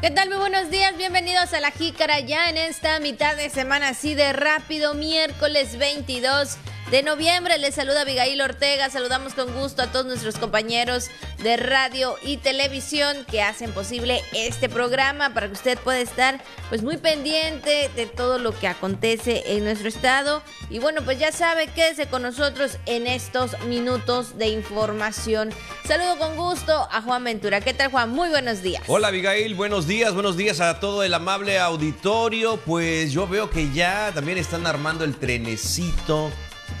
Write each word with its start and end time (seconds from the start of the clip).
¿Qué 0.00 0.10
tal? 0.10 0.30
Muy 0.30 0.38
buenos 0.38 0.70
días, 0.70 0.96
bienvenidos 0.96 1.52
a 1.52 1.60
La 1.60 1.72
Jícara 1.72 2.20
ya 2.20 2.48
en 2.48 2.56
esta 2.56 2.98
mitad 3.00 3.36
de 3.36 3.50
semana 3.50 3.90
así 3.90 4.14
de 4.14 4.32
rápido, 4.32 4.94
miércoles 4.94 5.76
22 5.76 6.56
de 6.90 7.02
noviembre. 7.04 7.56
Les 7.58 7.74
saluda 7.74 8.00
Abigail 8.02 8.40
Ortega. 8.40 8.90
Saludamos 8.90 9.34
con 9.34 9.54
gusto 9.54 9.82
a 9.82 9.92
todos 9.92 10.06
nuestros 10.06 10.36
compañeros 10.36 11.08
de 11.42 11.56
radio 11.56 12.16
y 12.22 12.38
televisión 12.38 13.24
que 13.30 13.42
hacen 13.42 13.72
posible 13.72 14.22
este 14.32 14.68
programa 14.68 15.32
para 15.32 15.46
que 15.46 15.52
usted 15.52 15.78
pueda 15.78 16.00
estar 16.00 16.42
pues 16.68 16.82
muy 16.82 16.96
pendiente 16.96 17.90
de 17.94 18.06
todo 18.06 18.38
lo 18.38 18.58
que 18.58 18.66
acontece 18.66 19.56
en 19.56 19.64
nuestro 19.64 19.88
estado. 19.88 20.42
Y 20.68 20.80
bueno, 20.80 21.02
pues 21.04 21.18
ya 21.18 21.30
sabe, 21.30 21.68
quédese 21.68 22.06
con 22.06 22.22
nosotros 22.22 22.78
en 22.86 23.06
estos 23.06 23.58
minutos 23.66 24.36
de 24.36 24.48
información. 24.48 25.50
Saludo 25.86 26.18
con 26.18 26.36
gusto 26.36 26.88
a 26.90 27.02
Juan 27.02 27.22
Ventura. 27.22 27.60
¿Qué 27.60 27.72
tal, 27.72 27.90
Juan? 27.90 28.10
Muy 28.10 28.30
buenos 28.30 28.62
días. 28.62 28.82
Hola, 28.88 29.08
Abigail. 29.08 29.54
Buenos 29.54 29.86
días. 29.86 30.12
Buenos 30.12 30.36
días 30.36 30.60
a 30.60 30.80
todo 30.80 31.04
el 31.04 31.14
amable 31.14 31.60
auditorio. 31.60 32.56
Pues 32.56 33.12
yo 33.12 33.28
veo 33.28 33.48
que 33.48 33.72
ya 33.72 34.10
también 34.12 34.38
están 34.38 34.66
armando 34.66 35.04
el 35.04 35.16
trenecito 35.16 36.30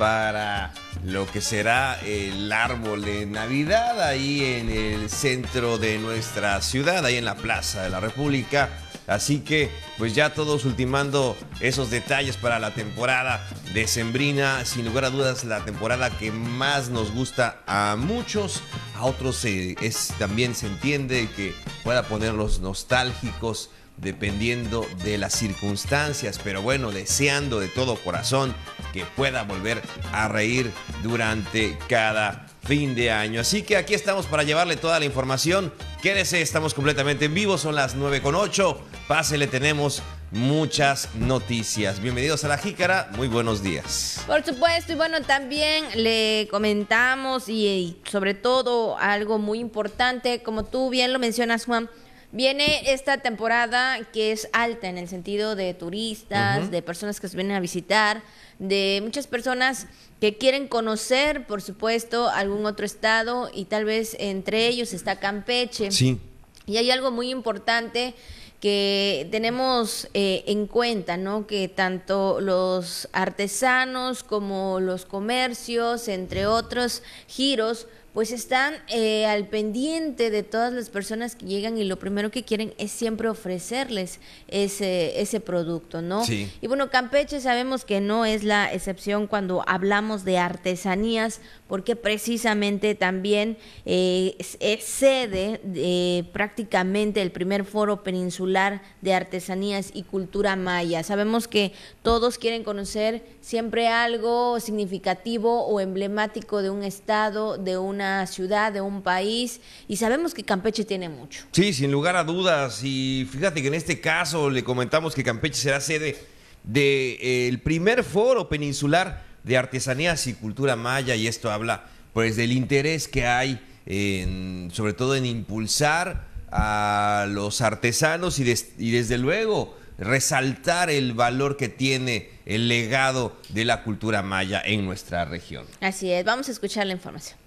para 0.00 0.72
lo 1.04 1.30
que 1.30 1.42
será 1.42 2.00
el 2.00 2.50
árbol 2.50 3.04
de 3.04 3.26
Navidad 3.26 4.00
ahí 4.00 4.42
en 4.42 4.70
el 4.70 5.10
centro 5.10 5.76
de 5.76 5.98
nuestra 5.98 6.62
ciudad, 6.62 7.04
ahí 7.04 7.16
en 7.16 7.26
la 7.26 7.34
Plaza 7.34 7.82
de 7.82 7.90
la 7.90 8.00
República. 8.00 8.70
Así 9.06 9.40
que, 9.40 9.70
pues 9.98 10.14
ya 10.14 10.32
todos 10.32 10.64
ultimando 10.64 11.36
esos 11.60 11.90
detalles 11.90 12.38
para 12.38 12.58
la 12.58 12.72
temporada 12.72 13.46
decembrina, 13.74 14.64
sin 14.64 14.86
lugar 14.86 15.04
a 15.04 15.10
dudas 15.10 15.44
la 15.44 15.66
temporada 15.66 16.08
que 16.08 16.32
más 16.32 16.88
nos 16.88 17.12
gusta 17.12 17.60
a 17.66 17.94
muchos, 17.98 18.62
a 18.96 19.04
otros 19.04 19.44
es, 19.44 20.14
también 20.18 20.54
se 20.54 20.66
entiende 20.66 21.28
que 21.36 21.54
pueda 21.84 22.04
ponerlos 22.04 22.60
nostálgicos 22.60 23.68
dependiendo 23.98 24.86
de 25.04 25.18
las 25.18 25.34
circunstancias, 25.34 26.40
pero 26.42 26.62
bueno, 26.62 26.90
deseando 26.90 27.60
de 27.60 27.68
todo 27.68 27.96
corazón 27.96 28.54
que 28.92 29.04
pueda 29.16 29.42
volver 29.42 29.82
a 30.12 30.28
reír 30.28 30.70
durante 31.02 31.78
cada 31.88 32.46
fin 32.62 32.94
de 32.94 33.10
año. 33.10 33.40
Así 33.40 33.62
que 33.62 33.76
aquí 33.76 33.94
estamos 33.94 34.26
para 34.26 34.42
llevarle 34.42 34.76
toda 34.76 34.98
la 34.98 35.04
información. 35.04 35.72
Quédese, 36.02 36.40
estamos 36.40 36.74
completamente 36.74 37.24
en 37.24 37.34
vivo, 37.34 37.58
son 37.58 37.74
las 37.74 37.94
9 37.94 38.22
con 38.22 38.34
8. 38.34 38.80
Pásele, 39.08 39.46
tenemos 39.46 40.02
muchas 40.30 41.08
noticias. 41.14 42.00
Bienvenidos 42.00 42.44
a 42.44 42.48
La 42.48 42.58
Jícara, 42.58 43.10
muy 43.16 43.28
buenos 43.28 43.62
días. 43.62 44.22
Por 44.26 44.44
supuesto, 44.44 44.92
y 44.92 44.96
bueno, 44.96 45.20
también 45.22 45.84
le 45.96 46.48
comentamos 46.50 47.48
y, 47.48 47.66
y 47.66 48.00
sobre 48.08 48.34
todo 48.34 48.96
algo 48.98 49.38
muy 49.38 49.58
importante, 49.58 50.42
como 50.42 50.64
tú 50.64 50.90
bien 50.90 51.12
lo 51.12 51.18
mencionas, 51.18 51.64
Juan, 51.64 51.90
Viene 52.32 52.92
esta 52.92 53.18
temporada 53.18 53.98
que 54.12 54.30
es 54.30 54.48
alta 54.52 54.88
en 54.88 54.98
el 54.98 55.08
sentido 55.08 55.56
de 55.56 55.74
turistas, 55.74 56.70
de 56.70 56.80
personas 56.80 57.20
que 57.20 57.28
se 57.28 57.36
vienen 57.36 57.56
a 57.56 57.60
visitar, 57.60 58.22
de 58.60 59.00
muchas 59.02 59.26
personas 59.26 59.88
que 60.20 60.38
quieren 60.38 60.68
conocer, 60.68 61.46
por 61.46 61.60
supuesto, 61.60 62.28
algún 62.28 62.66
otro 62.66 62.86
estado 62.86 63.50
y 63.52 63.64
tal 63.64 63.84
vez 63.84 64.16
entre 64.20 64.68
ellos 64.68 64.92
está 64.92 65.16
Campeche. 65.18 65.90
Sí. 65.90 66.20
Y 66.66 66.76
hay 66.76 66.92
algo 66.92 67.10
muy 67.10 67.30
importante 67.30 68.14
que 68.60 69.26
tenemos 69.30 70.08
eh, 70.12 70.44
en 70.46 70.66
cuenta, 70.66 71.16
¿no? 71.16 71.46
Que 71.46 71.66
tanto 71.68 72.40
los 72.40 73.08
artesanos 73.12 74.22
como 74.22 74.78
los 74.78 75.06
comercios, 75.06 76.06
entre 76.08 76.46
otros 76.46 77.02
giros, 77.26 77.86
pues 78.12 78.32
están 78.32 78.74
eh, 78.88 79.26
al 79.26 79.46
pendiente 79.46 80.30
de 80.30 80.42
todas 80.42 80.72
las 80.72 80.90
personas 80.90 81.36
que 81.36 81.46
llegan 81.46 81.78
y 81.78 81.84
lo 81.84 81.98
primero 81.98 82.30
que 82.30 82.42
quieren 82.42 82.74
es 82.76 82.90
siempre 82.90 83.28
ofrecerles 83.28 84.18
ese, 84.48 85.20
ese 85.20 85.40
producto, 85.40 86.02
¿no? 86.02 86.24
Sí. 86.24 86.50
Y 86.60 86.66
bueno, 86.66 86.90
Campeche 86.90 87.40
sabemos 87.40 87.84
que 87.84 88.00
no 88.00 88.24
es 88.24 88.42
la 88.42 88.72
excepción 88.72 89.26
cuando 89.26 89.62
hablamos 89.66 90.24
de 90.24 90.38
artesanías, 90.38 91.40
porque 91.68 91.94
precisamente 91.94 92.96
también 92.96 93.56
eh, 93.86 94.36
es, 94.58 94.84
sede 94.84 95.60
de 95.62 96.28
prácticamente 96.32 97.22
el 97.22 97.30
primer 97.30 97.64
foro 97.64 98.02
peninsular 98.02 98.82
de 99.02 99.14
artesanías 99.14 99.90
y 99.94 100.02
cultura 100.02 100.56
maya. 100.56 101.04
Sabemos 101.04 101.46
que 101.46 101.72
todos 102.02 102.38
quieren 102.38 102.64
conocer 102.64 103.22
siempre 103.40 103.86
algo 103.86 104.58
significativo 104.58 105.64
o 105.66 105.78
emblemático 105.78 106.60
de 106.60 106.70
un 106.70 106.82
estado, 106.82 107.56
de 107.56 107.78
un 108.00 108.26
ciudad, 108.26 108.72
de 108.72 108.80
un 108.80 109.02
país, 109.02 109.60
y 109.88 109.96
sabemos 109.96 110.34
que 110.34 110.44
Campeche 110.44 110.84
tiene 110.84 111.08
mucho. 111.08 111.44
Sí, 111.52 111.72
sin 111.72 111.90
lugar 111.92 112.16
a 112.16 112.24
dudas, 112.24 112.82
y 112.82 113.28
fíjate 113.30 113.62
que 113.62 113.68
en 113.68 113.74
este 113.74 114.00
caso 114.00 114.50
le 114.50 114.64
comentamos 114.64 115.14
que 115.14 115.22
Campeche 115.22 115.60
será 115.60 115.80
sede 115.80 116.16
del 116.62 117.16
eh, 117.20 117.60
primer 117.62 118.04
foro 118.04 118.48
peninsular 118.48 119.24
de 119.44 119.56
artesanías 119.56 120.26
y 120.26 120.34
cultura 120.34 120.76
maya, 120.76 121.14
y 121.14 121.26
esto 121.26 121.50
habla 121.50 121.84
pues 122.12 122.36
del 122.36 122.52
interés 122.52 123.08
que 123.08 123.26
hay, 123.26 123.60
en, 123.86 124.70
sobre 124.72 124.92
todo 124.92 125.14
en 125.14 125.26
impulsar 125.26 126.26
a 126.50 127.26
los 127.28 127.60
artesanos 127.60 128.38
y, 128.38 128.54
y 128.78 128.90
desde 128.90 129.18
luego 129.18 129.78
resaltar 129.98 130.90
el 130.90 131.12
valor 131.12 131.56
que 131.56 131.68
tiene 131.68 132.30
el 132.46 132.68
legado 132.68 133.36
de 133.50 133.64
la 133.64 133.84
cultura 133.84 134.22
maya 134.22 134.60
en 134.64 134.84
nuestra 134.86 135.24
región. 135.26 135.66
Así 135.80 136.10
es, 136.10 136.24
vamos 136.24 136.48
a 136.48 136.52
escuchar 136.52 136.86
la 136.86 136.94
información. 136.94 137.38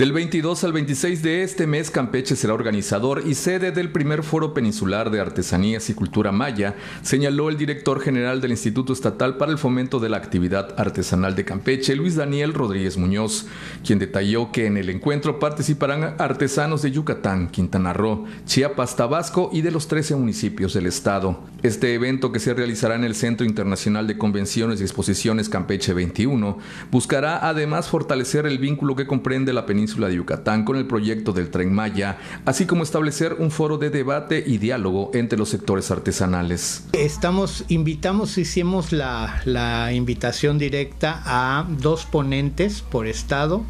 Del 0.00 0.12
22 0.12 0.64
al 0.64 0.72
26 0.72 1.22
de 1.22 1.42
este 1.42 1.66
mes, 1.66 1.90
Campeche 1.90 2.34
será 2.34 2.54
organizador 2.54 3.22
y 3.26 3.34
sede 3.34 3.70
del 3.70 3.92
primer 3.92 4.22
Foro 4.22 4.54
Peninsular 4.54 5.10
de 5.10 5.20
Artesanías 5.20 5.90
y 5.90 5.94
Cultura 5.94 6.32
Maya, 6.32 6.74
señaló 7.02 7.50
el 7.50 7.58
director 7.58 8.00
general 8.00 8.40
del 8.40 8.52
Instituto 8.52 8.94
Estatal 8.94 9.36
para 9.36 9.52
el 9.52 9.58
Fomento 9.58 10.00
de 10.00 10.08
la 10.08 10.16
Actividad 10.16 10.74
Artesanal 10.80 11.36
de 11.36 11.44
Campeche, 11.44 11.96
Luis 11.96 12.16
Daniel 12.16 12.54
Rodríguez 12.54 12.96
Muñoz, 12.96 13.44
quien 13.84 13.98
detalló 13.98 14.50
que 14.52 14.64
en 14.64 14.78
el 14.78 14.88
encuentro 14.88 15.38
participarán 15.38 16.14
artesanos 16.16 16.80
de 16.80 16.92
Yucatán, 16.92 17.50
Quintana 17.50 17.92
Roo, 17.92 18.24
Chiapas, 18.46 18.96
Tabasco 18.96 19.50
y 19.52 19.60
de 19.60 19.70
los 19.70 19.86
13 19.86 20.16
municipios 20.16 20.72
del 20.72 20.86
estado. 20.86 21.40
Este 21.62 21.92
evento, 21.92 22.32
que 22.32 22.40
se 22.40 22.54
realizará 22.54 22.94
en 22.94 23.04
el 23.04 23.14
Centro 23.14 23.46
Internacional 23.46 24.06
de 24.06 24.16
Convenciones 24.16 24.80
y 24.80 24.84
Exposiciones 24.84 25.50
Campeche 25.50 25.92
21, 25.92 26.56
buscará 26.90 27.46
además 27.46 27.90
fortalecer 27.90 28.46
el 28.46 28.58
vínculo 28.58 28.96
que 28.96 29.06
comprende 29.06 29.52
la 29.52 29.66
península 29.66 29.89
de 29.98 30.14
Yucatán 30.14 30.64
con 30.64 30.76
el 30.76 30.86
proyecto 30.86 31.32
del 31.32 31.50
Tren 31.50 31.72
Maya, 31.72 32.18
así 32.44 32.66
como 32.66 32.82
establecer 32.82 33.34
un 33.38 33.50
foro 33.50 33.78
de 33.78 33.90
debate 33.90 34.42
y 34.46 34.58
diálogo 34.58 35.10
entre 35.14 35.38
los 35.38 35.48
sectores 35.48 35.90
artesanales. 35.90 36.84
Estamos, 36.92 37.64
invitamos, 37.68 38.38
hicimos 38.38 38.92
la, 38.92 39.90
invitación 39.92 40.58
directa 40.58 41.22
a 41.24 41.66
dos 41.68 42.06
ponentes 42.06 42.82
por 42.82 43.06
estado 43.06 43.64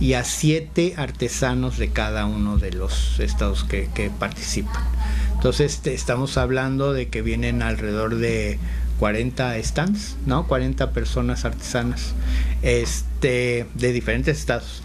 y 0.00 0.14
a 0.14 0.24
siete 0.24 0.94
artesanos 0.96 1.78
de 1.78 1.90
cada 1.90 2.26
uno 2.26 2.56
de 2.56 2.72
los 2.72 3.20
estados 3.20 3.64
que, 3.64 3.88
que 3.94 4.10
participan. 4.10 4.82
Entonces 5.34 5.74
este, 5.74 5.94
estamos 5.94 6.36
hablando 6.38 6.92
de 6.92 7.08
que 7.08 7.22
vienen 7.22 7.62
alrededor 7.62 8.16
de 8.16 8.58
40 9.00 9.62
stands, 9.62 10.16
¿no? 10.26 10.46
40 10.46 10.92
personas 10.92 11.44
artesanas 11.44 12.14
este, 12.62 13.66
de 13.74 13.92
diferentes 13.92 14.38
estados 14.38 14.82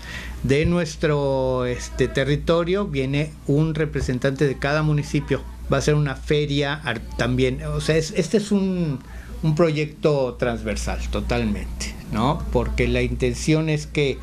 de 0.47 0.65
nuestro 0.65 1.65
este, 1.65 2.07
territorio 2.07 2.85
viene 2.85 3.31
un 3.47 3.73
representante 3.73 4.47
de 4.47 4.59
cada 4.59 4.83
municipio. 4.83 5.41
Va 5.71 5.77
a 5.77 5.81
ser 5.81 5.95
una 5.95 6.15
feria 6.15 6.81
también. 7.17 7.63
O 7.63 7.81
sea, 7.81 7.95
este 7.95 8.37
es 8.37 8.51
un, 8.51 8.99
proyecto 9.55 10.35
transversal 10.39 10.99
totalmente, 11.11 11.93
¿no? 12.11 12.43
Porque 12.51 12.87
la 12.87 13.03
intención 13.03 13.69
es 13.69 13.85
que 13.85 14.17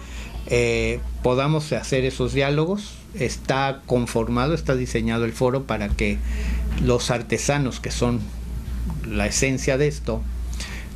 eh, 0.47 0.99
podamos 1.23 1.73
hacer 1.73 2.05
esos 2.05 2.33
diálogos. 2.33 2.95
Está 3.15 3.83
conformado, 3.87 4.55
está 4.55 4.75
diseñado 4.75 5.25
el 5.25 5.33
foro 5.33 5.65
para 5.65 5.89
que 5.89 6.19
los 6.83 7.11
artesanos, 7.11 7.79
que 7.79 7.91
son 7.91 8.21
la 9.07 9.27
esencia 9.27 9.79
de 9.79 9.87
esto, 9.87 10.23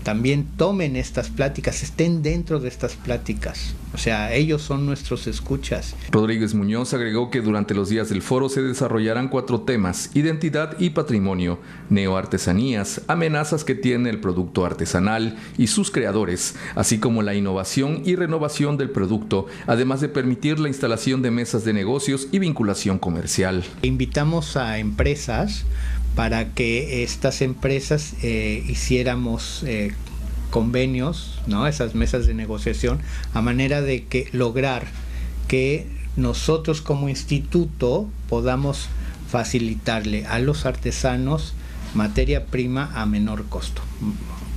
también 0.07 0.47
tomen 0.57 0.95
estas 0.95 1.31
pláticas, 1.31 1.83
estén 1.83 2.23
dentro 2.23 2.61
de 2.61 2.69
estas 2.69 2.95
pláticas. 2.95 3.75
O 3.93 3.99
sea, 3.99 4.33
ellos 4.35 4.63
son 4.63 4.87
nuestros 4.87 5.27
escuchas. 5.27 5.97
Rodríguez 6.13 6.55
Muñoz 6.55 6.95
agregó 6.95 7.29
que 7.29 7.41
durante 7.41 7.75
los 7.75 7.89
días 7.89 8.09
del 8.09 8.23
foro 8.23 8.49
se 8.49 8.63
desarrollarán 8.63 9.29
cuatro 9.29 9.63
temas, 9.63 10.11
identidad 10.15 10.79
y 10.79 10.91
patrimonio, 10.91 11.59
neoartesanías, 11.91 13.01
amenazas 13.09 13.65
que 13.65 13.75
tiene 13.75 14.09
el 14.11 14.21
producto 14.21 14.65
artesanal 14.65 15.39
y 15.59 15.67
sus 15.67 15.91
creadores, 15.91 16.55
así 16.77 17.01
como 17.01 17.23
la 17.23 17.35
innovación 17.35 18.03
y 18.05 18.15
renovación 18.15 18.77
del 18.77 18.91
producto, 18.91 19.47
además 19.67 20.01
de 20.01 20.09
permitir 20.09 20.61
la 20.61 20.69
instalación 20.69 21.21
de 21.21 21.33
mesas 21.33 21.65
de 21.65 21.73
negocios 21.73 22.29
y 22.31 22.39
vinculación 22.39 23.01
comercial. 23.01 23.65
Invitamos 23.83 24.57
a 24.57 24.79
empresas 24.79 25.65
para 26.17 26.55
que 26.55 27.05
estas 27.05 27.43
empresas 27.43 28.15
eh, 28.23 28.65
hiciéramos 28.67 29.63
eh, 29.65 29.93
convenios, 30.51 31.39
¿no? 31.47 31.67
esas 31.67 31.95
mesas 31.95 32.27
de 32.27 32.35
negociación, 32.35 33.01
a 33.35 33.43
manera 33.43 33.83
de 33.83 34.05
que 34.05 34.29
lograr 34.33 34.87
que 35.47 35.87
nosotros 36.17 36.81
como 36.81 37.11
instituto 37.11 38.09
podamos 38.29 38.89
facilitarle 39.29 40.25
a 40.27 40.39
los 40.39 40.65
artesanos 40.65 41.53
materia 41.95 42.47
prima 42.47 42.91
a 42.95 43.07
menor 43.07 43.45
costo 43.49 43.83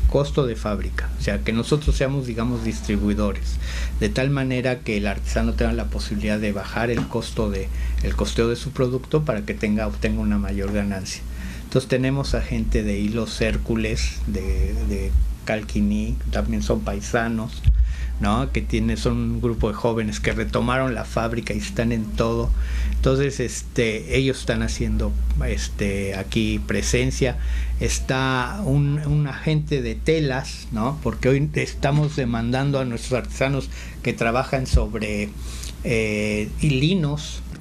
costo 0.09 0.47
de 0.47 0.55
fábrica, 0.55 1.07
o 1.19 1.21
sea, 1.21 1.39
que 1.39 1.53
nosotros 1.53 1.95
seamos, 1.95 2.25
digamos, 2.25 2.63
distribuidores, 2.63 3.57
de 3.99 4.09
tal 4.09 4.31
manera 4.31 4.79
que 4.79 4.97
el 4.97 5.05
artesano 5.05 5.53
tenga 5.53 5.71
la 5.73 5.85
posibilidad 5.85 6.39
de 6.39 6.51
bajar 6.51 6.89
el 6.89 7.07
costo 7.07 7.51
de 7.51 7.69
el 8.01 8.15
costeo 8.15 8.47
de 8.49 8.55
su 8.55 8.71
producto 8.71 9.23
para 9.23 9.45
que 9.45 9.53
tenga 9.53 9.85
obtenga 9.85 10.21
una 10.21 10.39
mayor 10.39 10.73
ganancia. 10.73 11.21
Entonces 11.69 11.87
tenemos 11.87 12.33
a 12.33 12.41
gente 12.41 12.81
de 12.81 12.97
Hilos 12.97 13.39
Hércules, 13.41 14.21
de, 14.25 14.73
de 14.89 15.11
Calquiní, 15.45 16.17
también 16.31 16.63
son 16.63 16.79
paisanos, 16.79 17.61
¿no? 18.19 18.51
que 18.51 18.63
tiene, 18.63 18.97
son 18.97 19.17
un 19.17 19.39
grupo 19.39 19.67
de 19.67 19.75
jóvenes 19.75 20.19
que 20.19 20.31
retomaron 20.31 20.95
la 20.95 21.05
fábrica 21.05 21.53
y 21.53 21.59
están 21.59 21.91
en 21.91 22.05
todo. 22.05 22.49
Entonces, 22.95 23.39
este, 23.39 24.17
ellos 24.17 24.39
están 24.39 24.63
haciendo 24.63 25.11
este, 25.45 26.15
aquí 26.15 26.57
presencia. 26.57 27.37
Está 27.79 28.63
un, 28.65 29.27
agente 29.27 29.83
de 29.83 29.93
telas, 29.93 30.69
¿no? 30.71 30.99
porque 31.03 31.29
hoy 31.29 31.51
estamos 31.53 32.15
demandando 32.15 32.79
a 32.79 32.85
nuestros 32.85 33.13
artesanos 33.13 33.69
que 34.01 34.13
trabajan 34.13 34.65
sobre 34.65 35.29
eh, 35.83 36.49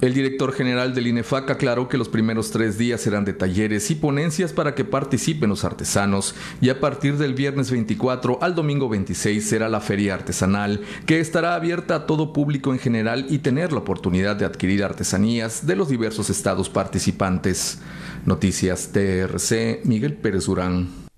el 0.01 0.13
director 0.13 0.53
general 0.53 0.93
del 0.93 1.07
INEFAC 1.07 1.51
aclaró 1.51 1.89
que 1.89 1.97
los 1.97 2.07
primeros 2.07 2.51
tres 2.51 2.77
días 2.77 3.01
serán 3.01 3.25
de 3.25 3.33
talleres 3.33 3.91
y 3.91 3.95
ponencias 3.95 4.53
para 4.53 4.73
que 4.73 4.85
participen 4.85 5.49
los 5.49 5.65
artesanos 5.65 6.35
y 6.61 6.69
a 6.69 6.79
partir 6.79 7.17
del 7.17 7.33
viernes 7.33 7.69
24 7.69 8.39
al 8.41 8.55
domingo 8.55 8.87
26 8.87 9.45
será 9.45 9.67
la 9.67 9.81
feria 9.81 10.13
artesanal 10.13 10.81
que 11.05 11.19
estará 11.19 11.53
abierta 11.53 11.95
a 11.95 12.05
todo 12.05 12.31
público 12.31 12.71
en 12.71 12.79
general 12.79 13.25
y 13.29 13.39
tener 13.39 13.73
la 13.73 13.79
oportunidad 13.79 14.37
de 14.37 14.45
adquirir 14.45 14.85
artesanías 14.85 15.67
de 15.67 15.75
los 15.75 15.89
diversos 15.89 16.29
estados 16.29 16.69
participantes. 16.69 17.79
Noticias 18.25 18.91
TRC, 18.93 19.81
Miguel 19.83 20.13
Pérez 20.13 20.47
Urán. 20.47 21.08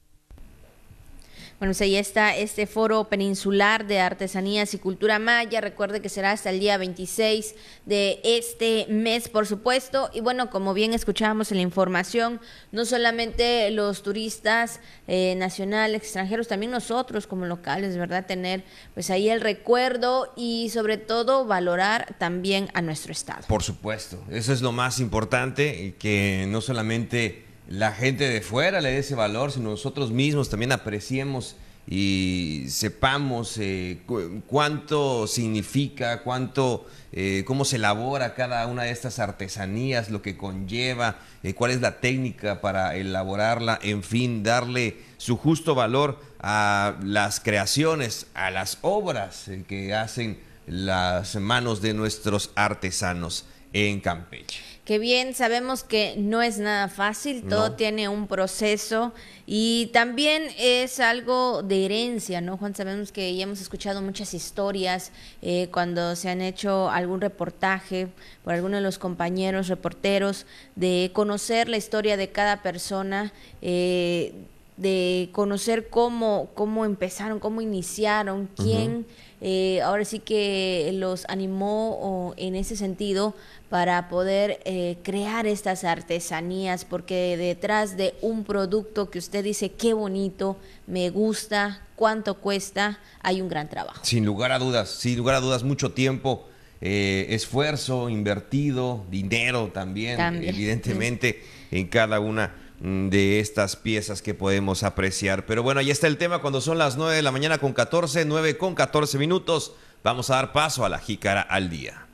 Bueno, 1.61 1.73
pues 1.73 1.81
ahí 1.81 1.95
está 1.95 2.35
este 2.35 2.65
foro 2.65 3.07
peninsular 3.07 3.85
de 3.85 3.99
artesanías 3.99 4.73
y 4.73 4.79
cultura 4.79 5.19
maya. 5.19 5.61
Recuerde 5.61 6.01
que 6.01 6.09
será 6.09 6.31
hasta 6.31 6.49
el 6.49 6.59
día 6.59 6.75
26 6.79 7.53
de 7.85 8.19
este 8.23 8.87
mes, 8.89 9.29
por 9.29 9.45
supuesto. 9.45 10.09
Y 10.11 10.21
bueno, 10.21 10.49
como 10.49 10.73
bien 10.73 10.95
escuchábamos 10.95 11.51
en 11.51 11.57
la 11.57 11.61
información, 11.61 12.41
no 12.71 12.83
solamente 12.83 13.69
los 13.69 14.01
turistas 14.01 14.79
eh, 15.07 15.35
nacionales, 15.37 16.01
extranjeros, 16.01 16.47
también 16.47 16.71
nosotros 16.71 17.27
como 17.27 17.45
locales, 17.45 17.95
¿verdad? 17.95 18.25
Tener 18.25 18.63
pues 18.95 19.11
ahí 19.11 19.29
el 19.29 19.39
recuerdo 19.39 20.33
y 20.35 20.71
sobre 20.73 20.97
todo 20.97 21.45
valorar 21.45 22.15
también 22.17 22.69
a 22.73 22.81
nuestro 22.81 23.11
estado. 23.11 23.45
Por 23.47 23.61
supuesto, 23.61 24.19
eso 24.31 24.51
es 24.51 24.63
lo 24.63 24.71
más 24.71 24.99
importante, 24.99 25.93
que 25.99 26.47
no 26.49 26.59
solamente 26.59 27.50
la 27.71 27.93
gente 27.93 28.27
de 28.27 28.41
fuera 28.41 28.81
le 28.81 28.91
dé 28.91 28.97
ese 28.97 29.15
valor, 29.15 29.51
sino 29.51 29.69
nosotros 29.69 30.11
mismos 30.11 30.49
también 30.49 30.73
apreciemos 30.73 31.55
y 31.87 32.65
sepamos 32.67 33.57
eh, 33.57 34.01
cuánto 34.47 35.25
significa, 35.25 36.21
cuánto, 36.21 36.85
eh, 37.13 37.43
cómo 37.47 37.63
se 37.63 37.77
elabora 37.77 38.35
cada 38.35 38.67
una 38.67 38.83
de 38.83 38.91
estas 38.91 39.19
artesanías, 39.19 40.09
lo 40.09 40.21
que 40.21 40.35
conlleva, 40.35 41.19
eh, 41.43 41.53
cuál 41.53 41.71
es 41.71 41.79
la 41.79 42.01
técnica 42.01 42.59
para 42.59 42.95
elaborarla, 42.97 43.79
en 43.81 44.03
fin, 44.03 44.43
darle 44.43 44.97
su 45.17 45.37
justo 45.37 45.73
valor 45.73 46.19
a 46.41 46.95
las 47.03 47.39
creaciones, 47.39 48.27
a 48.33 48.51
las 48.51 48.79
obras 48.81 49.49
que 49.67 49.95
hacen 49.95 50.39
las 50.67 51.37
manos 51.37 51.81
de 51.81 51.93
nuestros 51.93 52.51
artesanos 52.55 53.45
en 53.71 54.01
Campeche 54.01 54.70
que 54.85 54.97
bien 54.97 55.35
sabemos 55.35 55.83
que 55.83 56.15
no 56.17 56.41
es 56.41 56.57
nada 56.57 56.87
fácil, 56.87 57.43
todo 57.47 57.73
tiene 57.73 58.09
un 58.09 58.27
proceso 58.27 59.13
y 59.45 59.91
también 59.93 60.43
es 60.57 60.99
algo 60.99 61.61
de 61.61 61.85
herencia, 61.85 62.41
¿no, 62.41 62.57
Juan? 62.57 62.73
Sabemos 62.73 63.11
que 63.11 63.35
ya 63.35 63.43
hemos 63.43 63.61
escuchado 63.61 64.01
muchas 64.01 64.33
historias 64.33 65.11
eh, 65.41 65.69
cuando 65.71 66.15
se 66.15 66.29
han 66.29 66.41
hecho 66.41 66.89
algún 66.89 67.21
reportaje 67.21 68.07
por 68.43 68.53
alguno 68.53 68.77
de 68.77 68.81
los 68.81 68.97
compañeros 68.97 69.67
reporteros 69.67 70.47
de 70.75 71.11
conocer 71.13 71.69
la 71.69 71.77
historia 71.77 72.17
de 72.17 72.29
cada 72.29 72.63
persona. 72.63 73.31
Eh, 73.61 74.33
de 74.77 75.29
conocer 75.31 75.89
cómo, 75.89 76.49
cómo 76.55 76.85
empezaron, 76.85 77.39
cómo 77.39 77.61
iniciaron, 77.61 78.49
quién 78.55 79.05
eh, 79.41 79.81
ahora 79.81 80.05
sí 80.05 80.19
que 80.19 80.91
los 80.93 81.25
animó 81.27 82.33
en 82.37 82.55
ese 82.55 82.75
sentido 82.75 83.35
para 83.69 84.07
poder 84.07 84.59
eh, 84.65 84.97
crear 85.01 85.47
estas 85.47 85.83
artesanías, 85.83 86.85
porque 86.85 87.37
detrás 87.37 87.97
de 87.97 88.13
un 88.21 88.43
producto 88.43 89.09
que 89.09 89.17
usted 89.17 89.43
dice, 89.43 89.71
qué 89.71 89.93
bonito, 89.93 90.57
me 90.85 91.09
gusta, 91.09 91.81
cuánto 91.95 92.35
cuesta, 92.35 92.99
hay 93.23 93.41
un 93.41 93.49
gran 93.49 93.67
trabajo. 93.67 94.01
Sin 94.03 94.25
lugar 94.25 94.51
a 94.51 94.59
dudas, 94.59 94.89
sin 94.89 95.17
lugar 95.17 95.35
a 95.35 95.39
dudas, 95.39 95.63
mucho 95.63 95.91
tiempo, 95.91 96.47
eh, 96.81 97.27
esfuerzo 97.29 98.09
invertido, 98.09 99.05
dinero 99.09 99.71
también, 99.73 100.19
evidentemente, 100.43 101.41
en 101.71 101.87
cada 101.87 102.19
una 102.19 102.60
de 102.81 103.39
estas 103.39 103.75
piezas 103.75 104.21
que 104.21 104.33
podemos 104.33 104.83
apreciar. 104.83 105.45
Pero 105.45 105.63
bueno, 105.63 105.79
ahí 105.79 105.91
está 105.91 106.07
el 106.07 106.17
tema 106.17 106.39
cuando 106.39 106.61
son 106.61 106.77
las 106.77 106.97
9 106.97 107.15
de 107.15 107.21
la 107.21 107.31
mañana 107.31 107.59
con 107.59 107.73
14, 107.73 108.25
9 108.25 108.57
con 108.57 108.75
14 108.75 109.17
minutos. 109.17 109.73
Vamos 110.03 110.29
a 110.29 110.35
dar 110.35 110.51
paso 110.51 110.83
a 110.83 110.89
la 110.89 110.97
jícara 110.97 111.41
al 111.41 111.69
día. 111.69 112.07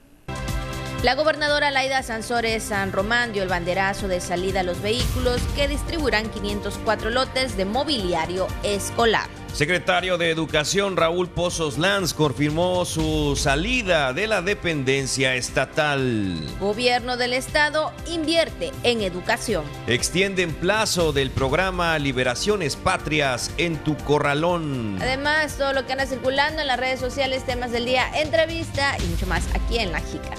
La 1.04 1.14
gobernadora 1.14 1.70
Laida 1.70 2.02
Sansores 2.02 2.64
San 2.64 2.92
Román 2.92 3.32
dio 3.32 3.44
el 3.44 3.50
banderazo 3.50 4.08
de 4.08 4.20
salida 4.20 4.62
a 4.62 4.64
los 4.64 4.82
vehículos 4.82 5.40
que 5.56 5.68
distribuirán 5.68 6.28
504 6.32 7.12
lotes 7.12 7.56
de 7.56 7.66
mobiliario 7.66 8.48
escolar. 8.64 9.30
Secretario 9.54 10.18
de 10.18 10.32
Educación 10.32 10.98
Raúl 10.98 11.30
Pozos 11.30 11.78
Lanz 11.78 12.16
confirmó 12.16 12.84
su 12.84 13.36
salida 13.36 14.12
de 14.12 14.26
la 14.26 14.42
dependencia 14.42 15.36
estatal. 15.36 16.40
Gobierno 16.60 17.16
del 17.16 17.34
Estado 17.34 17.94
invierte 18.08 18.72
en 18.82 19.02
educación. 19.02 19.66
Extienden 19.86 20.52
plazo 20.52 21.14
del 21.14 21.30
programa 21.30 21.98
Liberaciones 22.00 22.76
Patrias 22.76 23.52
en 23.58 23.78
tu 23.78 23.96
corralón. 23.98 24.98
Además, 25.00 25.58
todo 25.58 25.74
lo 25.74 25.86
que 25.86 25.92
anda 25.94 26.08
circulando 26.08 26.62
en 26.62 26.68
las 26.68 26.80
redes 26.80 27.00
sociales, 27.00 27.46
temas 27.46 27.72
del 27.72 27.86
día, 27.86 28.08
entrevista 28.16 28.98
y 29.00 29.08
mucho 29.08 29.28
más 29.28 29.44
aquí 29.54 29.78
en 29.78 29.92
La 29.92 30.02
Jícara. 30.02 30.38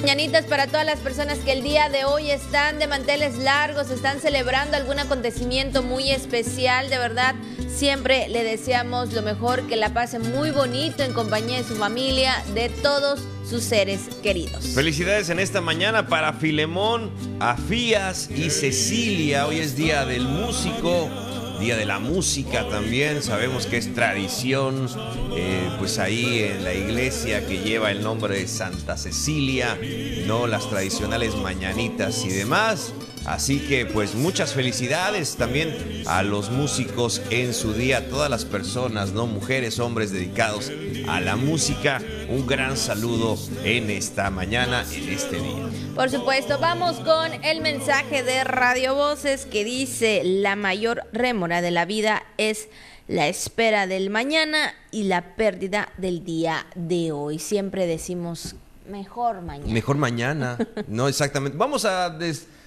Mañanitas 0.00 0.44
para 0.44 0.66
todas 0.66 0.86
las 0.86 1.00
personas 1.00 1.38
que 1.38 1.52
el 1.52 1.62
día 1.62 1.88
de 1.88 2.04
hoy 2.04 2.30
están 2.30 2.78
de 2.78 2.86
manteles 2.86 3.38
largos, 3.38 3.90
están 3.90 4.20
celebrando 4.20 4.76
algún 4.76 4.98
acontecimiento 4.98 5.82
muy 5.82 6.10
especial, 6.10 6.90
de 6.90 6.98
verdad. 6.98 7.34
Siempre 7.68 8.28
le 8.28 8.44
deseamos 8.44 9.12
lo 9.12 9.22
mejor, 9.22 9.66
que 9.66 9.76
la 9.76 9.92
pase 9.92 10.18
muy 10.18 10.50
bonito 10.50 11.02
en 11.02 11.12
compañía 11.12 11.58
de 11.58 11.64
su 11.64 11.76
familia, 11.76 12.42
de 12.54 12.68
todos 12.68 13.20
sus 13.48 13.62
seres 13.62 14.02
queridos. 14.22 14.64
Felicidades 14.74 15.28
en 15.30 15.38
esta 15.38 15.60
mañana 15.60 16.06
para 16.06 16.32
Filemón, 16.32 17.10
Afías 17.40 18.28
y 18.30 18.50
Cecilia. 18.50 19.46
Hoy 19.46 19.58
es 19.58 19.76
Día 19.76 20.04
del 20.04 20.24
Músico. 20.24 21.25
Día 21.60 21.76
de 21.76 21.86
la 21.86 21.98
Música 21.98 22.68
también, 22.68 23.22
sabemos 23.22 23.66
que 23.66 23.78
es 23.78 23.94
tradición, 23.94 24.88
eh, 25.34 25.70
pues 25.78 25.98
ahí 25.98 26.40
en 26.40 26.64
la 26.64 26.74
iglesia 26.74 27.46
que 27.46 27.58
lleva 27.58 27.90
el 27.90 28.02
nombre 28.02 28.36
de 28.36 28.46
Santa 28.46 28.96
Cecilia, 28.96 29.78
¿no? 30.26 30.46
Las 30.46 30.68
tradicionales 30.68 31.34
mañanitas 31.36 32.24
y 32.24 32.28
demás. 32.28 32.92
Así 33.26 33.58
que 33.58 33.86
pues 33.86 34.14
muchas 34.14 34.54
felicidades 34.54 35.34
también 35.36 35.76
a 36.06 36.22
los 36.22 36.50
músicos 36.50 37.20
en 37.30 37.54
su 37.54 37.72
día, 37.72 37.98
a 37.98 38.02
todas 38.02 38.30
las 38.30 38.44
personas, 38.44 39.12
¿no? 39.12 39.26
Mujeres, 39.26 39.80
hombres 39.80 40.12
dedicados 40.12 40.70
a 41.08 41.20
la 41.20 41.34
música. 41.34 42.00
Un 42.28 42.46
gran 42.46 42.76
saludo 42.76 43.36
en 43.64 43.90
esta 43.90 44.30
mañana, 44.30 44.84
en 44.92 45.08
este 45.08 45.40
día. 45.40 45.68
Por 45.96 46.08
supuesto, 46.08 46.58
vamos 46.60 47.00
con 47.00 47.32
el 47.44 47.60
mensaje 47.60 48.22
de 48.22 48.44
Radio 48.44 48.94
Voces 48.94 49.44
que 49.44 49.64
dice, 49.64 50.22
la 50.24 50.54
mayor 50.54 51.02
rémora 51.12 51.62
de 51.62 51.72
la 51.72 51.84
vida 51.84 52.22
es 52.38 52.68
la 53.08 53.26
espera 53.26 53.88
del 53.88 54.08
mañana 54.08 54.72
y 54.92 55.04
la 55.04 55.34
pérdida 55.34 55.88
del 55.96 56.24
día 56.24 56.66
de 56.76 57.10
hoy. 57.10 57.40
Siempre 57.40 57.88
decimos 57.88 58.54
mejor 58.88 59.42
mañana. 59.42 59.72
Mejor 59.72 59.96
mañana, 59.96 60.58
no 60.86 61.08
exactamente. 61.08 61.58
Vamos 61.58 61.84
a 61.84 62.10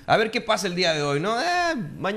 a 0.10 0.18
ver 0.18 0.32
qué 0.32 0.42
pasa 0.42 0.66
el 0.66 0.74
día 0.74 0.94
de 0.94 1.04
hoy, 1.04 1.20
¿no? 1.20 1.40
Eh, 1.40 1.76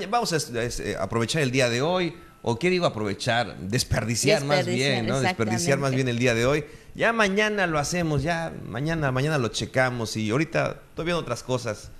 vamos 0.08 0.32
a 0.32 0.38
eh, 0.62 0.96
aprovechar 0.98 1.42
el 1.42 1.50
día 1.50 1.68
de 1.68 1.82
hoy. 1.82 2.14
¿O 2.40 2.58
qué 2.58 2.70
digo 2.70 2.86
aprovechar? 2.86 3.56
Desperdiciar, 3.58 4.44
más 4.44 4.66
bien, 4.66 5.06
¿no? 5.06 5.20
Desperdiciar 5.20 5.78
más 5.78 5.94
bien 5.94 6.08
el 6.08 6.18
día 6.18 6.34
de 6.34 6.46
hoy. 6.46 6.64
Ya 6.94 7.12
mañana 7.12 7.66
lo 7.66 7.78
hacemos, 7.78 8.22
ya 8.22 8.50
mañana, 8.64 9.12
mañana 9.12 9.36
lo 9.36 9.48
checamos 9.48 10.16
y 10.16 10.30
ahorita 10.30 10.80
estoy 10.88 11.04
viendo 11.04 11.20
otras 11.20 11.42
cosas. 11.42 11.90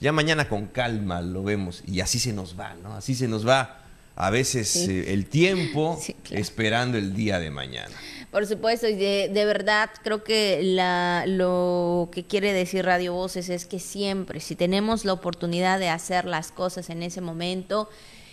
Ya 0.00 0.12
mañana 0.12 0.50
con 0.50 0.66
calma 0.66 1.22
lo 1.22 1.42
vemos 1.42 1.82
y 1.86 2.00
así 2.00 2.18
se 2.18 2.34
nos 2.34 2.60
va, 2.60 2.74
¿no? 2.74 2.94
Así 2.94 3.14
se 3.14 3.26
nos 3.26 3.48
va 3.48 3.80
a 4.16 4.28
veces 4.28 4.76
eh, 4.76 5.14
el 5.14 5.26
tiempo 5.26 5.98
esperando 6.30 6.98
el 6.98 7.14
día 7.14 7.38
de 7.38 7.50
mañana. 7.50 7.96
Por 8.30 8.46
supuesto, 8.46 8.86
y 8.86 8.94
de, 8.94 9.30
de, 9.32 9.44
verdad 9.46 9.88
creo 10.02 10.22
que 10.22 10.60
la, 10.62 11.24
lo 11.26 12.10
que 12.12 12.24
quiere 12.24 12.52
decir 12.52 12.84
Radio 12.84 13.14
Voces 13.14 13.48
es 13.48 13.64
que 13.64 13.80
siempre, 13.80 14.40
si 14.40 14.54
tenemos 14.54 15.04
la 15.06 15.14
oportunidad 15.14 15.78
de 15.78 15.88
hacer 15.88 16.26
las 16.26 16.52
cosas 16.52 16.90
en 16.90 17.02
ese 17.02 17.22
momento 17.22 17.88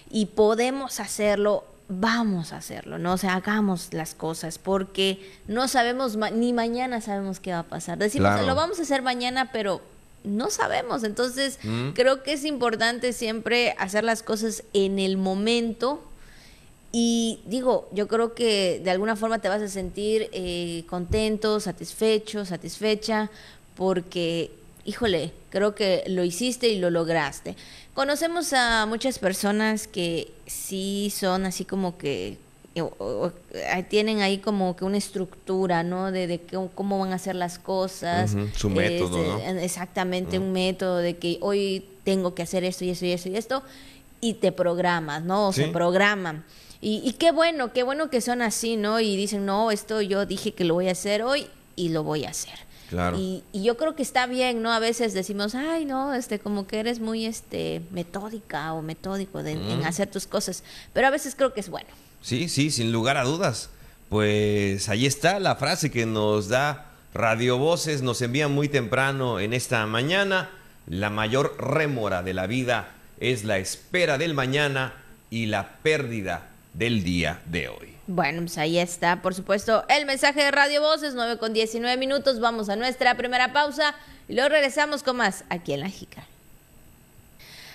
y 0.10 0.28
podemos 0.28 1.00
hacerlo, 1.00 1.64
vamos 1.88 2.52
a 2.52 2.58
hacerlo, 2.58 2.98
¿no? 2.98 3.14
O 3.14 3.18
sea, 3.18 3.36
hagamos 3.36 3.94
las 3.94 4.16
cosas, 4.16 4.58
porque 4.58 5.20
no 5.48 5.68
sabemos, 5.68 6.18
ni 6.34 6.52
mañana 6.52 7.00
sabemos 7.02 7.40
qué 7.40 7.52
va 7.52 7.60
a 7.60 7.64
pasar. 7.64 7.98
Decimos, 7.98 8.42
lo 8.46 8.56
vamos 8.56 8.80
a 8.80 8.82
hacer 8.82 9.02
mañana, 9.02 9.52
pero 9.52 9.82
no 10.24 10.50
sabemos. 10.50 11.04
Entonces, 11.04 11.60
mm. 11.64 11.90
creo 11.92 12.24
que 12.24 12.34
es 12.34 12.46
importante 12.46 13.14
siempre 13.14 13.76
hacer 13.78 14.04
las 14.04 14.24
cosas 14.24 14.64
en 14.74 15.00
el 15.00 15.18
momento. 15.18 16.04
Y 16.98 17.42
digo, 17.46 17.90
yo 17.92 18.08
creo 18.08 18.34
que 18.34 18.80
de 18.82 18.90
alguna 18.90 19.18
forma 19.18 19.40
te 19.40 19.50
vas 19.50 19.62
a 19.62 19.68
sentir 19.68 20.30
eh, 20.32 20.86
contento, 20.88 21.60
satisfecho, 21.60 22.46
satisfecha, 22.46 23.30
porque, 23.76 24.50
híjole, 24.86 25.34
creo 25.50 25.76
que 25.76 26.06
lo 26.08 26.24
hiciste 26.24 26.70
y 26.70 26.80
lo 26.80 26.90
lograste. 26.90 27.58
Conocemos 27.94 28.54
a 28.54 28.86
muchas 28.86 29.20
personas 29.20 29.90
que 29.90 30.32
sí 30.46 31.12
son 31.14 31.46
así 31.46 31.66
como 31.66 31.98
que 31.98 32.38
tienen 33.90 34.22
ahí 34.22 34.38
como 34.38 34.78
que 34.78 34.86
una 34.86 34.98
estructura, 34.98 35.84
¿no? 35.84 36.14
De, 36.14 36.40
cómo 36.76 36.98
van 36.98 37.12
a 37.12 37.16
hacer 37.16 37.36
las 37.36 37.60
cosas. 37.60 38.38
Su 38.56 38.70
método, 38.70 39.38
este, 39.40 39.66
Exactamente, 39.66 40.40
un 40.40 40.54
método 40.54 41.00
de 41.00 41.18
que 41.18 41.40
hoy 41.42 41.84
tengo 42.06 42.34
que 42.34 42.44
hacer 42.44 42.64
esto 42.64 42.86
y 42.86 42.92
esto 42.92 43.06
y 43.06 43.12
esto 43.12 43.28
y 43.28 43.36
esto, 43.36 43.64
y 44.22 44.36
te 44.36 44.54
programas, 44.54 45.24
¿no? 45.24 45.50
O 45.50 45.52
se 45.52 45.68
programan. 45.68 46.46
Y, 46.86 47.02
y, 47.04 47.14
qué 47.14 47.32
bueno, 47.32 47.74
qué 47.74 47.82
bueno 47.82 48.12
que 48.12 48.22
son 48.22 48.44
así, 48.44 48.78
¿no? 48.78 49.00
Y 49.00 49.16
dicen, 49.18 49.44
no, 49.44 49.72
esto 49.72 50.02
yo 50.02 50.28
dije 50.28 50.54
que 50.54 50.66
lo 50.66 50.76
voy 50.76 50.88
a 50.88 50.92
hacer 50.92 51.24
hoy 51.24 51.48
y 51.76 51.90
lo 51.90 52.04
voy 52.04 52.26
a 52.26 52.30
hacer. 52.30 52.60
Y, 53.18 53.42
yo 53.54 53.76
creo 53.76 53.96
que 53.96 54.04
está 54.04 54.28
bien, 54.28 54.62
¿no? 54.62 54.72
A 54.72 54.78
veces 54.78 55.16
decimos, 55.16 55.56
ay, 55.56 55.86
no, 55.86 56.14
este, 56.14 56.38
como 56.38 56.68
que 56.68 56.80
eres 56.80 57.00
muy, 57.00 57.26
este, 57.26 57.82
metódica 57.90 58.72
o 58.74 58.84
metódico 58.84 59.40
en 59.40 59.84
hacer 59.84 60.12
tus 60.12 60.28
cosas. 60.28 60.64
Pero 60.94 61.08
a 61.08 61.10
veces 61.10 61.34
creo 61.34 61.56
que 61.56 61.62
es 61.62 61.70
bueno. 61.70 61.90
Sí, 62.22 62.48
sí, 62.50 62.70
sin 62.70 62.92
lugar 62.92 63.18
a 63.18 63.24
dudas. 63.24 63.72
Pues 64.10 64.88
ahí 64.88 65.08
está 65.08 65.40
la 65.40 65.56
frase 65.56 65.90
que 65.90 66.06
nos 66.06 66.50
da 66.50 66.92
Radio 67.16 67.58
Voces, 67.58 68.04
nos 68.04 68.22
envía 68.22 68.48
muy 68.48 68.70
temprano 68.70 69.40
en 69.40 69.54
esta 69.54 69.84
mañana. 69.88 70.52
La 70.86 71.10
mayor 71.10 71.56
rémora 71.58 72.22
de 72.22 72.36
la 72.36 72.46
vida 72.46 72.92
es 73.20 73.44
la 73.44 73.58
espera 73.58 74.20
del 74.20 74.36
mañana 74.36 74.94
y 75.32 75.48
la 75.48 75.78
pérdida 75.82 76.52
del 76.78 77.04
día 77.04 77.42
de 77.46 77.70
hoy. 77.70 77.96
Bueno, 78.08 78.42
pues 78.42 78.58
ahí 78.58 78.78
está, 78.78 79.22
por 79.22 79.34
supuesto, 79.34 79.84
el 79.90 80.06
mensaje 80.06 80.44
de 80.44 80.52
Radio 80.52 80.82
Voces, 80.82 81.16
9 81.16 81.38
con 81.38 81.54
19 81.54 81.98
minutos. 81.98 82.40
Vamos 82.40 82.70
a 82.70 82.76
nuestra 82.76 83.16
primera 83.16 83.52
pausa 83.52 83.96
y 84.28 84.34
luego 84.34 84.50
regresamos 84.50 85.02
con 85.02 85.18
más 85.18 85.44
aquí 85.50 85.74
en 85.74 85.80
La 85.80 85.90
Jica. 85.90 86.26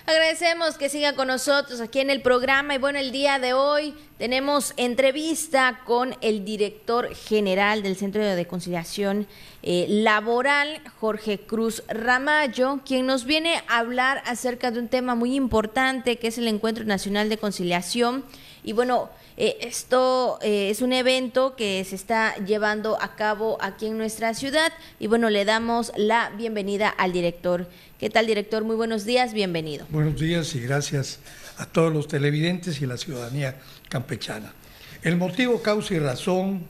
Agradecemos 0.05 0.77
que 0.77 0.89
siga 0.89 1.13
con 1.13 1.27
nosotros 1.27 1.79
aquí 1.79 1.99
en 1.99 2.09
el 2.09 2.21
programa 2.21 2.73
y 2.73 2.79
bueno, 2.79 2.97
el 2.97 3.11
día 3.11 3.37
de 3.37 3.53
hoy 3.53 3.93
tenemos 4.17 4.73
entrevista 4.77 5.81
con 5.85 6.15
el 6.21 6.43
director 6.43 7.13
general 7.13 7.83
del 7.83 7.95
Centro 7.95 8.23
de 8.23 8.47
Conciliación 8.47 9.27
eh, 9.61 9.85
Laboral, 9.87 10.81
Jorge 10.99 11.39
Cruz 11.39 11.83
Ramallo, 11.87 12.79
quien 12.83 13.05
nos 13.05 13.25
viene 13.25 13.61
a 13.67 13.77
hablar 13.77 14.23
acerca 14.25 14.71
de 14.71 14.79
un 14.79 14.87
tema 14.87 15.13
muy 15.13 15.35
importante 15.35 16.17
que 16.17 16.29
es 16.29 16.37
el 16.39 16.47
Encuentro 16.47 16.83
Nacional 16.83 17.29
de 17.29 17.37
Conciliación. 17.37 18.25
Y 18.63 18.73
bueno, 18.73 19.09
eh, 19.37 19.57
esto 19.61 20.37
eh, 20.41 20.69
es 20.69 20.81
un 20.81 20.93
evento 20.93 21.55
que 21.55 21.83
se 21.83 21.95
está 21.95 22.35
llevando 22.45 23.01
a 23.01 23.15
cabo 23.15 23.57
aquí 23.59 23.87
en 23.87 23.97
nuestra 23.97 24.35
ciudad 24.35 24.71
y 24.99 25.07
bueno, 25.07 25.31
le 25.31 25.45
damos 25.45 25.91
la 25.97 26.29
bienvenida 26.37 26.89
al 26.89 27.11
director. 27.11 27.67
¿Qué 27.99 28.11
tal, 28.11 28.27
director? 28.27 28.63
Muy 28.63 28.75
buenos 28.75 29.03
días, 29.03 29.33
bienvenido. 29.33 29.87
Buenos 29.89 30.19
días 30.19 30.53
y 30.53 30.59
gracias 30.59 31.19
a 31.57 31.65
todos 31.65 31.91
los 31.91 32.07
televidentes 32.07 32.81
y 32.81 32.85
la 32.85 32.97
ciudadanía 32.97 33.59
campechana. 33.89 34.53
El 35.01 35.17
motivo, 35.17 35.59
causa 35.63 35.95
y 35.95 35.99
razón 35.99 36.67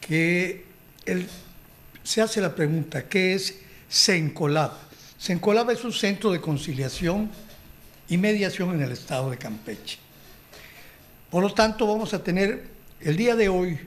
que 0.00 0.64
se 2.02 2.20
hace 2.20 2.40
la 2.40 2.52
pregunta, 2.52 3.08
¿qué 3.08 3.34
es 3.34 3.60
CENCOLAB? 3.88 4.72
CENCOLAB 5.20 5.70
es 5.70 5.84
un 5.84 5.92
centro 5.92 6.32
de 6.32 6.40
conciliación 6.40 7.30
y 8.08 8.16
mediación 8.16 8.74
en 8.74 8.82
el 8.82 8.90
estado 8.90 9.30
de 9.30 9.38
Campeche. 9.38 9.99
Por 11.30 11.44
lo 11.44 11.54
tanto, 11.54 11.86
vamos 11.86 12.12
a 12.12 12.24
tener 12.24 12.66
el 13.00 13.16
día 13.16 13.36
de 13.36 13.48
hoy, 13.48 13.78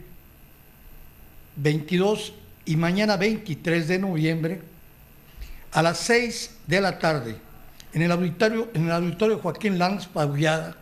22 1.58 2.34
y 2.64 2.78
mañana 2.78 3.18
23 3.18 3.90
de 3.90 4.00
noviembre, 4.00 4.62
a 5.74 5.82
las 5.82 5.98
6 5.98 6.52
de 6.68 6.80
la 6.80 7.00
tarde, 7.00 7.36
en 7.94 8.02
el 8.02 8.14
auditorio, 8.14 8.70
en 8.74 8.86
el 8.86 8.92
auditorio 8.94 9.40
Joaquín 9.40 9.78
Lanz 9.78 10.08
Paullada 10.08 10.78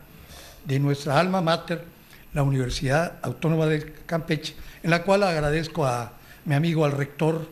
de 0.64 0.80
nuestra 0.80 1.20
alma 1.20 1.42
mater, 1.42 1.84
la 2.32 2.44
Universidad 2.44 3.14
Autónoma 3.24 3.66
de 3.66 3.94
Campeche, 4.06 4.54
en 4.84 4.92
la 4.92 5.02
cual 5.02 5.24
agradezco 5.24 5.88
a 5.88 6.14
mi 6.46 6.54
amigo, 6.54 6.86
al 6.86 6.92
rector 6.92 7.48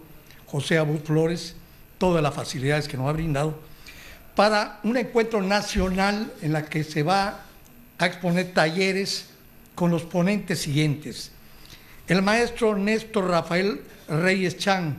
José 0.46 0.78
Abud 0.78 1.00
Flores, 1.00 1.56
todas 1.98 2.22
las 2.22 2.36
facilidades 2.36 2.88
que 2.88 2.96
nos 2.96 3.10
ha 3.10 3.14
brindado, 3.14 3.60
para 4.36 4.80
un 4.84 4.98
encuentro 4.98 5.42
nacional 5.42 6.32
en 6.44 6.54
la 6.54 6.66
que 6.66 6.84
se 6.84 7.02
va 7.02 7.46
a 8.00 8.06
exponer 8.06 8.54
talleres 8.54 9.26
con 9.76 9.92
los 9.92 10.04
ponentes 10.04 10.60
siguientes. 10.60 11.32
El 12.08 12.22
maestro 12.22 12.76
Néstor 12.76 13.28
Rafael 13.28 13.82
Reyes 14.08 14.58
Chan, 14.58 14.98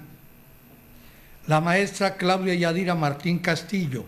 la 1.46 1.60
maestra 1.60 2.16
Claudia 2.16 2.54
Yadira 2.54 2.94
Martín 2.94 3.40
Castillo, 3.40 4.04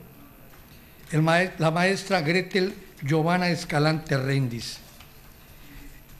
la 1.11 1.71
maestra 1.71 2.21
Gretel 2.21 2.75
Giovanna 3.03 3.49
Escalante 3.49 4.17
Rendis. 4.17 4.79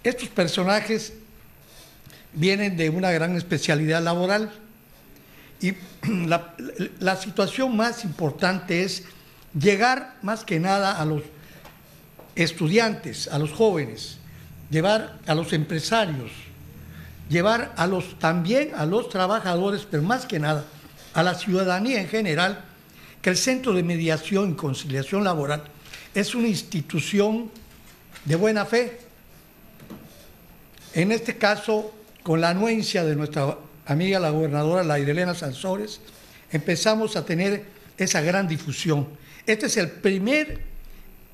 Estos 0.03 0.29
personajes 0.29 1.13
vienen 2.33 2.77
de 2.77 2.91
una 2.91 3.13
gran 3.13 3.37
especialidad 3.37 4.03
laboral 4.03 4.51
y 5.61 5.75
la 6.99 7.17
situación 7.17 7.77
más 7.77 8.05
importante 8.05 8.83
es 8.83 9.05
llegar 9.55 10.17
más 10.23 10.45
que 10.45 10.59
nada 10.59 11.01
a 11.01 11.05
los 11.05 11.23
estudiantes, 12.35 13.29
a 13.29 13.39
los 13.39 13.53
jóvenes, 13.53 14.19
llevar 14.71 15.19
a 15.27 15.35
los 15.35 15.53
empresarios, 15.53 16.31
llevar 17.29 17.73
a 17.77 17.87
los 17.87 18.19
también 18.19 18.73
a 18.75 18.87
los 18.87 19.09
trabajadores, 19.09 19.87
pero 19.91 20.03
más 20.03 20.27
que 20.27 20.39
nada 20.39 20.65
a 21.15 21.23
la 21.23 21.35
ciudadanía 21.35 22.01
en 22.01 22.09
general, 22.09 22.65
que 23.21 23.31
el 23.31 23.37
Centro 23.37 23.73
de 23.73 23.83
Mediación 23.83 24.51
y 24.51 24.55
Conciliación 24.55 25.25
Laboral 25.25 25.63
es 26.15 26.35
una 26.35 26.49
institución 26.49 27.51
de 28.25 28.37
buena 28.37 28.65
fe. 28.65 29.01
En 30.95 31.13
este 31.13 31.39
caso, 31.39 31.93
con 32.23 32.41
la 32.41 32.51
anuencia 32.51 33.05
de 33.05 33.17
nuestra 33.17 33.57
amiga 33.87 34.21
la 34.21 34.31
gobernadora 34.31 34.83
la 34.83 34.99
Elena 34.99 35.35
Sansores, 35.35 36.01
empezamos 36.51 37.17
a 37.17 37.25
tener 37.25 37.65
esa 37.97 38.21
gran 38.21 38.49
difusión. 38.49 39.09
Este 39.47 39.67
es 39.67 39.77
el 39.77 39.91
primer 39.91 40.72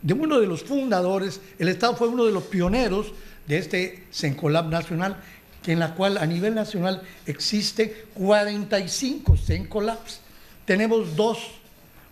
de 0.02 0.14
uno 0.14 0.38
de 0.38 0.46
los 0.46 0.62
fundadores, 0.62 1.40
el 1.58 1.68
Estado 1.68 1.96
fue 1.96 2.08
uno 2.08 2.24
de 2.24 2.32
los 2.32 2.44
pioneros 2.44 3.12
de 3.46 3.58
este 3.58 4.04
Sencolab 4.10 4.68
nacional, 4.68 5.16
que 5.62 5.72
en 5.72 5.80
la 5.80 5.94
cual 5.94 6.18
a 6.18 6.26
nivel 6.26 6.54
nacional 6.54 7.02
existe 7.26 8.06
45 8.14 9.36
Sencolabs. 9.36 10.20
Tenemos 10.64 11.16
dos, 11.16 11.38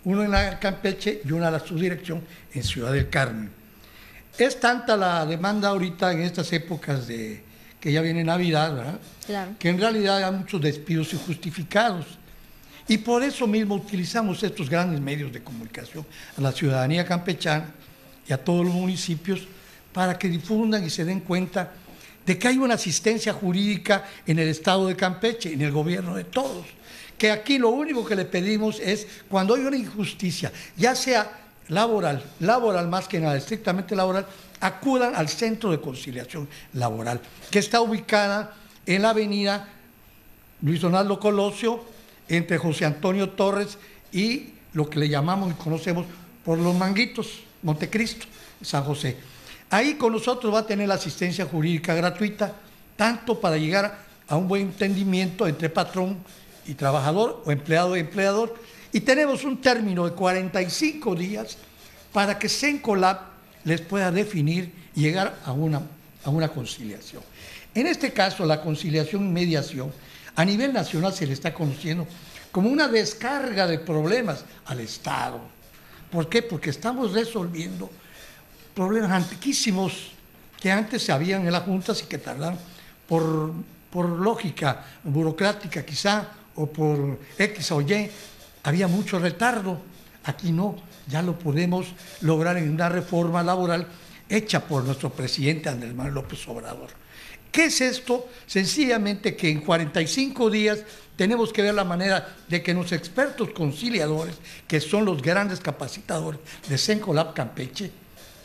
uno 0.04 0.24
en 0.24 0.30
la 0.30 0.58
Campeche 0.58 1.20
y 1.24 1.32
uno 1.32 1.46
a 1.46 1.50
la 1.50 1.60
subdirección 1.60 2.22
en 2.52 2.62
Ciudad 2.62 2.92
del 2.92 3.08
Carmen. 3.08 3.50
Es 4.38 4.60
tanta 4.60 4.96
la 4.96 5.24
demanda 5.24 5.68
ahorita 5.68 6.12
en 6.12 6.22
estas 6.22 6.52
épocas 6.52 7.06
de 7.06 7.42
que 7.80 7.92
ya 7.92 8.00
viene 8.00 8.24
Navidad, 8.24 8.98
que 9.58 9.68
en 9.68 9.78
realidad 9.78 10.24
hay 10.24 10.32
muchos 10.32 10.60
despidos 10.60 11.12
injustificados. 11.12 12.04
Y 12.88 12.98
por 12.98 13.22
eso 13.22 13.46
mismo 13.46 13.74
utilizamos 13.74 14.42
estos 14.42 14.70
grandes 14.70 15.00
medios 15.00 15.32
de 15.32 15.42
comunicación 15.42 16.06
a 16.36 16.40
la 16.40 16.52
ciudadanía 16.52 17.04
campechana 17.04 17.74
y 18.28 18.32
a 18.32 18.42
todos 18.42 18.64
los 18.64 18.74
municipios 18.74 19.40
para 19.92 20.18
que 20.18 20.28
difundan 20.28 20.84
y 20.84 20.90
se 20.90 21.04
den 21.04 21.20
cuenta 21.20 21.72
de 22.24 22.38
que 22.38 22.48
hay 22.48 22.58
una 22.58 22.74
asistencia 22.74 23.32
jurídica 23.32 24.04
en 24.26 24.38
el 24.38 24.48
Estado 24.48 24.88
de 24.88 24.96
Campeche, 24.96 25.52
en 25.52 25.62
el 25.62 25.72
gobierno 25.72 26.16
de 26.16 26.24
todos. 26.24 26.66
Que 27.16 27.30
aquí 27.30 27.58
lo 27.58 27.70
único 27.70 28.04
que 28.04 28.14
le 28.14 28.24
pedimos 28.24 28.78
es, 28.80 29.06
cuando 29.28 29.54
hay 29.54 29.62
una 29.62 29.76
injusticia, 29.76 30.52
ya 30.76 30.94
sea 30.94 31.30
laboral, 31.68 32.22
laboral 32.40 32.88
más 32.88 33.08
que 33.08 33.20
nada, 33.20 33.36
estrictamente 33.36 33.96
laboral, 33.96 34.26
acudan 34.60 35.14
al 35.14 35.28
Centro 35.28 35.70
de 35.70 35.80
Conciliación 35.80 36.48
Laboral, 36.74 37.20
que 37.50 37.58
está 37.58 37.80
ubicada 37.80 38.54
en 38.84 39.02
la 39.02 39.10
avenida 39.10 39.68
Luis 40.62 40.80
Donaldo 40.80 41.18
Colosio, 41.18 41.95
entre 42.28 42.58
José 42.58 42.84
Antonio 42.84 43.30
Torres 43.30 43.78
y 44.12 44.50
lo 44.72 44.88
que 44.88 44.98
le 44.98 45.08
llamamos 45.08 45.50
y 45.50 45.54
conocemos 45.54 46.06
por 46.44 46.58
los 46.58 46.74
manguitos, 46.74 47.40
Montecristo, 47.62 48.26
San 48.62 48.84
José. 48.84 49.16
Ahí 49.70 49.94
con 49.94 50.12
nosotros 50.12 50.54
va 50.54 50.60
a 50.60 50.66
tener 50.66 50.88
la 50.88 50.94
asistencia 50.94 51.44
jurídica 51.44 51.94
gratuita, 51.94 52.54
tanto 52.96 53.40
para 53.40 53.56
llegar 53.56 53.98
a 54.28 54.36
un 54.36 54.48
buen 54.48 54.62
entendimiento 54.62 55.46
entre 55.46 55.68
patrón 55.68 56.18
y 56.66 56.74
trabajador 56.74 57.42
o 57.44 57.50
empleado 57.50 57.96
y 57.96 58.00
empleador. 58.00 58.54
Y 58.92 59.00
tenemos 59.00 59.44
un 59.44 59.60
término 59.60 60.04
de 60.04 60.12
45 60.12 61.14
días 61.14 61.58
para 62.12 62.38
que 62.38 62.48
Sencolab 62.48 63.18
les 63.64 63.80
pueda 63.80 64.10
definir 64.10 64.72
y 64.94 65.02
llegar 65.02 65.36
a 65.44 65.52
una, 65.52 65.82
a 66.24 66.30
una 66.30 66.48
conciliación. 66.48 67.22
En 67.74 67.86
este 67.86 68.12
caso, 68.12 68.46
la 68.46 68.62
conciliación 68.62 69.26
y 69.26 69.30
mediación 69.30 69.92
a 70.36 70.44
nivel 70.44 70.72
nacional 70.72 71.12
se 71.12 71.26
le 71.26 71.32
está 71.32 71.52
conociendo 71.52 72.06
como 72.52 72.68
una 72.70 72.88
descarga 72.88 73.66
de 73.66 73.78
problemas 73.78 74.44
al 74.66 74.80
Estado. 74.80 75.40
¿Por 76.10 76.28
qué? 76.28 76.42
Porque 76.42 76.70
estamos 76.70 77.12
resolviendo 77.12 77.90
problemas 78.74 79.10
antiquísimos 79.10 80.12
que 80.60 80.70
antes 80.70 81.02
se 81.02 81.12
habían 81.12 81.44
en 81.46 81.52
las 81.52 81.64
juntas 81.64 82.02
y 82.02 82.06
que 82.06 82.18
tardan 82.18 82.58
por, 83.08 83.52
por 83.90 84.08
lógica 84.08 84.84
burocrática 85.04 85.84
quizá 85.84 86.28
o 86.54 86.66
por 86.66 87.18
X 87.38 87.72
o 87.72 87.80
Y, 87.80 88.10
había 88.62 88.88
mucho 88.88 89.18
retardo. 89.18 89.80
Aquí 90.24 90.52
no, 90.52 90.76
ya 91.06 91.22
lo 91.22 91.38
podemos 91.38 91.86
lograr 92.22 92.56
en 92.56 92.70
una 92.70 92.88
reforma 92.88 93.42
laboral 93.42 93.86
hecha 94.28 94.60
por 94.60 94.84
nuestro 94.84 95.10
presidente 95.10 95.68
Andrés 95.68 95.94
Manuel 95.94 96.14
López 96.14 96.46
Obrador. 96.48 97.05
¿Qué 97.56 97.64
es 97.64 97.80
esto? 97.80 98.28
Sencillamente 98.46 99.34
que 99.34 99.48
en 99.48 99.62
45 99.62 100.50
días 100.50 100.80
tenemos 101.16 101.54
que 101.54 101.62
ver 101.62 101.72
la 101.72 101.84
manera 101.84 102.36
de 102.46 102.62
que 102.62 102.74
los 102.74 102.92
expertos 102.92 103.48
conciliadores, 103.52 104.34
que 104.68 104.78
son 104.78 105.06
los 105.06 105.22
grandes 105.22 105.60
capacitadores 105.60 106.38
de 106.68 106.76
Sencolab 106.76 107.32
Campeche, 107.32 107.90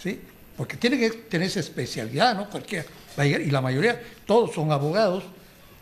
¿sí? 0.01 0.17
porque 0.55 0.77
tienen 0.77 1.01
que 1.01 1.09
tener 1.09 1.49
esa 1.49 1.59
especialidad, 1.59 2.37
¿no? 2.37 2.49
Cualquiera 2.49 2.85
y 3.17 3.51
la 3.51 3.59
mayoría, 3.59 4.01
todos 4.25 4.55
son 4.55 4.71
abogados, 4.71 5.25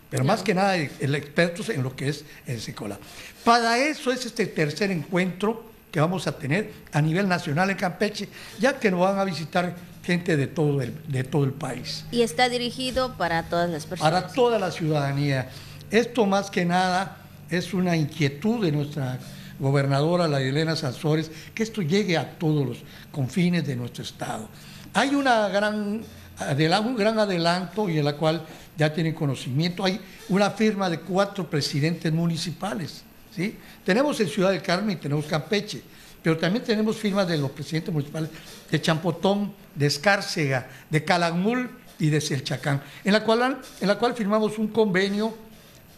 pero 0.09 0.23
más 0.23 0.41
que 0.41 0.55
nada 0.55 0.75
expertos 0.77 1.69
en 1.69 1.83
lo 1.83 1.95
que 1.95 2.09
es 2.09 2.25
el 2.47 2.59
Sencolab. 2.59 2.97
Para 3.43 3.77
eso 3.77 4.11
es 4.11 4.25
este 4.25 4.47
tercer 4.47 4.89
encuentro 4.89 5.69
que 5.91 5.99
vamos 5.99 6.25
a 6.25 6.35
tener 6.35 6.71
a 6.91 6.99
nivel 6.99 7.27
nacional 7.27 7.69
en 7.69 7.77
Campeche, 7.77 8.27
ya 8.59 8.79
que 8.79 8.89
nos 8.89 9.01
van 9.01 9.19
a 9.19 9.23
visitar 9.23 9.75
gente 10.09 10.37
de 10.37 10.47
todo 10.47 10.81
el, 10.81 10.91
de 11.07 11.23
todo 11.23 11.43
el 11.43 11.51
país. 11.51 12.03
Y 12.09 12.23
está 12.23 12.49
dirigido 12.49 13.13
para 13.15 13.43
todas 13.43 13.69
las 13.69 13.85
personas. 13.85 14.11
Para 14.11 14.33
toda 14.33 14.57
la 14.57 14.71
ciudadanía. 14.71 15.49
Esto 15.91 16.25
más 16.25 16.49
que 16.49 16.65
nada 16.65 17.17
es 17.47 17.75
una 17.75 17.95
inquietud 17.95 18.65
de 18.65 18.71
nuestra 18.71 19.19
gobernadora, 19.59 20.27
la 20.27 20.41
Elena 20.41 20.75
Sanzores, 20.75 21.29
que 21.53 21.61
esto 21.61 21.83
llegue 21.83 22.17
a 22.17 22.39
todos 22.39 22.65
los 22.67 22.77
confines 23.11 23.67
de 23.67 23.75
nuestro 23.75 24.03
estado. 24.03 24.49
Hay 24.95 25.13
una 25.13 25.47
gran, 25.49 26.01
un 26.01 26.95
gran 26.95 27.19
adelanto 27.19 27.87
y 27.87 27.99
en 27.99 28.05
la 28.05 28.17
cual 28.17 28.41
ya 28.75 28.91
tienen 28.91 29.13
conocimiento. 29.13 29.85
Hay 29.85 30.01
una 30.29 30.49
firma 30.49 30.89
de 30.89 31.01
cuatro 31.01 31.47
presidentes 31.47 32.11
municipales. 32.11 33.03
¿sí? 33.35 33.55
Tenemos 33.85 34.19
en 34.19 34.27
Ciudad 34.27 34.49
del 34.49 34.63
Carmen 34.63 34.97
y 34.97 34.99
tenemos 34.99 35.25
Campeche 35.27 35.83
pero 36.21 36.37
también 36.37 36.63
tenemos 36.63 36.97
firmas 36.97 37.27
de 37.27 37.37
los 37.37 37.51
presidentes 37.51 37.93
municipales 37.93 38.29
de 38.69 38.81
Champotón, 38.81 39.53
de 39.75 39.85
Escárcega, 39.87 40.67
de 40.89 41.03
Calakmul 41.03 41.69
y 41.97 42.09
de 42.09 42.21
Selchacán, 42.21 42.81
en 43.03 43.13
la 43.13 43.23
cual, 43.23 43.59
en 43.79 43.87
la 43.87 43.97
cual 43.97 44.13
firmamos 44.15 44.57
un 44.57 44.67
convenio 44.67 45.35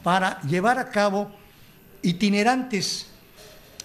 para 0.03 0.41
llevar 0.41 0.79
a 0.79 0.89
cabo 0.89 1.31
itinerantes, 2.01 3.07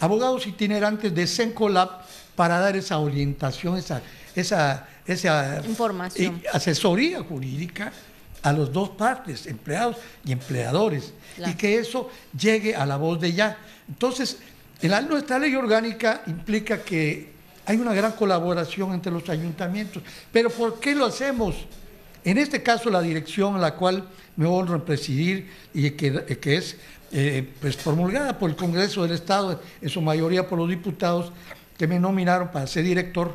abogados 0.01 0.47
itinerantes 0.47 1.15
de 1.15 1.27
Sencolab 1.27 1.91
para 2.35 2.59
dar 2.59 2.77
esa 2.77 2.99
orientación, 2.99 3.77
esa, 3.77 4.03
esa, 4.35 4.89
esa 5.07 5.63
Información. 5.67 6.43
asesoría 6.53 7.23
jurídica 7.23 7.93
a 8.43 8.53
las 8.53 8.73
dos 8.73 8.91
partes, 8.91 9.47
empleados 9.47 9.97
y 10.25 10.33
empleadores, 10.33 11.13
y 11.45 11.55
que 11.55 11.79
eso 11.79 12.11
llegue 12.39 12.77
a 12.77 12.87
la 12.87 12.97
voz 12.97 13.21
de 13.21 13.33
ya. 13.33 13.59
Entonces, 13.89 14.39
nuestra 15.09 15.39
ley 15.39 15.55
orgánica 15.55 16.23
implica 16.27 16.83
que 16.83 17.37
hay 17.65 17.77
una 17.79 17.93
gran 17.93 18.13
colaboración 18.13 18.93
entre 18.93 19.11
los 19.13 19.29
ayuntamientos. 19.29 20.03
Pero 20.33 20.51
¿por 20.51 20.79
qué 20.79 20.95
lo 20.95 21.07
hacemos? 21.07 21.57
En 22.25 22.39
este 22.39 22.63
caso, 22.63 22.91
la 22.91 23.01
dirección 23.01 23.57
a 23.57 23.59
la 23.59 23.75
cual 23.75 24.09
me 24.37 24.47
honro 24.47 24.75
en 24.75 24.83
presidir 24.83 25.51
y 25.73 25.91
que, 25.91 26.25
es 26.57 26.77
eh, 27.13 27.49
pues, 27.61 27.77
promulgada 27.77 28.39
por 28.39 28.51
el 28.51 28.57
Congreso 28.57 29.03
del 29.03 29.13
Estado, 29.13 29.61
en 29.81 29.89
su 29.89 30.01
mayoría 30.01 30.49
por 30.49 30.59
los 30.59 30.69
diputados 30.69 31.33
que 31.79 31.87
me 31.87 32.01
nominaron 32.01 32.49
para 32.51 32.67
ser 32.67 32.85
director, 32.85 33.33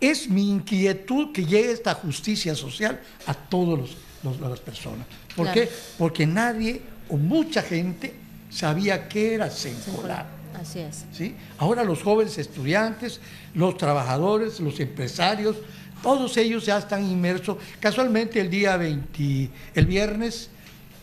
es 0.00 0.28
mi 0.28 0.50
inquietud 0.50 1.32
que 1.32 1.44
llegue 1.44 1.72
esta 1.72 1.94
justicia 1.94 2.54
social 2.54 3.00
a 3.26 3.34
todas 3.34 3.90
las 4.22 4.60
personas. 4.60 5.06
¿Por 5.36 5.52
qué? 5.52 5.68
Porque 5.98 6.26
nadie 6.26 6.80
o 7.08 7.16
mucha 7.16 7.62
gente 7.62 8.14
sabía 8.50 9.08
qué 9.08 9.34
era 9.34 9.50
Sencolab. 9.50 10.39
Así 10.60 10.80
es. 10.80 11.06
¿sí? 11.12 11.34
Ahora 11.58 11.84
los 11.84 12.02
jóvenes 12.02 12.36
estudiantes, 12.38 13.20
los 13.54 13.76
trabajadores, 13.76 14.60
los 14.60 14.78
empresarios, 14.80 15.56
todos 16.02 16.36
ellos 16.36 16.66
ya 16.66 16.78
están 16.78 17.04
inmersos. 17.04 17.56
Casualmente 17.78 18.40
el 18.40 18.50
día 18.50 18.76
20, 18.76 19.50
el 19.74 19.86
viernes 19.86 20.50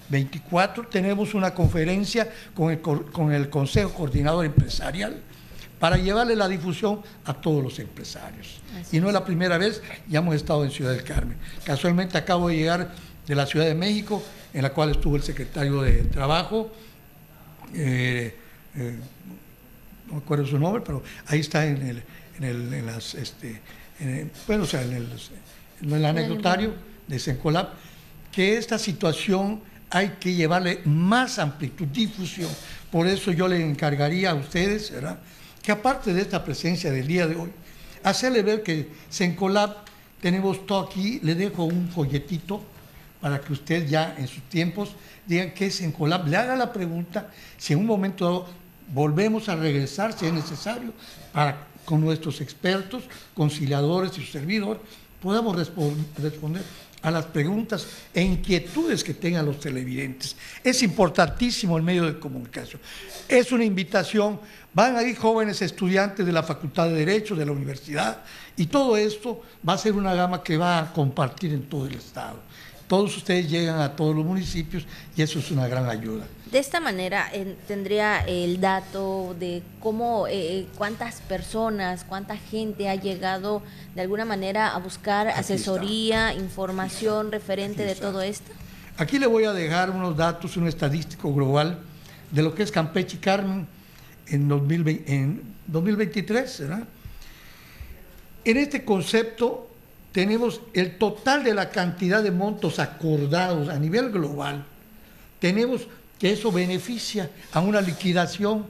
24 0.10 0.88
tenemos 0.88 1.34
una 1.34 1.54
conferencia 1.54 2.32
con 2.54 2.72
el, 2.72 2.82
con 2.82 3.32
el 3.32 3.50
Consejo 3.50 3.93
Coordinador 3.93 4.46
Empresarial 4.46 5.22
para 5.80 5.98
llevarle 5.98 6.36
la 6.36 6.48
difusión 6.48 7.02
a 7.26 7.34
todos 7.34 7.63
los 7.63 7.80
empresarios. 7.80 8.60
y 8.91 9.00
no 9.00 9.08
es 9.08 9.13
la 9.13 9.24
primera 9.24 9.58
vez, 9.58 9.82
ya 10.08 10.20
hemos 10.20 10.36
estado 10.36 10.63
en 10.63 10.72
Ciudad 10.72 10.91
del 10.91 11.04
Carmen. 11.04 11.38
Casualmente 11.63 12.17
acabo 12.17 12.48
de 12.48 12.56
llegar 12.56 12.91
de 13.28 13.36
la 13.36 13.46
Ciudad 13.46 13.65
de 13.65 13.76
México, 13.76 14.24
en 14.54 14.63
la 14.63 14.74
cual 14.74 14.91
estuvo 14.91 15.15
el 15.15 15.24
secretario 15.24 15.82
de 15.82 16.04
Trabajo, 16.04 16.72
eh, 17.76 18.36
eh, 18.76 19.00
no 20.08 20.13
me 20.13 20.20
acuerdo 20.20 20.46
su 20.46 20.58
nombre, 20.58 20.82
pero 20.86 21.04
ahí 21.28 21.39
está 21.39 21.65
en 21.65 21.78
el, 21.78 22.04
en 22.38 22.43
el, 22.43 22.74
en 22.74 22.86
las, 22.86 23.13
este, 23.13 23.62
bueno, 24.48 24.63
o 24.63 24.67
sea, 24.67 24.82
en 24.82 24.93
el, 24.93 25.08
en 25.82 25.93
el 25.93 26.06
anecdotario 26.06 26.74
de 27.08 27.20
Sencolab, 27.20 27.70
que 28.32 28.58
esta 28.58 28.78
situación 28.80 29.62
hay 29.89 30.15
que 30.20 30.34
llevarle 30.34 30.82
más 30.86 31.39
amplitud, 31.39 31.88
difusión. 31.88 32.50
Por 32.91 33.08
eso 33.08 33.32
yo 33.32 33.48
le 33.48 33.62
encargaría 33.62 34.32
a 34.32 34.36
ustedes, 34.36 34.91
¿verdad? 34.91 35.20
que 35.62 35.72
aparte 35.74 36.13
de 36.13 36.22
esta 36.22 36.46
presencia 36.46 36.91
del 36.91 37.08
día 37.08 37.28
de 37.28 37.36
hoy, 37.36 37.52
hacerle 38.02 38.41
ver 38.41 38.63
que 38.63 38.89
Sencolab 39.10 39.76
tenemos 40.22 40.65
todo 40.65 40.88
aquí, 40.88 41.20
le 41.24 41.36
dejo 41.36 41.65
un 41.65 41.89
folletito 41.89 42.62
para 43.20 43.41
que 43.41 43.52
usted 43.52 43.86
ya 43.86 44.15
en 44.17 44.28
sus 44.28 44.43
tiempos 44.43 44.96
diga 45.26 45.54
que 45.54 45.65
es 45.65 45.76
Sencolab, 45.76 46.26
le 46.28 46.38
haga 46.38 46.56
la 46.56 46.72
pregunta, 46.72 47.30
si 47.58 47.74
en 47.74 47.80
un 47.80 47.86
momento 47.86 48.24
dado 48.24 48.48
volvemos 48.93 49.50
a 49.50 49.56
regresar 49.56 50.17
si 50.17 50.26
es 50.26 50.34
necesario 50.34 50.93
para 51.32 51.67
con 51.88 52.02
nuestros 52.02 52.41
expertos, 52.41 53.04
conciliadores 53.34 54.12
y 54.17 54.21
su 54.26 54.34
servidor, 54.34 54.82
podamos 55.21 55.56
responder 55.56 56.63
a 57.02 57.10
las 57.10 57.26
preguntas 57.28 57.88
e 58.13 58.21
inquietudes 58.21 59.06
que 59.06 59.13
tengan 59.13 59.45
los 59.45 59.58
televidentes. 59.58 60.36
Es 60.62 60.84
importantísimo 60.84 61.78
el 61.78 61.84
medio 61.84 62.06
de 62.06 62.19
comunicación. 62.19 62.82
Es 63.30 63.54
una 63.54 63.63
invitación, 63.63 64.38
van 64.73 64.97
ahí 64.97 65.15
jóvenes 65.15 65.62
estudiantes 65.62 66.26
de 66.26 66.34
la 66.34 66.43
Facultad 66.43 66.89
de 66.89 67.06
Derecho, 67.06 67.38
de 67.38 67.45
la 67.45 67.54
universidad, 67.54 68.21
y 68.58 68.65
todo 68.65 68.97
esto 68.97 69.41
va 69.67 69.73
a 69.73 69.78
ser 69.78 69.93
una 69.93 70.13
gama 70.13 70.43
que 70.43 70.58
va 70.58 70.80
a 70.80 70.91
compartir 70.91 71.54
en 71.54 71.69
todo 71.69 71.88
el 71.88 71.93
Estado 71.93 72.39
todos 72.88 73.17
ustedes 73.17 73.50
llegan 73.50 73.80
a 73.82 73.95
todos 73.95 74.15
los 74.15 74.26
municipios 74.26 74.86
y 75.15 75.21
eso 75.21 75.39
es 75.39 75.52
una 75.52 75.67
gran 75.67 75.89
ayuda. 75.89 76.26
De 76.52 76.60
esta 76.60 76.80
manera 76.80 77.30
tendría 77.67 78.26
el 78.26 78.62
dato 78.62 79.36
de 79.38 79.62
cómo, 79.82 80.28
eh, 80.28 80.60
eh, 80.60 80.67
cuántas 80.78 81.19
personas, 81.21 82.06
cuánta 82.06 82.38
gente 82.38 82.88
ha 82.88 82.95
llegado 82.95 83.62
de 83.95 84.02
alguna 84.02 84.23
manera 84.23 84.73
a 84.73 84.80
buscar 84.80 85.28
asesoría, 85.28 86.34
información 86.34 87.32
referente 87.32 87.84
de 87.84 87.95
todo 87.95 88.21
esto. 88.21 88.52
Aquí 88.97 89.19
le 89.19 89.28
voy 89.28 89.43
a 89.43 89.52
dejar 89.52 89.89
unos 89.89 90.15
datos, 90.15 90.56
un 90.56 90.67
estadístico 90.67 91.34
global 91.34 91.80
de 92.32 92.41
lo 92.41 92.56
que 92.56 92.63
es 92.63 92.71
Campeche 92.71 93.17
y 93.17 93.19
Carmen 93.19 93.67
en, 94.28 94.47
2020, 94.47 95.13
en 95.13 95.41
2023, 95.67 96.60
¿verdad? 96.62 96.84
En 98.45 98.58
este 98.58 98.86
concepto 98.86 99.66
tenemos 100.17 100.62
el 100.73 100.97
total 100.97 101.43
de 101.43 101.53
la 101.53 101.69
cantidad 101.69 102.23
de 102.23 102.32
montos 102.32 102.80
acordados 102.80 103.69
a 103.69 103.77
nivel 103.77 104.10
global, 104.10 104.65
tenemos 105.38 105.88
que 106.17 106.32
eso 106.32 106.51
beneficia 106.51 107.30
a 107.51 107.60
una 107.60 107.82
liquidación, 107.82 108.65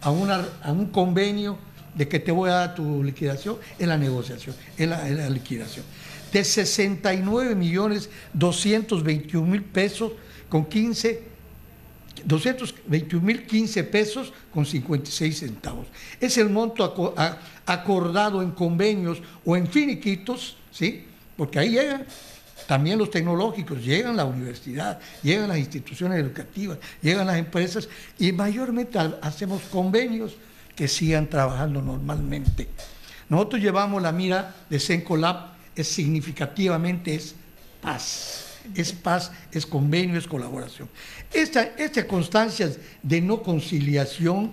a, 0.00 0.10
una, 0.10 0.48
a 0.62 0.72
un 0.72 0.86
convenio 0.86 1.58
de 1.94 2.08
que 2.08 2.18
te 2.18 2.32
voy 2.32 2.48
a 2.48 2.54
dar 2.54 2.74
tu 2.74 3.04
liquidación 3.04 3.58
en 3.78 3.90
la 3.90 3.98
negociación, 3.98 4.56
en 4.78 4.88
la, 4.88 5.28
liquidación. 5.28 5.84
De 6.32 6.42
69 6.42 7.54
millones 7.54 8.08
221 8.32 9.46
mil 9.46 9.62
pesos 9.62 10.12
con 10.48 10.64
15, 10.64 11.22
200, 12.24 12.74
21.015 12.88 13.84
pesos 13.88 14.32
con 14.52 14.66
56 14.66 15.38
centavos. 15.38 15.86
Es 16.20 16.38
el 16.38 16.50
monto 16.50 17.14
acordado 17.66 18.42
en 18.42 18.50
convenios 18.50 19.18
o 19.44 19.56
en 19.56 19.66
finiquitos, 19.66 20.56
¿sí? 20.70 21.04
Porque 21.36 21.58
ahí 21.58 21.70
llegan 21.70 22.06
también 22.66 22.98
los 22.98 23.10
tecnológicos, 23.10 23.84
llegan 23.84 24.16
la 24.16 24.24
universidad, 24.24 25.00
llegan 25.22 25.48
las 25.48 25.58
instituciones 25.58 26.20
educativas, 26.20 26.78
llegan 27.02 27.26
las 27.26 27.36
empresas 27.36 27.88
y 28.18 28.32
mayormente 28.32 28.98
hacemos 29.22 29.62
convenios 29.72 30.36
que 30.76 30.86
sigan 30.86 31.28
trabajando 31.28 31.82
normalmente. 31.82 32.68
Nosotros 33.28 33.62
llevamos 33.62 34.02
la 34.02 34.12
mira 34.12 34.54
de 34.68 34.78
Sencolab, 34.78 35.50
es 35.74 35.88
significativamente 35.88 37.14
es 37.14 37.34
paz 37.80 38.49
es 38.74 38.92
paz, 38.92 39.32
es 39.52 39.66
convenio, 39.66 40.18
es 40.18 40.26
colaboración. 40.26 40.88
Estas 41.32 41.68
esta 41.76 42.06
constancias 42.06 42.78
de 43.02 43.20
no 43.20 43.42
conciliación 43.42 44.52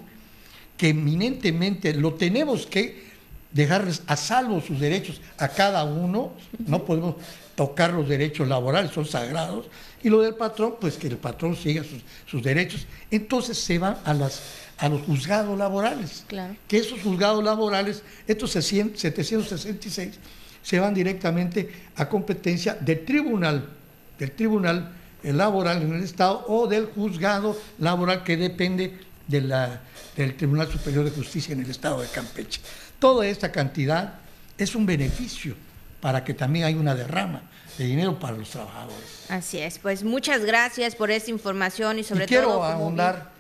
que 0.77 0.89
eminentemente 0.89 1.93
lo 1.93 2.13
tenemos 2.13 2.67
que 2.67 3.07
dejar 3.51 3.87
a 4.05 4.15
salvo 4.15 4.61
sus 4.61 4.79
derechos 4.79 5.21
a 5.37 5.47
cada 5.47 5.83
uno, 5.83 6.33
no 6.65 6.85
podemos 6.85 7.15
tocar 7.55 7.91
los 7.91 8.07
derechos 8.07 8.47
laborales, 8.47 8.91
son 8.91 9.05
sagrados, 9.05 9.65
y 10.03 10.09
lo 10.09 10.21
del 10.21 10.35
patrón, 10.35 10.75
pues 10.79 10.95
que 10.95 11.07
el 11.07 11.17
patrón 11.17 11.55
siga 11.55 11.83
sus, 12.27 12.43
derechos. 12.43 12.85
Entonces 13.09 13.57
se 13.57 13.79
van 13.79 13.97
a, 14.05 14.13
las, 14.13 14.41
a 14.77 14.87
los 14.89 15.01
juzgados 15.01 15.57
laborales, 15.57 16.23
que 16.67 16.77
esos 16.77 17.01
juzgados 17.01 17.43
laborales, 17.43 18.03
estos 18.27 18.51
766, 18.51 20.19
se 20.61 20.79
van 20.79 20.93
directamente 20.93 21.71
a 21.95 22.07
competencia 22.07 22.75
del 22.75 23.03
tribunal 23.05 23.69
del 24.17 24.31
tribunal 24.31 24.93
laboral 25.23 25.81
en 25.81 25.93
el 25.93 26.03
Estado 26.03 26.45
o 26.47 26.67
del 26.67 26.87
juzgado 26.87 27.57
laboral 27.79 28.23
que 28.23 28.37
depende 28.37 28.97
de 29.27 29.41
la, 29.41 29.81
del 30.15 30.35
Tribunal 30.35 30.71
Superior 30.71 31.05
de 31.05 31.11
Justicia 31.11 31.53
en 31.53 31.61
el 31.61 31.69
Estado 31.69 32.01
de 32.01 32.07
Campeche. 32.07 32.61
Toda 32.99 33.27
esta 33.27 33.51
cantidad 33.51 34.15
es 34.57 34.75
un 34.75 34.85
beneficio 34.85 35.55
para 36.01 36.23
que 36.23 36.33
también 36.33 36.65
haya 36.65 36.77
una 36.77 36.95
derrama 36.95 37.41
de 37.77 37.85
dinero 37.85 38.17
para 38.19 38.37
los 38.37 38.49
trabajadores. 38.49 39.25
Así 39.29 39.59
es, 39.59 39.79
pues 39.79 40.03
muchas 40.03 40.45
gracias 40.45 40.95
por 40.95 41.11
esta 41.11 41.29
información 41.31 41.99
y 41.99 42.03
sobre 42.03 42.25
y 42.25 42.27
quiero 42.27 42.47
todo... 42.47 42.61
Quiero 42.61 42.73
ahondar, 42.73 43.31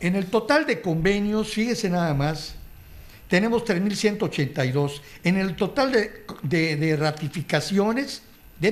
en 0.00 0.16
el 0.16 0.26
total 0.26 0.66
de 0.66 0.80
convenios, 0.80 1.48
fíjese 1.48 1.88
nada 1.88 2.12
más, 2.14 2.54
tenemos 3.28 3.64
3.182. 3.64 5.00
En 5.24 5.38
el 5.38 5.56
total 5.56 5.92
de, 6.42 6.76
de 6.76 6.96
ratificaciones, 6.96 8.22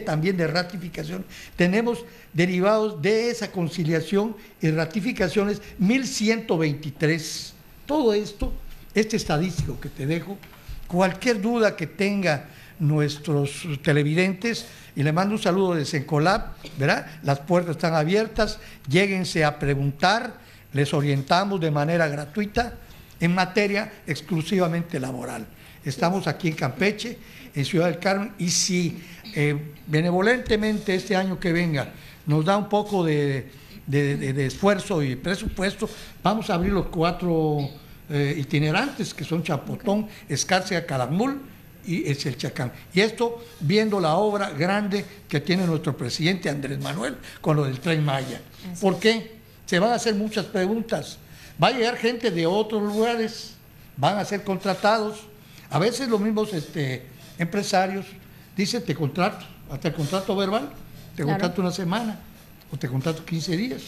también 0.01 0.37
de 0.37 0.47
ratificación. 0.47 1.25
Tenemos 1.57 2.05
derivados 2.33 3.01
de 3.03 3.31
esa 3.31 3.51
conciliación 3.51 4.37
y 4.61 4.71
ratificaciones 4.71 5.61
1123. 5.79 7.53
Todo 7.87 8.15
esto, 8.15 8.53
este 8.95 9.17
estadístico 9.17 9.79
que 9.81 9.89
te 9.89 10.07
dejo, 10.07 10.39
cualquier 10.87 11.41
duda 11.41 11.77
que 11.77 11.87
tenga 11.87 12.49
nuestros 12.79 13.67
televidentes, 13.83 14.67
y 14.95 15.03
le 15.03 15.13
mando 15.13 15.35
un 15.35 15.41
saludo 15.41 15.75
de 15.75 15.85
Sencolab, 15.85 16.55
¿verdad? 16.79 17.07
Las 17.23 17.41
puertas 17.41 17.77
están 17.77 17.95
abiertas, 17.95 18.59
lléguense 18.89 19.45
a 19.45 19.59
preguntar, 19.59 20.35
les 20.73 20.93
orientamos 20.93 21.61
de 21.61 21.71
manera 21.71 22.09
gratuita 22.09 22.75
en 23.21 23.35
materia 23.35 23.93
exclusivamente 24.07 24.99
laboral. 24.99 25.47
Estamos 25.85 26.27
aquí 26.27 26.49
en 26.49 26.55
Campeche, 26.55 27.19
en 27.55 27.65
Ciudad 27.65 27.87
del 27.87 27.99
Carmen, 27.99 28.33
y 28.39 28.51
si 28.51 29.03
eh, 29.35 29.57
benevolentemente 29.87 30.95
este 30.95 31.17
año 31.17 31.39
que 31.39 31.53
venga 31.53 31.93
nos 32.27 32.45
da 32.45 32.57
un 32.57 32.69
poco 32.69 33.05
de, 33.05 33.51
esfuerzo 33.91 35.03
y 35.03 35.17
presupuesto, 35.17 35.89
vamos 36.23 36.51
a 36.51 36.55
abrir 36.55 36.73
los 36.73 36.87
cuatro 36.87 37.69
eh, 38.09 38.35
itinerantes 38.39 39.13
que 39.13 39.25
son 39.25 39.43
Chapotón, 39.43 40.09
Escárcega, 40.29 40.87
Calamul 40.87 41.41
y 41.85 42.09
el 42.09 42.37
Chacán. 42.37 42.73
Y 42.95 43.01
esto 43.01 43.45
viendo 43.61 43.99
la 43.99 44.15
obra 44.15 44.51
grande 44.51 45.05
que 45.29 45.41
tiene 45.41 45.67
nuestro 45.67 45.97
presidente 45.97 46.49
Andrés 46.49 46.81
Manuel 46.81 47.17
con 47.41 47.57
lo 47.57 47.65
del 47.65 47.81
Tren 47.81 48.05
Maya. 48.05 48.41
¿Por 48.81 48.99
qué? 48.99 49.39
Se 49.67 49.79
van 49.79 49.91
a 49.91 49.95
hacer 49.95 50.15
muchas 50.15 50.47
preguntas. 50.47 51.19
Va 51.63 51.69
a 51.69 51.73
llegar 51.73 51.97
gente 51.97 52.31
de 52.31 52.47
otros 52.47 52.83
lugares, 52.83 53.55
van 53.97 54.19
a 54.19 54.25
ser 54.25 54.45
contratados. 54.45 55.27
A 55.71 55.79
veces 55.79 56.09
los 56.09 56.21
mismos 56.21 56.53
este, 56.53 57.03
empresarios 57.39 58.07
dice 58.57 58.81
te 58.81 58.95
contrato, 58.95 59.45
hasta 59.71 59.89
el 59.89 59.95
contrato 59.95 60.37
verbal, 60.37 60.71
te 61.17 61.25
contrato 61.25 61.61
una 61.61 61.71
semana 61.71 62.19
o 62.73 62.77
te 62.77 62.89
contrato 62.89 63.25
15 63.25 63.57
días. 63.57 63.83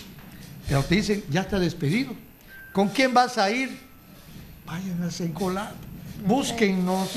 Pero 0.68 0.82
te 0.82 0.94
dicen, 0.94 1.24
ya 1.30 1.42
está 1.42 1.58
despedido. 1.58 2.12
¿Con 2.72 2.88
quién 2.88 3.12
vas 3.12 3.38
a 3.38 3.50
ir? 3.50 3.78
Vayan 4.66 5.02
a 5.02 5.10
Sencolab, 5.10 5.74
búsquennos, 6.26 7.10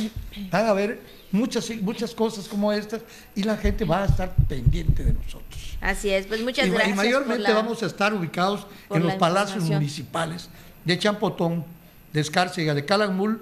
van 0.51 0.65
a 0.65 0.73
ver 0.73 1.01
muchas, 1.31 1.69
muchas 1.81 2.13
cosas 2.13 2.47
como 2.47 2.71
estas 2.71 3.01
y 3.35 3.43
la 3.43 3.55
gente 3.57 3.85
va 3.85 4.03
a 4.03 4.05
estar 4.05 4.35
pendiente 4.47 5.03
de 5.03 5.13
nosotros. 5.13 5.77
Así 5.79 6.09
es, 6.09 6.25
pues 6.25 6.41
muchas 6.43 6.69
gracias. 6.69 6.89
Y 6.89 6.93
mayormente 6.93 7.51
vamos 7.53 7.81
a 7.83 7.85
estar 7.85 8.13
ubicados 8.13 8.67
en 8.89 9.03
los 9.03 9.13
palacios 9.15 9.63
municipales 9.63 10.49
de 10.83 10.99
Champotón, 10.99 11.65
de 12.11 12.21
Escárcega, 12.21 12.73
de 12.73 12.85
Calakmul 12.85 13.41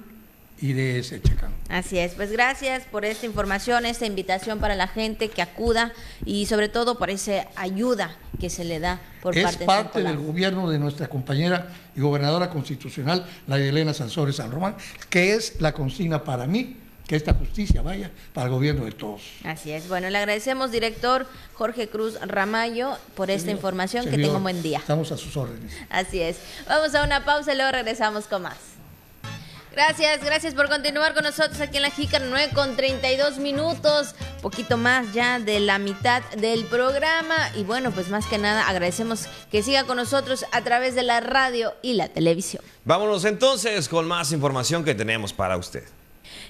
y 0.59 0.73
de 0.73 0.99
ese 0.99 1.21
Chacán. 1.21 1.53
Así 1.69 1.97
es, 1.97 2.13
pues 2.13 2.31
gracias 2.31 2.83
por 2.83 3.05
esta 3.05 3.25
información, 3.25 3.85
esta 3.85 4.05
invitación 4.05 4.59
para 4.59 4.75
la 4.75 4.87
gente 4.87 5.29
que 5.29 5.41
acuda 5.41 5.91
y 6.25 6.45
sobre 6.45 6.69
todo 6.69 6.97
por 6.97 7.09
esa 7.09 7.47
ayuda 7.55 8.15
que 8.39 8.49
se 8.49 8.63
le 8.63 8.79
da 8.79 9.01
por 9.21 9.37
es 9.37 9.43
parte, 9.43 9.59
de 9.59 9.65
parte 9.65 10.03
del 10.03 10.17
gobierno 10.17 10.69
de 10.69 10.79
nuestra 10.79 11.07
compañera 11.07 11.69
y 11.95 12.01
gobernadora 12.01 12.49
constitucional, 12.49 13.25
la 13.47 13.57
Elena 13.57 13.93
Sansores 13.93 14.37
San 14.37 14.51
Román, 14.51 14.75
que 15.09 15.33
es 15.33 15.59
la 15.59 15.73
consigna 15.73 16.23
para 16.23 16.47
mí 16.47 16.77
que 17.07 17.15
esta 17.15 17.33
justicia 17.33 17.81
vaya 17.81 18.11
para 18.33 18.47
el 18.47 18.53
gobierno 18.53 18.85
de 18.85 18.91
todos. 18.91 19.21
Así 19.43 19.71
es. 19.71 19.87
Bueno, 19.87 20.09
le 20.09 20.17
agradecemos, 20.17 20.71
director 20.71 21.27
Jorge 21.53 21.87
Cruz 21.87 22.19
Ramayo, 22.21 22.97
por 23.15 23.29
esta 23.29 23.51
información. 23.51 24.05
que 24.05 24.17
tenga 24.17 24.37
un 24.37 24.43
buen 24.43 24.63
día. 24.63 24.79
Estamos 24.79 25.11
a 25.11 25.17
sus 25.17 25.37
órdenes. 25.37 25.71
Así 25.89 26.19
es. 26.19 26.37
Vamos 26.67 26.95
a 26.95 27.03
una 27.03 27.23
pausa 27.23 27.53
y 27.53 27.57
luego 27.57 27.71
regresamos 27.71 28.25
con 28.25 28.43
más. 28.43 28.74
Gracias, 29.75 30.23
gracias 30.23 30.53
por 30.53 30.69
continuar 30.69 31.13
con 31.13 31.25
nosotros 31.25 31.59
aquí 31.59 31.75
en 31.75 31.81
la 31.83 31.89
Jícara 31.89 32.25
9 32.29 32.53
con 32.55 32.77
32 32.77 33.39
minutos, 33.39 34.15
poquito 34.41 34.77
más 34.77 35.11
ya 35.11 35.37
de 35.37 35.59
la 35.59 35.79
mitad 35.79 36.23
del 36.37 36.63
programa 36.63 37.35
y 37.55 37.63
bueno, 37.63 37.91
pues 37.91 38.07
más 38.07 38.25
que 38.25 38.37
nada 38.37 38.69
agradecemos 38.69 39.25
que 39.51 39.63
siga 39.63 39.83
con 39.83 39.97
nosotros 39.97 40.45
a 40.53 40.61
través 40.61 40.95
de 40.95 41.03
la 41.03 41.19
radio 41.19 41.73
y 41.81 41.95
la 41.95 42.07
televisión. 42.07 42.63
Vámonos 42.85 43.25
entonces 43.25 43.89
con 43.89 44.07
más 44.07 44.31
información 44.31 44.85
que 44.85 44.95
tenemos 44.95 45.33
para 45.33 45.57
usted. 45.57 45.83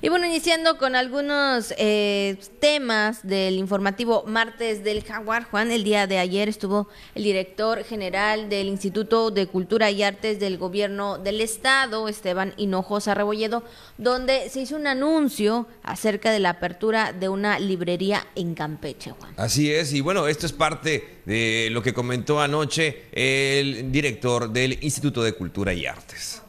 Y 0.05 0.09
bueno, 0.09 0.27
iniciando 0.27 0.77
con 0.77 0.95
algunos 0.95 1.73
eh, 1.79 2.37
temas 2.59 3.27
del 3.27 3.55
informativo 3.55 4.23
Martes 4.27 4.83
del 4.83 5.03
Jaguar, 5.03 5.45
Juan, 5.45 5.71
el 5.71 5.83
día 5.83 6.05
de 6.05 6.19
ayer 6.19 6.47
estuvo 6.47 6.87
el 7.15 7.23
director 7.23 7.83
general 7.83 8.47
del 8.47 8.67
Instituto 8.67 9.31
de 9.31 9.47
Cultura 9.47 9.89
y 9.89 10.03
Artes 10.03 10.39
del 10.39 10.59
Gobierno 10.59 11.17
del 11.17 11.41
Estado, 11.41 12.07
Esteban 12.07 12.53
Hinojosa 12.55 13.15
Rebolledo, 13.15 13.63
donde 13.97 14.47
se 14.51 14.61
hizo 14.61 14.75
un 14.75 14.85
anuncio 14.85 15.65
acerca 15.81 16.29
de 16.29 16.37
la 16.37 16.51
apertura 16.51 17.11
de 17.11 17.27
una 17.27 17.57
librería 17.57 18.27
en 18.35 18.53
Campeche, 18.53 19.09
Juan. 19.09 19.33
Así 19.37 19.71
es, 19.71 19.91
y 19.91 20.01
bueno, 20.01 20.27
esto 20.27 20.45
es 20.45 20.53
parte 20.53 21.21
de 21.25 21.69
lo 21.71 21.81
que 21.81 21.95
comentó 21.95 22.39
anoche 22.39 23.05
el 23.11 23.91
director 23.91 24.51
del 24.51 24.77
Instituto 24.83 25.23
de 25.23 25.33
Cultura 25.33 25.73
y 25.73 25.87
Artes. 25.87 26.43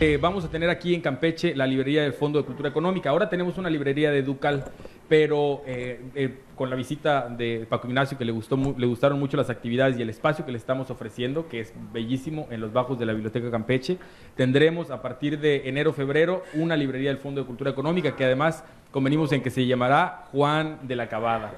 Eh, 0.00 0.18
vamos 0.20 0.44
a 0.44 0.50
tener 0.50 0.68
aquí 0.70 0.92
en 0.92 1.00
Campeche 1.00 1.54
la 1.54 1.68
librería 1.68 2.02
del 2.02 2.14
Fondo 2.14 2.40
de 2.40 2.44
Cultura 2.44 2.68
Económica. 2.68 3.10
Ahora 3.10 3.28
tenemos 3.28 3.58
una 3.58 3.70
librería 3.70 4.10
de 4.10 4.24
Ducal, 4.24 4.64
pero 5.08 5.62
eh, 5.66 6.00
eh, 6.16 6.40
con 6.56 6.68
la 6.68 6.74
visita 6.74 7.28
de 7.28 7.64
Paco 7.68 7.86
Ignacio, 7.86 8.18
que 8.18 8.24
le, 8.24 8.32
gustó, 8.32 8.56
le 8.76 8.86
gustaron 8.86 9.20
mucho 9.20 9.36
las 9.36 9.50
actividades 9.50 9.96
y 9.96 10.02
el 10.02 10.10
espacio 10.10 10.44
que 10.44 10.50
le 10.50 10.58
estamos 10.58 10.90
ofreciendo, 10.90 11.48
que 11.48 11.60
es 11.60 11.72
bellísimo 11.92 12.48
en 12.50 12.60
los 12.60 12.72
bajos 12.72 12.98
de 12.98 13.06
la 13.06 13.12
Biblioteca 13.12 13.52
Campeche, 13.52 13.98
tendremos 14.34 14.90
a 14.90 15.00
partir 15.00 15.38
de 15.38 15.68
enero-febrero 15.68 16.42
una 16.54 16.76
librería 16.76 17.10
del 17.10 17.18
Fondo 17.18 17.42
de 17.42 17.46
Cultura 17.46 17.70
Económica, 17.70 18.16
que 18.16 18.24
además 18.24 18.64
convenimos 18.90 19.30
en 19.30 19.42
que 19.42 19.50
se 19.50 19.64
llamará 19.64 20.24
Juan 20.32 20.80
de 20.82 20.96
la 20.96 21.08
Cabada. 21.08 21.54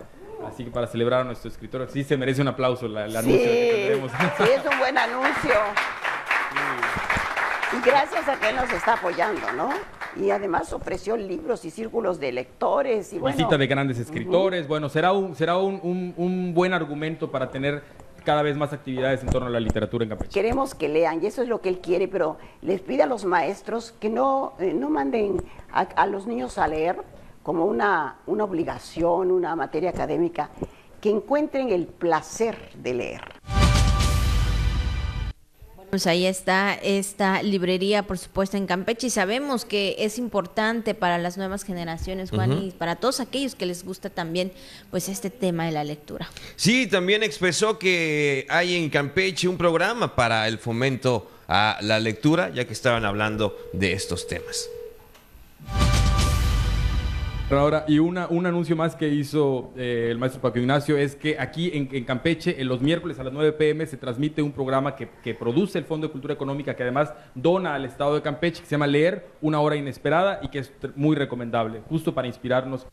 Así 0.47 0.63
que 0.63 0.71
para 0.71 0.87
celebrar 0.87 1.23
a 1.23 1.25
nuestro 1.25 1.49
escritor, 1.51 1.89
sí 1.91 2.05
se 2.05 2.19
merece 2.19 2.43
un 2.43 2.49
aplauso 2.49 2.85
el 2.85 2.99
anuncio 2.99 3.33
que 3.33 3.89
tendremos. 3.89 4.13
Sí, 4.37 4.45
es 4.55 4.73
un 4.73 4.79
buen 4.79 4.99
anuncio. 4.99 5.55
gracias 7.85 8.29
a 8.29 8.39
que 8.39 8.53
nos 8.53 8.71
está 8.71 8.95
apoyando, 8.95 9.53
¿no? 9.53 9.71
Y 10.17 10.31
además 10.31 10.73
ofreció 10.73 11.17
libros 11.17 11.65
y 11.65 11.71
círculos 11.71 12.19
de 12.19 12.33
lectores. 12.33 13.13
Y 13.13 13.19
bueno, 13.19 13.37
Visita 13.37 13.59
de 13.59 13.67
grandes 13.67 13.99
escritores. 13.99 14.67
Bueno, 14.67 14.89
será, 14.89 15.13
un, 15.13 15.35
será 15.35 15.59
un, 15.59 16.15
un, 16.17 16.55
buen 16.55 16.73
argumento 16.73 17.31
para 17.31 17.51
tener 17.51 17.83
cada 18.25 18.43
vez 18.43 18.57
más 18.57 18.73
actividades 18.73 19.23
en 19.23 19.29
torno 19.29 19.49
a 19.49 19.51
la 19.51 19.61
literatura 19.61 20.05
en 20.05 20.11
Campeche. 20.11 20.33
Queremos 20.33 20.75
que 20.75 20.89
lean 20.89 21.23
y 21.23 21.27
eso 21.27 21.43
es 21.43 21.49
lo 21.49 21.61
que 21.61 21.69
él 21.69 21.79
quiere, 21.81 22.09
pero 22.09 22.39
les 22.63 22.81
pide 22.81 23.03
a 23.03 23.07
los 23.07 23.25
maestros 23.25 23.93
que 24.01 24.09
no, 24.09 24.55
eh, 24.59 24.73
no 24.75 24.91
manden 24.91 25.43
a, 25.73 25.83
a, 25.83 26.07
los 26.07 26.27
niños 26.27 26.59
a 26.59 26.67
leer 26.67 26.97
como 27.43 27.67
una, 27.67 28.17
una 28.27 28.45
obligación, 28.45 29.31
una 29.31 29.55
materia 29.55 29.91
académica, 29.91 30.51
que 31.01 31.11
encuentren 31.11 31.71
el 31.71 31.87
placer 31.87 32.57
de 32.75 32.95
leer. 32.95 33.23
Pues 35.91 36.07
ahí 36.07 36.27
está 36.27 36.75
esta 36.75 37.43
librería, 37.43 38.03
por 38.03 38.19
supuesto, 38.19 38.57
en 38.57 38.67
Campeche 38.67 39.07
y 39.07 39.11
sabemos 39.11 39.65
que 39.65 39.97
es 39.99 40.19
importante 40.19 40.95
para 40.95 41.17
las 41.19 41.37
nuevas 41.37 41.63
generaciones, 41.65 42.31
Juan, 42.31 42.53
y 42.53 42.71
para 42.73 42.97
todos 42.97 43.21
aquellos 43.21 43.55
que 43.55 43.67
les 43.67 43.85
gusta 43.85 44.11
también, 44.11 44.53
pues, 44.91 45.09
este 45.09 45.31
tema 45.31 45.65
de 45.67 45.73
la 45.73 45.85
lectura. 45.85 46.29
Sí, 46.57 46.87
también 46.87 47.23
expresó 47.23 47.79
que 47.79 48.47
hay 48.49 48.75
en 48.75 48.91
Campeche 48.91 49.49
un 49.49 49.57
programa 49.57 50.15
para 50.17 50.49
el 50.49 50.59
fomento 50.59 51.31
a 51.49 51.79
la 51.81 52.01
lectura, 52.01 52.51
ya 52.51 52.67
que 52.67 52.73
estaban 52.73 53.05
hablando 53.05 53.57
de 53.73 53.93
estos 53.93 54.27
temas. 54.27 54.69
Ahora, 57.49 57.85
y 57.87 58.01
una, 58.01 58.27
un 58.27 58.45
anuncio 58.45 58.75
más 58.75 58.97
que 58.97 59.09
hizo 59.09 59.71
eh, 59.77 60.09
el 60.11 60.19
maestro 60.19 60.43
Paco 60.43 60.59
Ignacio 60.59 60.97
es 60.97 61.15
que 61.15 61.39
aquí 61.39 61.71
en, 61.73 62.05
Campeche, 62.05 62.61
en 62.61 62.67
los 62.67 62.81
miércoles 62.81 63.21
a 63.21 63.25
las 63.25 63.33
9 63.33 63.53
pm, 63.53 63.87
se 63.87 63.97
transmite 63.97 64.43
un 64.43 64.51
programa 64.51 64.97
que, 64.97 65.09
que, 65.23 65.33
produce 65.33 65.79
el 65.79 65.85
Fondo 65.85 66.09
de 66.09 66.13
Cultura 66.13 66.35
Económica, 66.35 66.75
que 66.75 66.83
además 66.83 67.15
dona 67.37 67.77
al 67.77 67.85
Estado 67.85 68.17
de 68.17 68.23
Campeche, 68.23 68.63
que 68.63 68.67
se 68.67 68.73
llama 68.73 68.89
Leer, 68.89 69.29
una 69.41 69.61
hora 69.61 69.77
inesperada 69.77 70.41
y 70.43 70.49
que 70.49 70.59
es 70.59 70.73
muy 70.97 71.15
recomendable, 71.15 71.83
justo 71.89 72.13
para 72.13 72.27
inspirarnos. 72.27 72.89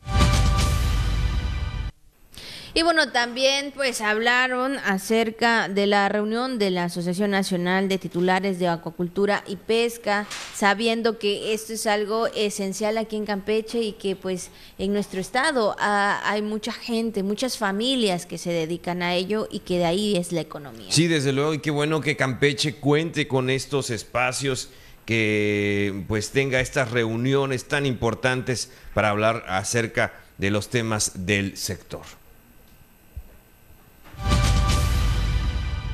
Y 2.76 2.82
bueno, 2.82 3.12
también 3.12 3.70
pues 3.72 4.00
hablaron 4.00 4.78
acerca 4.78 5.68
de 5.68 5.86
la 5.86 6.08
reunión 6.08 6.58
de 6.58 6.72
la 6.72 6.84
Asociación 6.84 7.30
Nacional 7.30 7.88
de 7.88 7.98
Titulares 7.98 8.58
de 8.58 8.66
Acuacultura 8.66 9.44
y 9.46 9.54
Pesca, 9.54 10.26
sabiendo 10.56 11.20
que 11.20 11.54
esto 11.54 11.72
es 11.72 11.86
algo 11.86 12.26
esencial 12.34 12.98
aquí 12.98 13.14
en 13.14 13.26
Campeche 13.26 13.80
y 13.80 13.92
que 13.92 14.16
pues 14.16 14.50
en 14.76 14.92
nuestro 14.92 15.20
estado 15.20 15.76
ah, 15.78 16.20
hay 16.24 16.42
mucha 16.42 16.72
gente, 16.72 17.22
muchas 17.22 17.58
familias 17.58 18.26
que 18.26 18.38
se 18.38 18.50
dedican 18.50 19.02
a 19.02 19.14
ello 19.14 19.46
y 19.52 19.60
que 19.60 19.78
de 19.78 19.84
ahí 19.84 20.16
es 20.16 20.32
la 20.32 20.40
economía. 20.40 20.90
Sí, 20.90 21.06
desde 21.06 21.32
luego, 21.32 21.54
y 21.54 21.60
qué 21.60 21.70
bueno 21.70 22.00
que 22.00 22.16
Campeche 22.16 22.74
cuente 22.74 23.28
con 23.28 23.50
estos 23.50 23.90
espacios 23.90 24.70
que 25.06 26.04
pues 26.08 26.30
tenga 26.30 26.58
estas 26.58 26.90
reuniones 26.90 27.66
tan 27.66 27.86
importantes 27.86 28.72
para 28.94 29.10
hablar 29.10 29.44
acerca 29.46 30.12
de 30.38 30.50
los 30.50 30.70
temas 30.70 31.12
del 31.24 31.56
sector. 31.56 32.02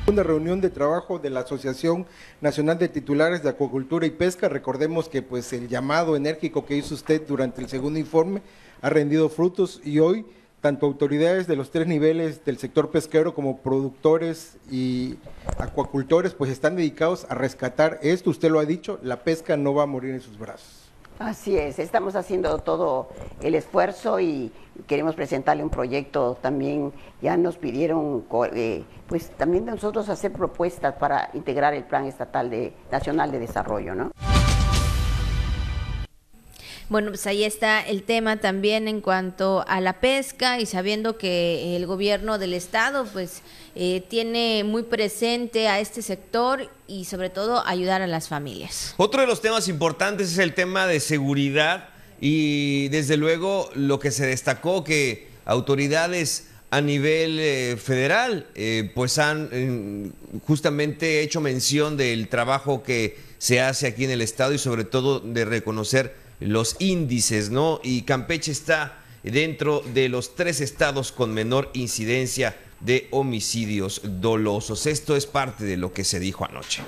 Una 0.07 0.23
reunión 0.23 0.61
de 0.61 0.71
trabajo 0.71 1.19
de 1.19 1.29
la 1.29 1.41
Asociación 1.41 2.07
Nacional 2.41 2.79
de 2.79 2.89
Titulares 2.89 3.43
de 3.43 3.49
Acuacultura 3.49 4.07
y 4.07 4.09
Pesca. 4.09 4.49
Recordemos 4.49 5.07
que 5.07 5.21
pues 5.21 5.53
el 5.53 5.67
llamado 5.67 6.15
enérgico 6.15 6.65
que 6.65 6.75
hizo 6.75 6.95
usted 6.95 7.21
durante 7.27 7.61
el 7.61 7.69
segundo 7.69 7.99
informe 7.99 8.41
ha 8.81 8.89
rendido 8.89 9.29
frutos 9.29 9.79
y 9.85 9.99
hoy 9.99 10.25
tanto 10.59 10.87
autoridades 10.87 11.45
de 11.45 11.55
los 11.55 11.69
tres 11.69 11.87
niveles 11.87 12.43
del 12.43 12.57
sector 12.57 12.89
pesquero 12.89 13.35
como 13.35 13.61
productores 13.61 14.57
y 14.71 15.17
acuacultores 15.59 16.33
pues 16.33 16.49
están 16.49 16.75
dedicados 16.75 17.27
a 17.29 17.35
rescatar 17.35 17.99
esto. 18.01 18.31
Usted 18.31 18.49
lo 18.49 18.59
ha 18.59 18.65
dicho, 18.65 18.99
la 19.03 19.23
pesca 19.23 19.55
no 19.55 19.75
va 19.75 19.83
a 19.83 19.87
morir 19.87 20.15
en 20.15 20.21
sus 20.21 20.37
brazos. 20.37 20.80
Así 21.21 21.55
es, 21.55 21.77
estamos 21.77 22.15
haciendo 22.15 22.57
todo 22.57 23.09
el 23.41 23.53
esfuerzo 23.53 24.19
y 24.19 24.51
queremos 24.87 25.13
presentarle 25.13 25.63
un 25.63 25.69
proyecto 25.69 26.35
también. 26.41 26.91
Ya 27.21 27.37
nos 27.37 27.57
pidieron, 27.57 28.25
eh, 28.55 28.83
pues 29.05 29.29
también 29.37 29.65
nosotros 29.65 30.09
hacer 30.09 30.31
propuestas 30.31 30.95
para 30.95 31.29
integrar 31.35 31.75
el 31.75 31.83
Plan 31.83 32.05
Estatal 32.05 32.49
de, 32.49 32.73
Nacional 32.91 33.29
de 33.29 33.37
Desarrollo, 33.37 33.93
¿no? 33.93 34.11
Bueno, 36.91 37.11
pues 37.11 37.25
ahí 37.25 37.45
está 37.45 37.79
el 37.79 38.03
tema 38.03 38.41
también 38.41 38.89
en 38.89 38.99
cuanto 38.99 39.63
a 39.69 39.79
la 39.79 40.01
pesca 40.01 40.59
y 40.59 40.65
sabiendo 40.65 41.17
que 41.17 41.77
el 41.77 41.85
gobierno 41.85 42.37
del 42.37 42.53
estado 42.53 43.05
pues 43.05 43.43
eh, 43.75 44.03
tiene 44.09 44.65
muy 44.65 44.83
presente 44.83 45.69
a 45.69 45.79
este 45.79 46.01
sector 46.01 46.69
y 46.89 47.05
sobre 47.05 47.29
todo 47.29 47.65
ayudar 47.65 48.01
a 48.01 48.07
las 48.07 48.27
familias. 48.27 48.93
Otro 48.97 49.21
de 49.21 49.27
los 49.27 49.39
temas 49.39 49.69
importantes 49.69 50.33
es 50.33 50.37
el 50.37 50.53
tema 50.53 50.85
de 50.85 50.99
seguridad 50.99 51.87
y 52.19 52.89
desde 52.89 53.15
luego 53.15 53.69
lo 53.73 53.97
que 54.01 54.11
se 54.11 54.25
destacó 54.25 54.83
que 54.83 55.29
autoridades 55.45 56.49
a 56.71 56.81
nivel 56.81 57.39
eh, 57.39 57.77
federal 57.77 58.47
eh, 58.53 58.91
pues 58.93 59.17
han 59.17 60.11
justamente 60.45 61.21
hecho 61.21 61.39
mención 61.39 61.95
del 61.95 62.27
trabajo 62.27 62.83
que 62.83 63.17
se 63.37 63.61
hace 63.61 63.87
aquí 63.87 64.03
en 64.03 64.11
el 64.11 64.21
estado 64.21 64.53
y 64.53 64.57
sobre 64.57 64.83
todo 64.83 65.21
de 65.21 65.45
reconocer 65.45 66.20
los 66.41 66.75
índices, 66.79 67.49
¿no? 67.51 67.79
Y 67.83 68.01
Campeche 68.01 68.51
está 68.51 68.97
dentro 69.23 69.81
de 69.93 70.09
los 70.09 70.35
tres 70.35 70.59
estados 70.59 71.11
con 71.11 71.33
menor 71.33 71.69
incidencia 71.73 72.57
de 72.79 73.07
homicidios 73.11 74.01
dolosos. 74.03 74.87
Esto 74.87 75.15
es 75.15 75.27
parte 75.27 75.63
de 75.63 75.77
lo 75.77 75.93
que 75.93 76.03
se 76.03 76.19
dijo 76.19 76.43
anoche. 76.43 76.81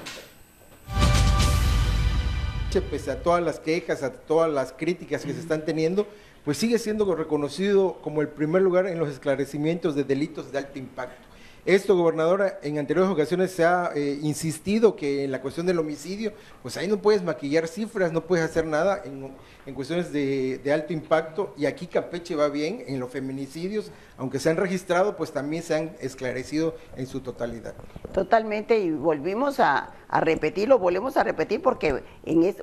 Pese 2.90 3.12
a 3.12 3.22
todas 3.22 3.44
las 3.44 3.60
quejas, 3.60 4.02
a 4.02 4.12
todas 4.12 4.52
las 4.52 4.72
críticas 4.72 5.24
que 5.24 5.32
se 5.32 5.40
están 5.40 5.64
teniendo, 5.64 6.08
pues 6.44 6.58
sigue 6.58 6.80
siendo 6.80 7.14
reconocido 7.16 8.00
como 8.02 8.22
el 8.22 8.30
primer 8.30 8.64
lugar 8.64 8.88
en 8.88 8.98
los 8.98 9.10
esclarecimientos 9.10 9.94
de 9.94 10.04
delitos 10.04 10.52
de 10.52 10.58
alto 10.58 10.80
impacto. 10.80 11.33
Esto, 11.66 11.96
gobernadora, 11.96 12.60
en 12.62 12.78
anteriores 12.78 13.10
ocasiones 13.10 13.52
se 13.52 13.64
ha 13.64 13.92
eh, 13.96 14.20
insistido 14.22 14.98
que 14.98 15.24
en 15.24 15.32
la 15.32 15.40
cuestión 15.40 15.66
del 15.66 15.80
homicidio, 15.80 16.34
pues 16.62 16.76
ahí 16.76 16.90
no 16.90 16.98
puedes 16.98 17.24
maquillar 17.24 17.70
cifras, 17.70 18.12
no 18.12 18.26
puedes 18.26 18.44
hacer 18.44 18.66
nada 18.66 19.02
en, 19.06 19.74
cuestiones 19.74 20.12
de, 20.12 20.60
alto 20.74 20.92
impacto. 20.92 21.54
Y 21.56 21.66
aquí 21.66 21.88
Campeche 21.88 22.36
va 22.36 22.50
bien 22.50 22.84
en 22.86 23.00
los 23.00 23.10
feminicidios, 23.10 23.92
aunque 24.18 24.40
se 24.40 24.50
han 24.50 24.58
registrado, 24.58 25.16
pues 25.16 25.32
también 25.32 25.64
se 25.64 25.76
han 25.76 25.96
esclarecido 26.02 26.76
en 26.98 27.08
su 27.08 27.22
totalidad. 27.22 27.76
Totalmente, 28.12 28.80
y 28.80 28.92
volvimos 28.92 29.62
a, 29.62 29.94
repetirlo, 30.12 30.80
volvemos 30.80 31.16
a 31.16 31.24
repetir 31.24 31.62
porque 31.62 32.04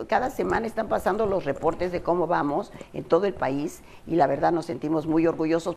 cada 0.08 0.28
semana 0.28 0.66
están 0.66 0.88
pasando 0.88 1.24
los 1.24 1.46
reportes 1.46 1.90
de 1.90 2.02
cómo 2.02 2.26
vamos 2.26 2.70
en 2.92 3.04
todo 3.04 3.24
el 3.24 3.32
país 3.32 3.80
y 4.06 4.16
la 4.16 4.26
verdad 4.26 4.52
nos 4.52 4.66
sentimos 4.66 5.06
muy 5.06 5.26
orgullosos. 5.26 5.74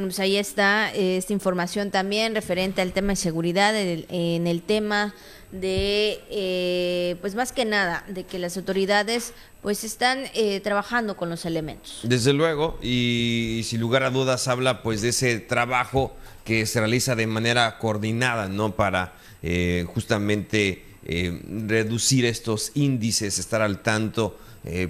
Bueno, 0.00 0.12
pues 0.12 0.20
ahí 0.20 0.38
está 0.38 0.94
eh, 0.94 1.18
esta 1.18 1.34
información 1.34 1.90
también 1.90 2.34
referente 2.34 2.80
al 2.80 2.94
tema 2.94 3.08
de 3.08 3.16
seguridad, 3.16 3.74
en 3.76 4.46
el, 4.46 4.62
tema 4.62 5.14
de, 5.52 6.22
eh, 6.30 7.16
pues 7.20 7.34
más 7.34 7.52
que 7.52 7.66
nada, 7.66 8.02
de 8.08 8.24
que 8.24 8.38
las 8.38 8.56
autoridades 8.56 9.34
pues 9.60 9.84
están 9.84 10.20
eh, 10.32 10.60
trabajando 10.60 11.18
con 11.18 11.28
los 11.28 11.44
elementos. 11.44 12.00
Desde 12.02 12.32
luego, 12.32 12.78
y, 12.80 13.60
sin 13.66 13.78
lugar 13.78 14.02
a 14.04 14.08
dudas 14.08 14.48
habla 14.48 14.82
pues 14.82 15.02
de 15.02 15.10
ese 15.10 15.38
trabajo 15.38 16.16
que 16.46 16.64
se 16.64 16.80
realiza 16.80 17.14
de 17.14 17.26
manera 17.26 17.76
coordinada, 17.76 18.48
¿no? 18.48 18.74
Para 18.74 19.12
justamente 19.92 20.82
reducir 21.66 22.24
estos 22.24 22.72
índices, 22.74 23.38
estar 23.38 23.60
al 23.60 23.82
tanto 23.82 24.38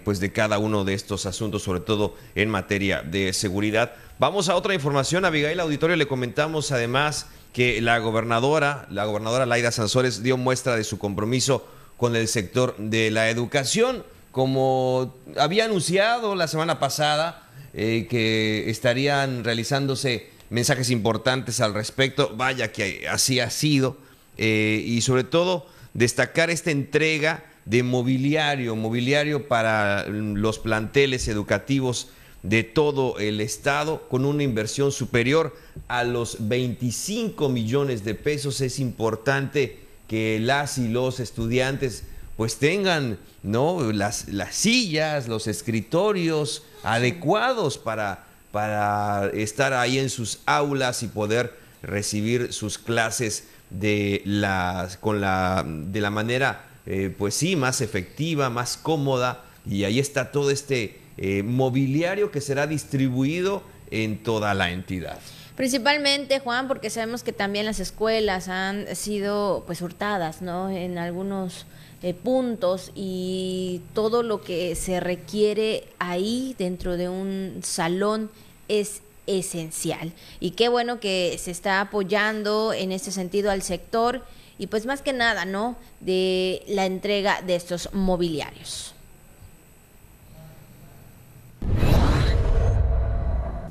pues 0.05 0.20
de 0.20 0.31
cada 0.33 0.59
uno 0.59 0.85
de 0.85 0.94
estos 0.94 1.27
asuntos, 1.27 1.62
sobre 1.62 1.81
todo 1.81 2.14
en 2.37 2.49
materia 2.49 3.03
de 3.03 3.33
seguridad. 3.33 3.92
Vamos 4.20 4.50
a 4.50 4.54
otra 4.54 4.74
información. 4.74 5.24
Abigail 5.24 5.59
Auditorio 5.61 5.96
le 5.96 6.06
comentamos 6.06 6.72
además 6.72 7.28
que 7.54 7.80
la 7.80 7.98
gobernadora, 8.00 8.87
la 8.90 9.06
gobernadora 9.06 9.46
Laida 9.46 9.72
Sansores, 9.72 10.22
dio 10.22 10.37
muestra 10.37 10.76
de 10.76 10.85
su 10.85 10.98
compromiso 10.98 11.66
con 11.96 12.14
el 12.14 12.28
sector 12.28 12.76
de 12.76 13.11
la 13.11 13.30
educación. 13.30 14.04
Como 14.30 15.14
había 15.38 15.64
anunciado 15.64 16.35
la 16.35 16.48
semana 16.48 16.78
pasada 16.78 17.48
eh, 17.72 18.09
que 18.11 18.68
estarían 18.68 19.42
realizándose 19.42 20.28
mensajes 20.50 20.90
importantes 20.90 21.62
al 21.62 21.72
respecto, 21.72 22.30
vaya 22.37 22.72
que 22.72 23.09
así 23.09 23.40
ha 23.40 23.48
sido, 23.48 23.96
eh, 24.37 24.85
y 24.85 25.00
sobre 25.00 25.24
todo 25.24 25.66
destacar 25.94 26.50
esta 26.50 26.70
entrega 26.70 27.44
de 27.64 27.83
mobiliario, 27.83 28.76
mobiliario 28.76 29.48
para 29.48 30.06
los 30.09 30.59
planteles 30.59 31.26
educativos 31.26 32.09
de 32.42 32.64
todo 32.64 33.18
el 33.18 33.40
estado 33.40 34.09
con 34.09 34.24
una 34.24 34.42
inversión 34.42 34.92
superior 34.92 35.57
a 35.88 36.05
los 36.05 36.48
25 36.48 37.48
millones 37.48 38.05
de 38.05 38.14
pesos. 38.14 38.61
Es 38.61 38.79
importante 38.79 39.79
que 40.09 40.38
las 40.40 40.79
y 40.79 40.88
los 40.88 41.20
estudiantes 41.20 42.05
pues 42.37 42.57
tengan 42.57 43.18
¿no? 43.42 43.92
las, 43.92 44.29
las 44.29 44.55
sillas, 44.55 45.29
los 45.29 45.46
escritorios 45.46 46.64
adecuados 46.83 47.76
para, 47.76 48.26
para 48.50 49.29
estar 49.35 49.74
ahí 49.74 49.98
en 49.98 50.09
sus 50.09 50.40
aulas 50.46 51.03
y 51.03 51.09
poder 51.09 51.59
recibir 51.83 52.53
sus 52.53 52.79
clases 52.79 53.44
de 53.70 54.22
la, 54.24 54.88
con 55.00 55.20
la, 55.20 55.64
de 55.66 56.00
la 56.00 56.11
manera, 56.11 56.66
eh, 56.87 57.14
pues 57.16 57.35
sí, 57.35 57.57
más 57.57 57.81
efectiva, 57.81 58.50
más 58.50 58.76
cómoda. 58.76 59.44
Y 59.68 59.85
ahí 59.85 59.98
está 59.98 60.33
todo 60.33 60.50
este 60.50 61.00
eh, 61.20 61.42
mobiliario 61.42 62.30
que 62.30 62.40
será 62.40 62.66
distribuido 62.66 63.62
en 63.90 64.22
toda 64.22 64.54
la 64.54 64.70
entidad. 64.70 65.18
Principalmente, 65.54 66.40
Juan, 66.40 66.66
porque 66.68 66.88
sabemos 66.88 67.22
que 67.22 67.35
también 67.35 67.66
las 67.66 67.80
escuelas 67.80 68.48
han 68.48 68.96
sido 68.96 69.64
pues 69.66 69.83
hurtadas, 69.83 70.40
¿no? 70.40 70.70
En 70.70 70.96
algunos 70.96 71.66
eh, 72.02 72.14
puntos 72.14 72.90
y 72.94 73.83
todo 73.92 74.22
lo 74.22 74.40
que 74.40 74.74
se 74.74 75.00
requiere 75.00 75.85
ahí 75.98 76.54
dentro 76.59 76.96
de 76.96 77.11
un 77.11 77.61
salón 77.62 78.30
es 78.68 79.02
esencial. 79.26 80.12
Y 80.40 80.52
qué 80.52 80.70
bueno 80.70 80.98
que 81.00 81.37
se 81.38 81.50
está 81.50 81.83
apoyando 81.83 82.72
en 82.72 82.92
este 82.92 83.12
sentido 83.12 83.50
al 83.50 83.61
sector 83.61 84.24
y 84.56 84.68
pues 84.68 84.87
más 84.87 85.02
que 85.02 85.12
nada, 85.12 85.44
¿no? 85.44 85.76
De 86.00 86.62
la 86.68 86.87
entrega 86.87 87.42
de 87.42 87.56
estos 87.56 87.90
mobiliarios. 87.92 88.94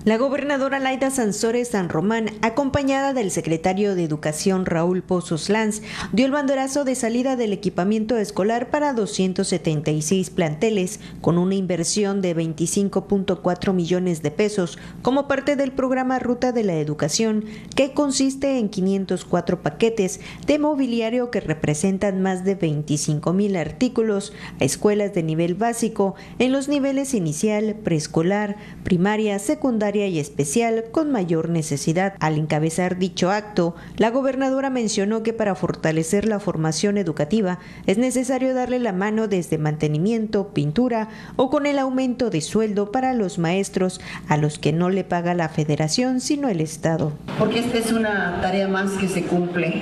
La 0.05 0.17
gobernadora 0.17 0.79
Laida 0.79 1.11
Sansores 1.11 1.67
San 1.67 1.89
Román, 1.89 2.29
acompañada 2.41 3.13
del 3.13 3.31
secretario 3.31 3.95
de 3.95 4.05
Educación 4.05 4.65
Raúl 4.65 5.03
Pozos 5.03 5.49
Lanz, 5.49 5.81
dio 6.13 6.25
el 6.25 6.31
banderazo 6.31 6.85
de 6.85 6.95
salida 6.95 7.35
del 7.35 7.51
equipamiento 7.51 8.17
escolar 8.17 8.69
para 8.69 8.93
276 8.93 10.29
planteles, 10.29 11.01
con 11.19 11.37
una 11.37 11.55
inversión 11.55 12.21
de 12.21 12.33
25.4 12.33 13.73
millones 13.73 14.23
de 14.23 14.31
pesos, 14.31 14.79
como 15.01 15.27
parte 15.27 15.57
del 15.57 15.73
programa 15.73 16.17
Ruta 16.17 16.53
de 16.53 16.63
la 16.63 16.75
Educación, 16.75 17.43
que 17.75 17.91
consiste 17.91 18.57
en 18.57 18.69
504 18.69 19.61
paquetes 19.61 20.21
de 20.47 20.59
mobiliario 20.59 21.29
que 21.29 21.41
representan 21.41 22.21
más 22.21 22.45
de 22.45 22.55
25 22.55 23.33
mil 23.33 23.57
artículos 23.57 24.31
a 24.61 24.63
escuelas 24.63 25.13
de 25.13 25.23
nivel 25.23 25.55
básico 25.55 26.15
en 26.39 26.53
los 26.53 26.69
niveles 26.69 27.13
inicial, 27.13 27.75
preescolar, 27.83 28.55
primaria, 28.85 29.37
secundaria, 29.39 29.88
y 29.95 30.19
especial 30.19 30.85
con 30.91 31.11
mayor 31.11 31.49
necesidad. 31.49 32.13
Al 32.19 32.37
encabezar 32.37 32.97
dicho 32.97 33.31
acto, 33.31 33.75
la 33.97 34.11
gobernadora 34.11 34.69
mencionó 34.69 35.23
que 35.23 35.33
para 35.33 35.55
fortalecer 35.55 36.25
la 36.25 36.39
formación 36.39 36.97
educativa 36.97 37.59
es 37.87 37.97
necesario 37.97 38.53
darle 38.53 38.79
la 38.79 38.93
mano 38.93 39.27
desde 39.27 39.57
mantenimiento, 39.57 40.49
pintura 40.53 41.09
o 41.35 41.49
con 41.49 41.65
el 41.65 41.79
aumento 41.79 42.29
de 42.29 42.41
sueldo 42.41 42.91
para 42.91 43.13
los 43.13 43.39
maestros 43.39 43.99
a 44.27 44.37
los 44.37 44.59
que 44.59 44.73
no 44.73 44.89
le 44.89 45.03
paga 45.03 45.33
la 45.33 45.49
federación 45.49 46.19
sino 46.19 46.49
el 46.49 46.61
Estado. 46.61 47.11
Porque 47.37 47.59
esta 47.59 47.77
es 47.77 47.91
una 47.91 48.39
tarea 48.41 48.67
más 48.67 48.91
que 48.93 49.07
se 49.07 49.23
cumple, 49.23 49.81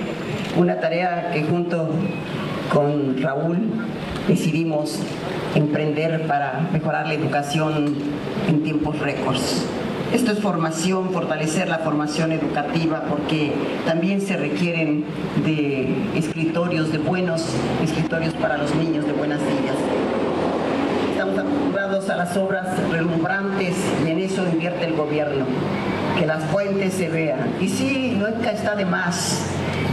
una 0.57 0.79
tarea 0.79 1.31
que 1.31 1.43
junto 1.43 1.89
con 2.73 3.21
Raúl 3.21 3.57
decidimos 4.27 4.99
emprender 5.55 6.27
para 6.27 6.69
mejorar 6.71 7.07
la 7.07 7.13
educación 7.13 7.95
en 8.47 8.63
tiempos 8.63 8.99
récords. 8.99 9.65
Esto 10.13 10.31
es 10.31 10.39
formación, 10.39 11.11
fortalecer 11.11 11.67
la 11.67 11.79
formación 11.79 12.31
educativa, 12.31 13.03
porque 13.09 13.51
también 13.85 14.21
se 14.21 14.37
requieren 14.37 15.03
de 15.43 15.93
escritorios, 16.15 16.91
de 16.93 16.97
buenos 16.97 17.45
escritorios 17.83 18.33
para 18.35 18.57
los 18.57 18.73
niños, 18.75 19.05
de 19.05 19.11
buenas 19.11 19.39
sillas. 19.39 19.75
Estamos 21.11 21.37
acostumbrados 21.37 22.09
a 22.09 22.15
las 22.15 22.37
obras 22.37 22.67
relumbrantes 22.89 23.75
y 24.05 24.11
en 24.11 24.19
eso 24.19 24.47
invierte 24.47 24.85
el 24.85 24.95
gobierno, 24.95 25.45
que 26.17 26.25
las 26.25 26.43
fuentes 26.45 26.93
se 26.93 27.09
vean. 27.09 27.55
Y 27.59 27.67
sí, 27.67 28.17
nunca 28.17 28.51
está 28.51 28.75
de 28.75 28.85
más 28.85 29.45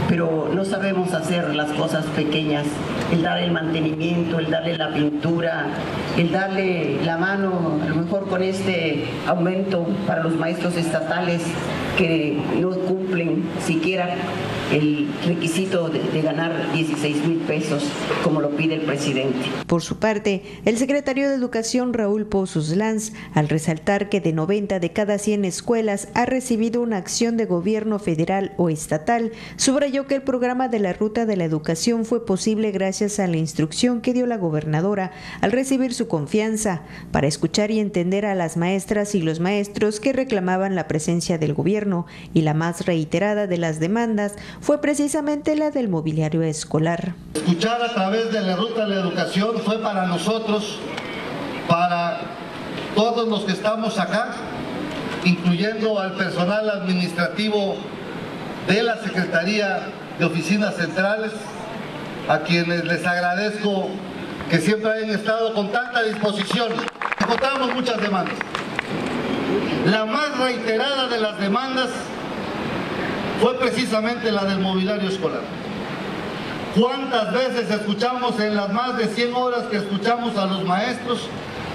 pero 0.07 0.49
no 0.53 0.65
sabemos 0.65 1.13
hacer 1.13 1.55
las 1.55 1.71
cosas 1.71 2.05
pequeñas, 2.15 2.65
el 3.11 3.21
dar 3.21 3.39
el 3.39 3.51
mantenimiento, 3.51 4.39
el 4.39 4.49
darle 4.49 4.77
la 4.77 4.93
pintura, 4.93 5.65
el 6.17 6.31
darle 6.31 6.99
la 7.03 7.17
mano, 7.17 7.79
a 7.83 7.89
lo 7.89 7.95
mejor 7.95 8.27
con 8.27 8.43
este 8.43 9.05
aumento 9.27 9.85
para 10.05 10.23
los 10.23 10.35
maestros 10.35 10.75
estatales 10.77 11.41
que 11.97 12.41
no 12.59 12.71
cumplen 12.71 13.43
siquiera 13.59 14.15
el 14.71 15.07
requisito 15.25 15.89
de, 15.89 16.21
ganar 16.21 16.73
16 16.73 17.27
mil 17.27 17.37
pesos 17.39 17.83
como 18.23 18.41
lo 18.41 18.49
pide 18.55 18.75
el 18.75 18.81
presidente. 18.81 19.45
Por 19.67 19.81
su 19.81 19.97
parte, 19.97 20.43
el 20.65 20.77
secretario 20.77 21.29
de 21.29 21.35
Educación 21.35 21.93
Raúl 21.93 22.25
Pozos 22.25 22.75
Lanz, 22.75 23.13
al 23.33 23.47
resaltar 23.47 24.09
que 24.09 24.21
de 24.21 24.33
90 24.33 24.79
de 24.79 24.91
cada 24.91 25.17
100 25.17 25.45
escuelas 25.45 26.07
ha 26.13 26.25
recibido 26.25 26.81
una 26.81 26.97
acción 26.97 27.37
de 27.37 27.45
gobierno 27.45 27.99
federal 27.99 28.53
o 28.57 28.69
estatal, 28.69 29.31
subrayó 29.55 30.07
que 30.07 30.15
el 30.15 30.23
programa 30.23 30.67
de 30.67 30.79
la 30.79 30.93
Ruta 30.93 31.25
de 31.25 31.37
la 31.37 31.45
Educación 31.45 32.05
fue 32.05 32.25
posible 32.25 32.71
gracias 32.71 33.19
a 33.19 33.27
la 33.27 33.37
instrucción 33.37 34.01
que 34.01 34.13
dio 34.13 34.25
la 34.25 34.37
gobernadora 34.37 35.11
al 35.41 35.51
recibir 35.51 35.93
su 35.93 36.07
confianza 36.07 36.81
para 37.11 37.27
escuchar 37.27 37.71
y 37.71 37.79
entender 37.79 38.25
a 38.25 38.35
las 38.35 38.57
maestras 38.57 39.15
y 39.15 39.21
los 39.21 39.39
maestros 39.39 39.99
que 39.99 40.13
reclamaban 40.13 40.75
la 40.75 40.87
presencia 40.87 41.37
del 41.37 41.53
gobierno 41.53 42.05
y 42.33 42.41
la 42.41 42.53
más 42.53 42.85
reiterada 42.85 43.47
de 43.47 43.57
las 43.57 43.79
demandas 43.79 44.35
fue 44.61 44.81
precisamente 44.81 45.55
la 45.55 45.71
del 45.71 45.89
mobiliario 45.89 46.41
escolar. 46.43 47.13
Escuchar 47.33 47.81
a 47.81 47.93
través 47.93 48.31
de 48.31 48.41
la 48.41 48.55
ruta 48.55 48.85
de 48.85 48.95
la 48.95 49.01
educación 49.01 49.57
fue 49.63 49.79
para 49.79 50.05
nosotros, 50.05 50.79
para 51.67 52.21
todos 52.95 53.27
los 53.27 53.43
que 53.43 53.51
estamos 53.51 53.99
acá, 53.99 54.31
incluyendo 55.23 55.99
al 55.99 56.13
personal 56.13 56.69
administrativo 56.69 57.75
de 58.67 58.83
la 58.83 58.97
Secretaría 59.03 59.87
de 60.17 60.25
Oficinas 60.25 60.75
Centrales, 60.75 61.31
a 62.27 62.39
quienes 62.39 62.85
les 62.85 63.05
agradezco 63.05 63.89
que 64.49 64.59
siempre 64.59 64.91
hayan 64.91 65.11
estado 65.11 65.53
con 65.53 65.71
tanta 65.71 66.03
disposición. 66.03 66.71
Encontramos 67.19 67.73
muchas 67.73 68.01
demandas. 68.01 68.35
La 69.85 70.05
más 70.05 70.37
reiterada 70.37 71.07
de 71.07 71.19
las 71.19 71.39
demandas 71.39 71.89
fue 73.41 73.57
precisamente 73.57 74.31
la 74.31 74.45
del 74.45 74.59
mobiliario 74.59 75.09
escolar. 75.09 75.41
¿Cuántas 76.79 77.33
veces 77.33 77.71
escuchamos 77.71 78.39
en 78.39 78.55
las 78.55 78.71
más 78.73 78.97
de 78.97 79.07
100 79.07 79.33
horas 79.33 79.63
que 79.71 79.77
escuchamos 79.77 80.37
a 80.37 80.45
los 80.45 80.65
maestros 80.65 81.29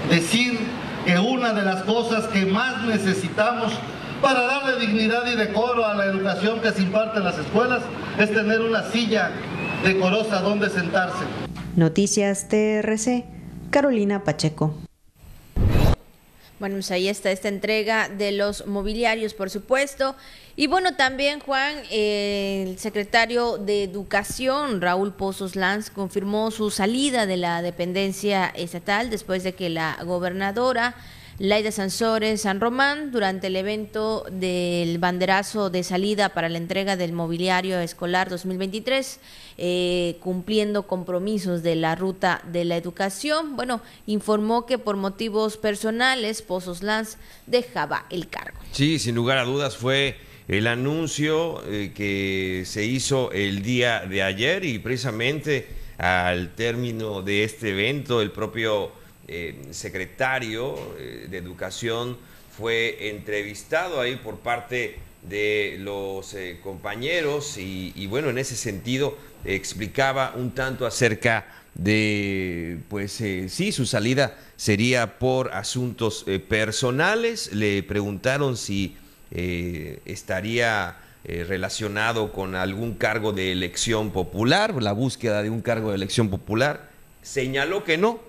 decir 0.09 0.59
que 1.05 1.17
una 1.17 1.53
de 1.53 1.63
las 1.63 1.83
cosas 1.83 2.27
que 2.27 2.45
más 2.45 2.83
necesitamos 2.83 3.73
para 4.21 4.41
darle 4.41 4.85
dignidad 4.85 5.25
y 5.25 5.35
decoro 5.35 5.85
a 5.85 5.95
la 5.95 6.05
educación 6.05 6.59
que 6.59 6.71
se 6.71 6.83
imparte 6.83 7.17
en 7.17 7.23
las 7.23 7.37
escuelas 7.39 7.81
es 8.19 8.31
tener 8.31 8.61
una 8.61 8.83
silla 8.83 9.31
decorosa 9.83 10.41
donde 10.41 10.69
sentarse? 10.69 11.23
Noticias 11.75 12.47
TRC, 12.47 13.25
Carolina 13.71 14.23
Pacheco. 14.23 14.75
Bueno, 16.61 16.75
pues 16.75 16.91
ahí 16.91 17.07
está 17.07 17.31
esta 17.31 17.47
entrega 17.47 18.07
de 18.07 18.31
los 18.31 18.67
mobiliarios, 18.67 19.33
por 19.33 19.49
supuesto. 19.49 20.15
Y 20.55 20.67
bueno, 20.67 20.95
también 20.95 21.39
Juan, 21.39 21.75
el 21.89 22.77
secretario 22.77 23.57
de 23.57 23.81
Educación, 23.81 24.79
Raúl 24.79 25.11
Pozos 25.11 25.55
Lanz, 25.55 25.89
confirmó 25.89 26.51
su 26.51 26.69
salida 26.69 27.25
de 27.25 27.37
la 27.37 27.63
dependencia 27.63 28.45
estatal 28.45 29.09
después 29.09 29.41
de 29.43 29.53
que 29.53 29.71
la 29.71 29.97
gobernadora 30.03 30.93
Laida 31.39 31.71
Sansores 31.71 32.41
San 32.41 32.59
Román 32.59 33.11
durante 33.11 33.47
el 33.47 33.55
evento 33.55 34.25
del 34.31 34.97
banderazo 34.99 35.69
de 35.69 35.83
salida 35.83 36.29
para 36.29 36.49
la 36.49 36.57
entrega 36.57 36.95
del 36.95 37.13
mobiliario 37.13 37.79
escolar 37.79 38.29
2023, 38.29 39.19
eh, 39.57 40.17
cumpliendo 40.19 40.87
compromisos 40.87 41.63
de 41.63 41.75
la 41.75 41.95
ruta 41.95 42.43
de 42.51 42.65
la 42.65 42.77
educación. 42.77 43.55
Bueno, 43.55 43.81
informó 44.05 44.65
que 44.65 44.77
por 44.77 44.97
motivos 44.97 45.57
personales 45.57 46.41
Pozos 46.41 46.83
Lanz 46.83 47.17
dejaba 47.47 48.05
el 48.09 48.27
cargo. 48.27 48.59
Sí, 48.71 48.99
sin 48.99 49.15
lugar 49.15 49.37
a 49.37 49.45
dudas 49.45 49.77
fue 49.77 50.17
el 50.47 50.67
anuncio 50.67 51.63
eh, 51.65 51.91
que 51.95 52.63
se 52.65 52.85
hizo 52.85 53.31
el 53.31 53.63
día 53.63 54.01
de 54.01 54.21
ayer 54.21 54.65
y 54.65 54.79
precisamente 54.79 55.67
al 55.97 56.55
término 56.55 57.21
de 57.21 57.43
este 57.43 57.69
evento 57.69 58.21
el 58.21 58.31
propio 58.31 58.91
eh, 59.27 59.55
secretario 59.71 60.75
eh, 60.97 61.27
de 61.29 61.37
Educación 61.37 62.17
fue 62.57 63.09
entrevistado 63.09 64.01
ahí 64.01 64.15
por 64.15 64.39
parte 64.39 64.97
de 65.21 65.77
los 65.79 66.33
eh, 66.33 66.59
compañeros 66.63 67.57
y, 67.57 68.07
bueno, 68.07 68.29
en 68.29 68.37
ese 68.37 68.55
sentido 68.55 69.17
explicaba 69.45 70.33
un 70.35 70.51
tanto 70.51 70.85
acerca 70.85 71.45
de, 71.75 72.79
pues 72.89 73.13
sí, 73.13 73.71
su 73.71 73.85
salida 73.85 74.37
sería 74.57 75.19
por 75.19 75.53
asuntos 75.53 76.25
personales. 76.49 77.53
Le 77.53 77.83
preguntaron 77.83 78.57
si 78.57 78.97
estaría 79.31 80.97
relacionado 81.23 82.33
con 82.33 82.55
algún 82.55 82.95
cargo 82.95 83.31
de 83.31 83.53
elección 83.53 84.11
popular, 84.11 84.81
la 84.81 84.91
búsqueda 84.91 85.41
de 85.41 85.49
un 85.49 85.61
cargo 85.61 85.89
de 85.89 85.95
elección 85.95 86.29
popular. 86.29 86.89
Señaló 87.21 87.85
que 87.85 87.97
no, 87.97 88.19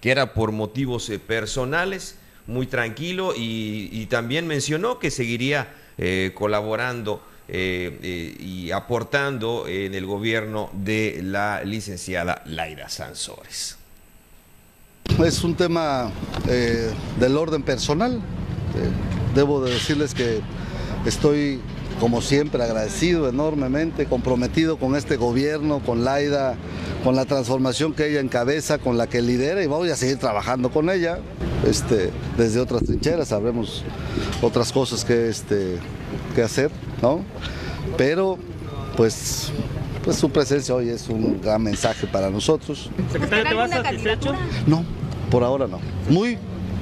que 0.00 0.10
era 0.10 0.32
por 0.32 0.52
motivos 0.52 1.08
eh, 1.10 1.18
personales, 1.18 2.16
muy 2.46 2.66
tranquilo 2.66 3.32
y, 3.36 4.06
también 4.06 4.46
mencionó 4.46 4.98
que 4.98 5.10
seguiría 5.10 5.72
eh, 5.98 6.32
colaborando 6.34 7.22
eh, 7.46 8.36
y 8.40 8.70
aportando 8.72 9.68
en 9.68 9.94
el 9.94 10.06
gobierno 10.06 10.70
de 10.72 11.20
la 11.22 11.62
licenciada 11.62 12.42
Laira 12.46 12.88
Sansores. 12.88 13.76
Es 15.24 15.44
un 15.44 15.54
tema 15.54 16.10
del 17.18 17.36
orden 17.36 17.62
personal. 17.62 18.20
debo 19.34 19.62
de 19.62 19.74
decirles 19.74 20.14
que 20.14 20.40
estoy, 21.04 21.60
como 22.00 22.22
siempre, 22.22 22.62
agradecido 22.62 23.28
enormemente, 23.28 24.06
comprometido 24.06 24.78
con 24.78 24.96
este 24.96 25.16
gobierno, 25.16 25.80
con 25.80 26.02
Laida, 26.04 26.56
con 27.04 27.14
la 27.14 27.26
transformación 27.26 27.92
que 27.92 28.08
ella 28.08 28.20
encabeza, 28.20 28.78
con 28.78 28.96
la 28.96 29.06
que 29.06 29.20
lidera 29.20 29.62
y 29.62 29.66
vamos 29.66 29.88
a 29.90 29.96
seguir 29.96 30.16
trabajando 30.16 30.70
con 30.70 30.88
ella 30.88 31.18
este, 31.66 32.10
desde 32.38 32.58
otras 32.58 32.84
trincheras, 32.84 33.28
sabremos 33.28 33.84
otras 34.40 34.72
cosas 34.72 35.04
que, 35.04 35.28
este, 35.28 35.76
que 36.34 36.42
hacer, 36.42 36.70
¿no? 37.02 37.20
Pero 37.96 38.38
pues 38.96 39.52
pues 40.04 40.16
su 40.16 40.30
presencia 40.30 40.74
hoy 40.74 40.88
es 40.88 41.08
un 41.10 41.40
gran 41.42 41.62
mensaje 41.62 42.06
para 42.06 42.30
nosotros. 42.30 42.90
Secretario, 43.12 43.44
¿te 43.44 43.54
vas 43.54 43.70
satisfecho? 43.70 44.32
No, 44.66 44.82
por 45.30 45.44
ahora 45.44 45.66
no. 45.66 45.78
Muy, 46.08 46.38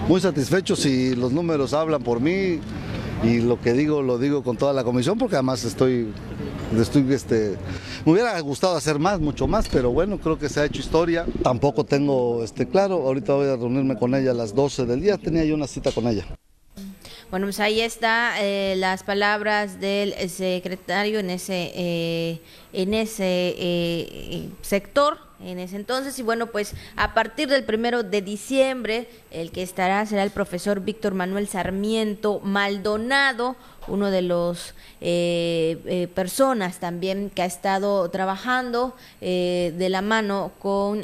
muy 0.06 0.20
satisfecho 0.20 0.76
si 0.76 1.16
los 1.16 1.32
números 1.32 1.74
hablan 1.74 2.02
por 2.02 2.20
mí 2.20 2.60
y 3.22 3.40
lo 3.40 3.60
que 3.60 3.72
digo 3.72 4.02
lo 4.02 4.18
digo 4.18 4.42
con 4.42 4.56
toda 4.56 4.72
la 4.72 4.84
comisión 4.84 5.18
porque 5.18 5.36
además 5.36 5.64
estoy, 5.64 6.12
estoy 6.78 7.12
este, 7.12 7.56
me 8.04 8.12
hubiera 8.12 8.38
gustado 8.40 8.76
hacer 8.76 8.98
más, 8.98 9.20
mucho 9.20 9.46
más, 9.46 9.68
pero 9.68 9.90
bueno, 9.90 10.18
creo 10.18 10.38
que 10.38 10.48
se 10.48 10.60
ha 10.60 10.64
hecho 10.64 10.80
historia. 10.80 11.26
Tampoco 11.42 11.84
tengo 11.84 12.42
este 12.44 12.68
claro, 12.68 12.96
ahorita 13.06 13.34
voy 13.34 13.48
a 13.48 13.56
reunirme 13.56 13.96
con 13.96 14.14
ella 14.14 14.30
a 14.30 14.34
las 14.34 14.54
12 14.54 14.86
del 14.86 15.00
día, 15.00 15.18
tenía 15.18 15.44
yo 15.44 15.54
una 15.54 15.66
cita 15.66 15.92
con 15.92 16.06
ella. 16.06 16.26
Bueno, 17.30 17.44
pues 17.46 17.60
ahí 17.60 17.80
está 17.82 18.36
eh, 18.40 18.74
las 18.76 19.02
palabras 19.02 19.80
del 19.80 20.14
secretario 20.30 21.18
en 21.18 21.28
ese 21.28 21.72
eh, 21.74 22.40
en 22.72 22.94
ese 22.94 23.54
eh, 23.58 24.48
sector 24.62 25.27
en 25.40 25.58
ese 25.58 25.76
entonces. 25.76 26.18
Y 26.18 26.22
bueno 26.22 26.46
pues 26.46 26.74
a 26.96 27.14
partir 27.14 27.48
del 27.48 27.64
primero 27.64 28.02
de 28.02 28.22
diciembre 28.22 29.08
el 29.30 29.50
que 29.50 29.62
estará 29.62 30.04
será 30.06 30.22
el 30.22 30.30
profesor 30.30 30.80
Víctor 30.80 31.14
Manuel 31.14 31.48
Sarmiento 31.48 32.40
Maldonado 32.40 33.56
uno 33.86 34.10
de 34.10 34.20
los 34.20 34.74
personas 36.14 36.78
también 36.78 37.30
que 37.30 37.40
ha 37.40 37.46
estado 37.46 38.10
trabajando 38.10 38.94
de 39.20 39.88
la 39.88 40.02
mano 40.02 40.52
con 40.58 41.02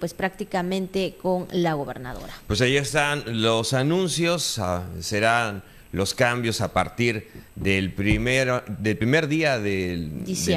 pues 0.00 0.14
prácticamente 0.14 1.16
con 1.20 1.46
la 1.50 1.74
gobernadora. 1.74 2.32
Pues 2.46 2.62
ahí 2.62 2.76
están 2.78 3.42
los 3.42 3.74
anuncios 3.74 4.58
ah, 4.58 4.84
serán 5.00 5.62
los 5.92 6.14
cambios 6.14 6.60
a 6.60 6.72
partir 6.72 7.30
del 7.54 7.92
primer, 7.92 8.64
del 8.66 8.96
primer 8.96 9.28
día 9.28 9.58
del, 9.58 10.10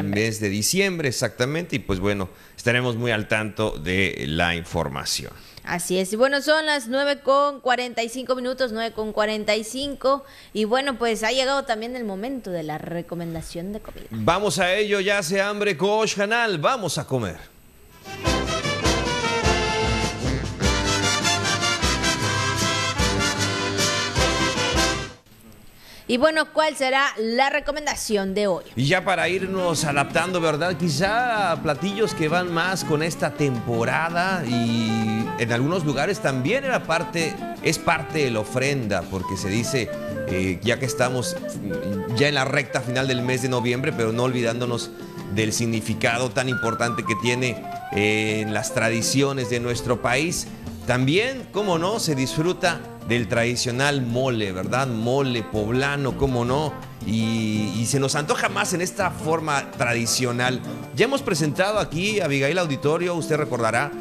mes 0.04 0.40
de 0.40 0.50
diciembre, 0.50 1.10
exactamente, 1.10 1.76
y 1.76 1.80
pues 1.80 2.00
bueno, 2.00 2.30
estaremos 2.58 2.96
muy 2.96 3.12
al 3.12 3.28
tanto 3.28 3.72
de 3.72 4.26
la 4.28 4.56
información. 4.56 5.32
Así 5.66 5.98
es, 5.98 6.14
y 6.14 6.16
bueno, 6.16 6.42
son 6.42 6.66
las 6.66 6.88
9 6.88 7.22
con 7.22 7.60
45 7.60 8.36
minutos, 8.36 8.72
9 8.72 8.94
con 8.94 9.12
45, 9.12 10.24
y 10.54 10.64
bueno, 10.64 10.98
pues 10.98 11.24
ha 11.24 11.32
llegado 11.32 11.64
también 11.64 11.96
el 11.96 12.06
momento 12.06 12.52
de 12.52 12.64
la 12.64 12.78
recomendación 12.78 13.74
de 13.74 13.80
comida. 13.80 14.06
Vamos 14.12 14.60
a 14.60 14.74
ello, 14.74 15.00
ya 15.00 15.22
se 15.24 15.42
hambre, 15.42 15.76
Coach 15.76 16.16
Canal, 16.16 16.60
vamos 16.60 16.98
a 16.98 17.06
comer. 17.06 17.38
Y 26.08 26.18
bueno, 26.18 26.54
¿cuál 26.54 26.76
será 26.76 27.08
la 27.18 27.50
recomendación 27.50 28.36
de 28.36 28.46
hoy? 28.46 28.64
Y 28.76 28.86
ya 28.86 29.04
para 29.04 29.28
irnos 29.28 29.86
adaptando, 29.86 30.40
¿verdad? 30.40 30.78
Quizá 30.78 31.60
platillos 31.64 32.14
que 32.14 32.28
van 32.28 32.54
más 32.54 32.84
con 32.84 33.02
esta 33.02 33.32
temporada 33.32 34.44
y 34.46 35.26
en 35.40 35.52
algunos 35.52 35.84
lugares 35.84 36.20
también 36.20 36.64
parte, 36.86 37.36
es 37.64 37.80
parte 37.80 38.20
de 38.20 38.30
la 38.30 38.42
ofrenda, 38.42 39.02
porque 39.02 39.36
se 39.36 39.50
dice, 39.50 39.90
eh, 40.28 40.60
ya 40.62 40.78
que 40.78 40.86
estamos 40.86 41.36
ya 42.16 42.28
en 42.28 42.36
la 42.36 42.46
recta 42.46 42.82
final 42.82 43.08
del 43.08 43.24
mes 43.24 43.42
de 43.42 43.50
noviembre, 43.50 43.92
pero 43.92 44.12
no 44.12 44.24
olvidándonos 44.24 44.92
del 45.34 45.54
significado 45.54 46.30
tan 46.30 46.50
importante 46.50 47.04
que 47.04 47.16
tiene 47.16 47.66
en 47.94 48.54
las 48.54 48.76
tradiciones 48.76 49.50
de 49.50 49.60
nuestro 49.60 50.04
país, 50.04 50.48
también, 50.86 51.48
como 51.52 51.78
no, 51.80 52.00
se 52.00 52.14
disfruta 52.16 52.80
del 53.08 53.28
tradicional 53.28 54.02
mole, 54.02 54.52
¿verdad? 54.52 54.88
Mole 54.88 55.44
poblano, 55.44 56.18
cómo 56.18 56.46
no. 56.46 56.74
Y, 57.08 57.86
se 57.88 58.00
nos 58.00 58.16
antoja 58.16 58.50
más 58.50 58.74
en 58.74 58.82
esta 58.82 59.12
forma 59.12 59.70
tradicional. 59.72 60.60
Ya 60.96 61.06
hemos 61.06 61.22
presentado 61.22 61.78
aquí, 61.80 62.20
a 62.20 62.26
Abigail 62.26 62.58
Auditorio, 62.58 63.14
usted 63.16 63.38
recordará, 63.38 63.92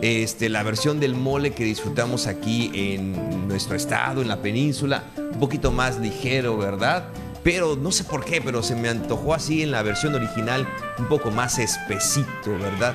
este, 0.00 0.48
la 0.48 0.62
versión 0.62 0.98
del 0.98 1.14
mole 1.14 1.52
que 1.52 1.64
disfrutamos 1.64 2.26
aquí 2.26 2.70
en 2.74 3.46
nuestro 3.48 3.76
estado, 3.76 4.22
en 4.22 4.28
la 4.28 4.40
península, 4.40 5.04
un 5.16 5.38
poquito 5.38 5.72
más 5.72 5.98
ligero, 5.98 6.56
¿verdad? 6.56 7.04
Pero 7.44 7.76
no 7.76 7.92
sé 7.92 8.04
por 8.04 8.24
qué, 8.24 8.40
pero 8.40 8.62
se 8.62 8.74
me 8.74 8.88
antojó 8.88 9.34
así 9.34 9.62
en 9.62 9.70
la 9.70 9.82
versión 9.82 10.14
original, 10.14 10.66
un 10.98 11.06
poco 11.08 11.30
más 11.30 11.58
espesito, 11.58 12.58
¿verdad? 12.58 12.94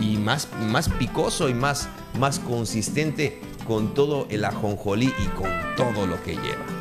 Y, 0.00 0.16
más, 0.16 0.48
más 0.60 0.88
picoso 0.88 1.48
y 1.48 1.54
más, 1.54 1.88
más 2.18 2.38
consistente 2.38 3.40
con 3.66 3.92
todo 3.92 4.28
el 4.30 4.44
ajonjolí 4.44 5.12
y 5.18 5.26
con 5.36 5.50
todo 5.76 6.06
lo 6.06 6.22
que 6.22 6.34
lleva. 6.34 6.79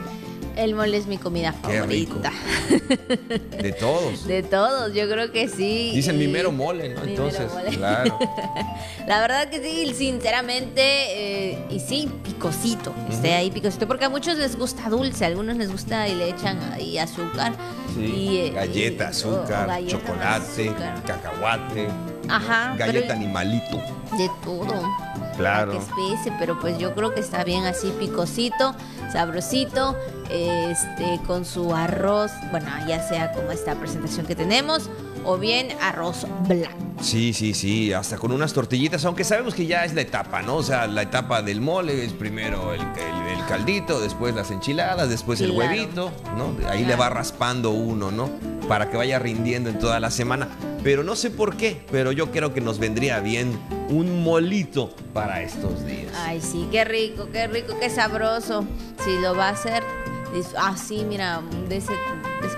El 0.60 0.76
mole 0.76 0.98
es 0.98 1.08
mi 1.08 1.18
comida 1.18 1.54
favorita. 1.54 2.34
De 3.62 3.72
todos. 3.80 4.28
De 4.28 4.44
todos, 4.44 4.94
yo 4.94 5.10
creo 5.10 5.32
que 5.32 5.48
sí. 5.48 5.92
Dicen 5.96 6.18
mi 6.18 6.28
mero 6.28 6.52
mole, 6.52 6.90
¿no? 6.90 7.02
Entonces, 7.02 7.50
claro. 7.72 8.20
La 9.08 9.22
verdad 9.22 9.50
que 9.50 9.64
sí, 9.64 9.94
sinceramente, 9.96 10.82
eh, 10.82 11.66
y 11.70 11.80
sí, 11.80 12.10
picosito, 12.26 12.94
esté 13.10 13.36
ahí 13.36 13.52
picosito, 13.52 13.88
porque 13.88 14.04
a 14.04 14.10
muchos 14.10 14.38
les 14.38 14.58
gusta 14.58 14.90
dulce, 14.90 15.24
a 15.24 15.28
algunos 15.30 15.56
les 15.56 15.72
gusta 15.72 16.10
y 16.10 16.16
le 16.16 16.30
echan 16.30 16.60
ahí 16.74 16.98
azúcar. 16.98 17.54
Sí, 17.96 18.40
eh, 18.40 18.52
galleta, 18.54 19.08
azúcar, 19.08 19.80
chocolate, 19.88 20.74
cacahuate, 21.08 21.88
Ajá, 22.28 22.76
galleta 22.78 23.14
animalito. 23.14 23.78
De 24.18 24.30
todo. 24.44 25.09
Claro. 25.40 25.72
Que 25.72 26.32
pero 26.38 26.60
pues 26.60 26.78
yo 26.78 26.94
creo 26.94 27.14
que 27.14 27.22
está 27.22 27.46
bien 27.46 27.66
así 27.66 27.92
picosito, 27.98 28.76
sabrosito, 29.14 29.96
este, 30.30 31.22
con 31.26 31.46
su 31.46 31.74
arroz, 31.74 32.30
bueno, 32.52 32.68
ya 32.86 33.02
sea 33.02 33.32
como 33.32 33.50
esta 33.52 33.74
presentación 33.76 34.26
que 34.26 34.36
tenemos, 34.36 34.90
o 35.26 35.38
bien 35.38 35.70
arroz 35.82 36.26
blanco. 36.48 36.90
Sí, 37.02 37.34
sí, 37.34 37.54
sí, 37.54 37.94
hasta 37.94 38.18
con 38.18 38.32
unas 38.32 38.54
tortillitas, 38.54 39.06
aunque 39.06 39.24
sabemos 39.24 39.54
que 39.54 39.66
ya 39.66 39.86
es 39.86 39.94
la 39.94 40.02
etapa, 40.02 40.42
¿no? 40.42 40.58
O 40.58 40.64
sea, 40.64 40.86
la 40.88 41.04
etapa 41.04 41.42
del 41.42 41.62
mole 41.62 42.04
es 42.04 42.12
primero 42.14 42.74
el, 42.74 42.82
caldito, 43.48 44.00
después 44.00 44.36
las 44.36 44.52
enchiladas, 44.52 45.10
después 45.10 45.42
el 45.42 45.52
huevito, 45.52 46.12
¿no? 46.38 46.54
Ahí 46.70 46.86
le 46.86 46.96
va 46.96 47.10
raspando 47.10 47.72
uno, 47.72 48.12
¿no? 48.12 48.30
Para 48.68 48.92
que 48.92 48.98
vaya 48.98 49.18
rindiendo 49.18 49.72
en 49.72 49.80
toda 49.80 50.00
la 50.00 50.12
semana. 50.12 50.50
Pero 50.84 51.04
no 51.04 51.16
sé 51.16 51.32
por 51.32 51.58
qué, 51.58 51.82
pero 51.92 52.12
yo 52.12 52.32
creo 52.32 52.54
que 52.54 52.62
nos 52.62 52.78
vendría 52.78 53.20
bien 53.22 53.58
un 53.90 54.24
molito 54.24 54.94
para 55.14 55.42
estos 55.42 55.84
días. 55.86 56.14
Ay, 56.16 56.42
sí, 56.42 56.68
qué 56.72 56.86
rico, 56.86 57.30
qué 57.32 57.48
rico, 57.48 57.74
qué 57.80 57.90
sabroso. 57.90 58.66
Si 59.04 59.20
lo 59.20 59.36
va 59.36 59.48
a 59.48 59.52
hacer, 59.52 59.84
así, 60.58 61.02
ah, 61.02 61.06
mira, 61.08 61.42
de 61.68 61.78
ese, 61.78 61.94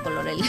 color 0.04 0.28
el, 0.28 0.40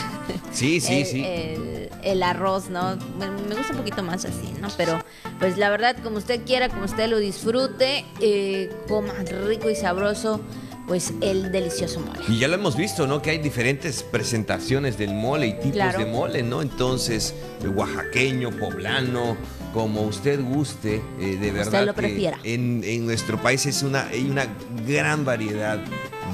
sí, 0.51 0.81
sí, 0.81 1.05
sí. 1.05 1.23
El, 1.25 1.89
arroz, 2.23 2.69
¿no? 2.69 2.97
Me, 3.17 3.55
gusta 3.55 3.71
un 3.71 3.77
poquito 3.77 4.03
más 4.03 4.25
así, 4.25 4.53
¿no? 4.61 4.67
Pero, 4.77 5.03
pues 5.39 5.57
la 5.57 5.69
verdad, 5.69 5.95
como 6.03 6.17
usted 6.17 6.45
quiera, 6.45 6.69
como 6.69 6.85
usted 6.85 7.07
lo 7.09 7.17
disfrute, 7.17 8.05
eh, 8.19 8.71
coma 8.87 9.13
rico 9.47 9.69
y 9.69 9.75
sabroso 9.75 10.41
pues 10.87 11.13
el 11.21 11.51
delicioso 11.51 11.99
mole. 12.01 12.19
Y 12.27 12.39
ya 12.39 12.47
lo 12.47 12.55
hemos 12.55 12.75
visto, 12.75 13.07
¿no? 13.07 13.21
Que 13.21 13.29
hay 13.31 13.37
diferentes 13.37 14.03
presentaciones 14.03 14.97
del 14.97 15.13
mole 15.13 15.47
y 15.47 15.53
tipos 15.53 15.97
de 15.97 16.05
mole, 16.05 16.43
¿no? 16.43 16.61
Entonces, 16.61 17.33
el 17.61 17.69
oaxaqueño, 17.69 18.51
poblano, 18.51 19.37
como 19.73 20.01
usted 20.01 20.41
guste, 20.43 21.01
eh, 21.19 21.37
de 21.37 21.51
verdad. 21.51 21.73
Usted 21.73 21.85
lo 21.85 21.93
prefiera. 21.93 22.37
En, 22.43 22.83
en, 22.83 23.05
nuestro 23.05 23.41
país 23.41 23.65
es 23.65 23.81
una, 23.81 24.07
hay 24.07 24.29
una 24.29 24.45
gran 24.85 25.23
variedad 25.23 25.79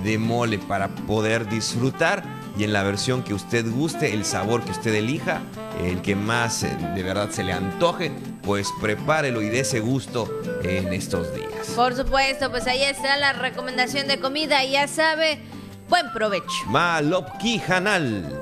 de 0.04 0.18
mole 0.18 0.58
para 0.58 0.88
poder 0.88 1.48
disfrutar 1.48 2.39
y 2.60 2.66
en 2.66 2.74
la 2.74 2.84
versión 2.84 3.24
que 3.24 3.34
usted 3.34 3.66
guste, 3.72 4.14
el 4.14 4.26
sabor 4.26 4.66
que 4.66 4.72
usted 4.72 4.94
elija, 4.94 5.40
el 5.82 6.02
que 6.02 6.14
más 6.14 6.64
eh, 6.64 6.78
de 6.94 7.04
verdad 7.04 7.30
se 7.30 7.42
le 7.42 7.54
antoje, 7.54 8.12
pues 8.42 8.68
prepárelo 8.82 9.42
y 9.42 9.48
ese 9.48 9.80
gusto 9.80 10.30
en 10.62 10.92
estos 10.92 11.34
días. 11.34 11.70
Por 11.74 11.96
supuesto, 11.96 12.52
pues 12.52 12.68
ahí 12.68 12.84
está 12.84 13.16
la 13.16 13.32
recomendación 13.32 14.10
de 14.10 14.20
comida 14.20 14.62
y 14.66 14.72
ya 14.72 14.90
sabe, 14.90 15.40
buen 15.88 16.12
provecho. 16.12 16.66
Malopki 16.68 17.62
Hanal. 17.66 18.39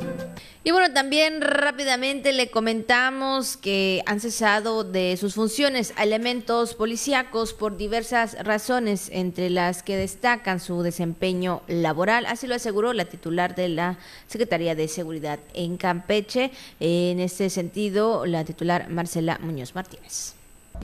Y 0.63 0.71
bueno, 0.71 0.93
también 0.93 1.41
rápidamente 1.41 2.33
le 2.33 2.49
comentamos 2.49 3.55
que 3.55 4.03
han 4.05 4.19
cesado 4.19 4.83
de 4.83 5.15
sus 5.15 5.35
funciones 5.35 5.93
elementos 5.97 6.73
policíacos 6.73 7.53
por 7.53 7.77
diversas 7.77 8.37
razones, 8.43 9.09
entre 9.13 9.49
las 9.49 9.81
que 9.81 9.95
destacan 9.95 10.59
su 10.59 10.81
desempeño 10.81 11.61
laboral. 11.67 12.25
Así 12.25 12.47
lo 12.47 12.55
aseguró 12.55 12.93
la 12.93 13.05
titular 13.05 13.55
de 13.55 13.69
la 13.69 13.97
Secretaría 14.27 14.75
de 14.75 14.87
Seguridad 14.87 15.39
en 15.53 15.77
Campeche. 15.77 16.51
En 16.79 17.19
este 17.19 17.49
sentido, 17.49 18.25
la 18.25 18.43
titular 18.43 18.89
Marcela 18.89 19.39
Muñoz 19.41 19.73
Martínez. 19.73 20.36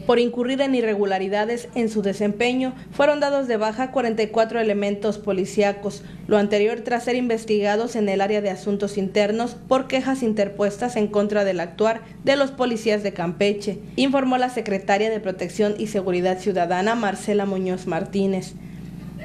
Por 0.05 0.19
incurrir 0.19 0.59
en 0.61 0.75
irregularidades 0.75 1.69
en 1.75 1.89
su 1.89 2.01
desempeño, 2.01 2.73
fueron 2.91 3.19
dados 3.19 3.47
de 3.47 3.57
baja 3.57 3.91
44 3.91 4.59
elementos 4.59 5.17
policíacos, 5.17 6.03
lo 6.27 6.37
anterior 6.37 6.81
tras 6.81 7.05
ser 7.05 7.15
investigados 7.15 7.95
en 7.95 8.09
el 8.09 8.19
área 8.19 8.41
de 8.41 8.49
asuntos 8.49 8.97
internos 8.97 9.55
por 9.55 9.87
quejas 9.87 10.21
interpuestas 10.21 10.97
en 10.97 11.07
contra 11.07 11.45
del 11.45 11.59
actuar 11.59 12.01
de 12.23 12.35
los 12.35 12.51
policías 12.51 13.01
de 13.03 13.13
Campeche, 13.13 13.79
informó 13.95 14.37
la 14.37 14.49
secretaria 14.49 15.09
de 15.09 15.19
Protección 15.19 15.75
y 15.77 15.87
Seguridad 15.87 16.39
Ciudadana 16.39 16.95
Marcela 16.95 17.45
Muñoz 17.45 17.87
Martínez. 17.87 18.55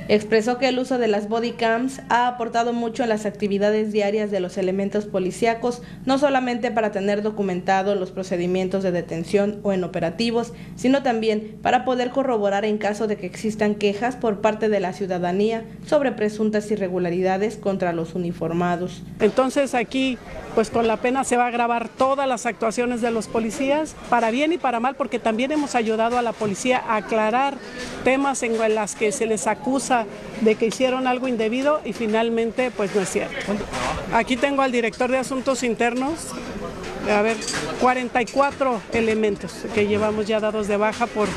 Expresó 0.09 0.57
que 0.57 0.69
el 0.69 0.79
uso 0.79 0.97
de 0.97 1.07
las 1.07 1.29
body 1.29 1.53
cams 1.53 2.01
ha 2.09 2.29
aportado 2.29 2.73
mucho 2.73 3.03
en 3.03 3.11
las 3.11 3.27
actividades 3.27 3.93
diarias 3.93 4.31
de 4.31 4.41
los 4.41 4.57
elementos 4.57 5.05
policíacos, 5.05 5.83
no 6.07 6.17
solamente 6.17 6.71
para 6.71 6.93
tener 6.93 7.23
documentados 7.23 7.99
los 7.99 8.11
procedimientos 8.11 8.83
de 8.83 8.91
detención 8.91 9.61
o 9.63 9.75
en 9.75 9.85
operativos, 9.85 10.55
sino 10.77 11.03
también 11.03 11.59
para 11.61 11.85
poder 11.85 12.09
corroborar 12.09 12.65
en 12.65 12.79
caso 12.79 13.07
de 13.07 13.19
que 13.19 13.27
existan 13.27 13.75
quejas 13.75 14.17
por 14.17 14.41
parte 14.41 14.71
de 14.71 14.81
la 14.81 14.95
ciudadanía 14.95 15.65
sobre 15.87 16.13
presuntas 16.13 16.71
irregularidades 16.71 17.59
contra 17.59 17.93
los 17.93 18.15
uniformados. 18.15 19.03
Entonces 19.21 19.75
aquí, 19.75 20.17
pues 20.55 20.71
con 20.71 20.87
la 20.87 20.97
pena 20.97 21.23
se 21.25 21.37
va 21.37 21.49
a 21.49 21.51
grabar 21.51 21.91
todas 21.91 22.27
las 22.27 22.47
actuaciones 22.47 23.03
de 23.03 23.11
los 23.11 23.29
policías, 23.29 23.95
para 24.09 24.31
bien 24.31 24.55
y 24.55 24.59
para 24.59 24.81
mal, 24.81 24.95
porque 24.97 25.19
también 25.19 25.53
hemos 25.53 25.75
ayudado 25.75 26.17
a 26.17 26.23
la 26.23 26.33
policía 26.33 26.79
a 26.79 26.97
aclarar 26.97 27.59
temas 28.05 28.43
en 28.43 28.59
las 28.75 28.95
que 28.95 29.13
se 29.13 29.27
les 29.27 29.47
acusa 29.47 29.98
de 30.41 30.55
que 30.55 30.67
hicieron 30.67 31.07
algo 31.07 31.29
indebido 31.29 31.81
y 31.85 31.93
finalmente 31.93 32.71
pues 32.71 32.95
no 32.95 33.01
es 33.01 33.09
cierto. 33.09 33.35
Aquí 34.13 34.37
tengo 34.37 34.63
al 34.63 34.73
director 34.73 35.11
de 35.11 35.19
Asuntos 35.19 35.63
Internos, 35.63 36.29
a 37.11 37.23
ver, 37.23 37.37
44 37.81 38.81
elementos 38.93 39.53
que 39.75 39.87
llevamos 39.87 40.27
ya 40.27 40.41
dados 40.41 40.69
de 40.69 40.77
baja 40.77 41.07
por, 41.07 41.29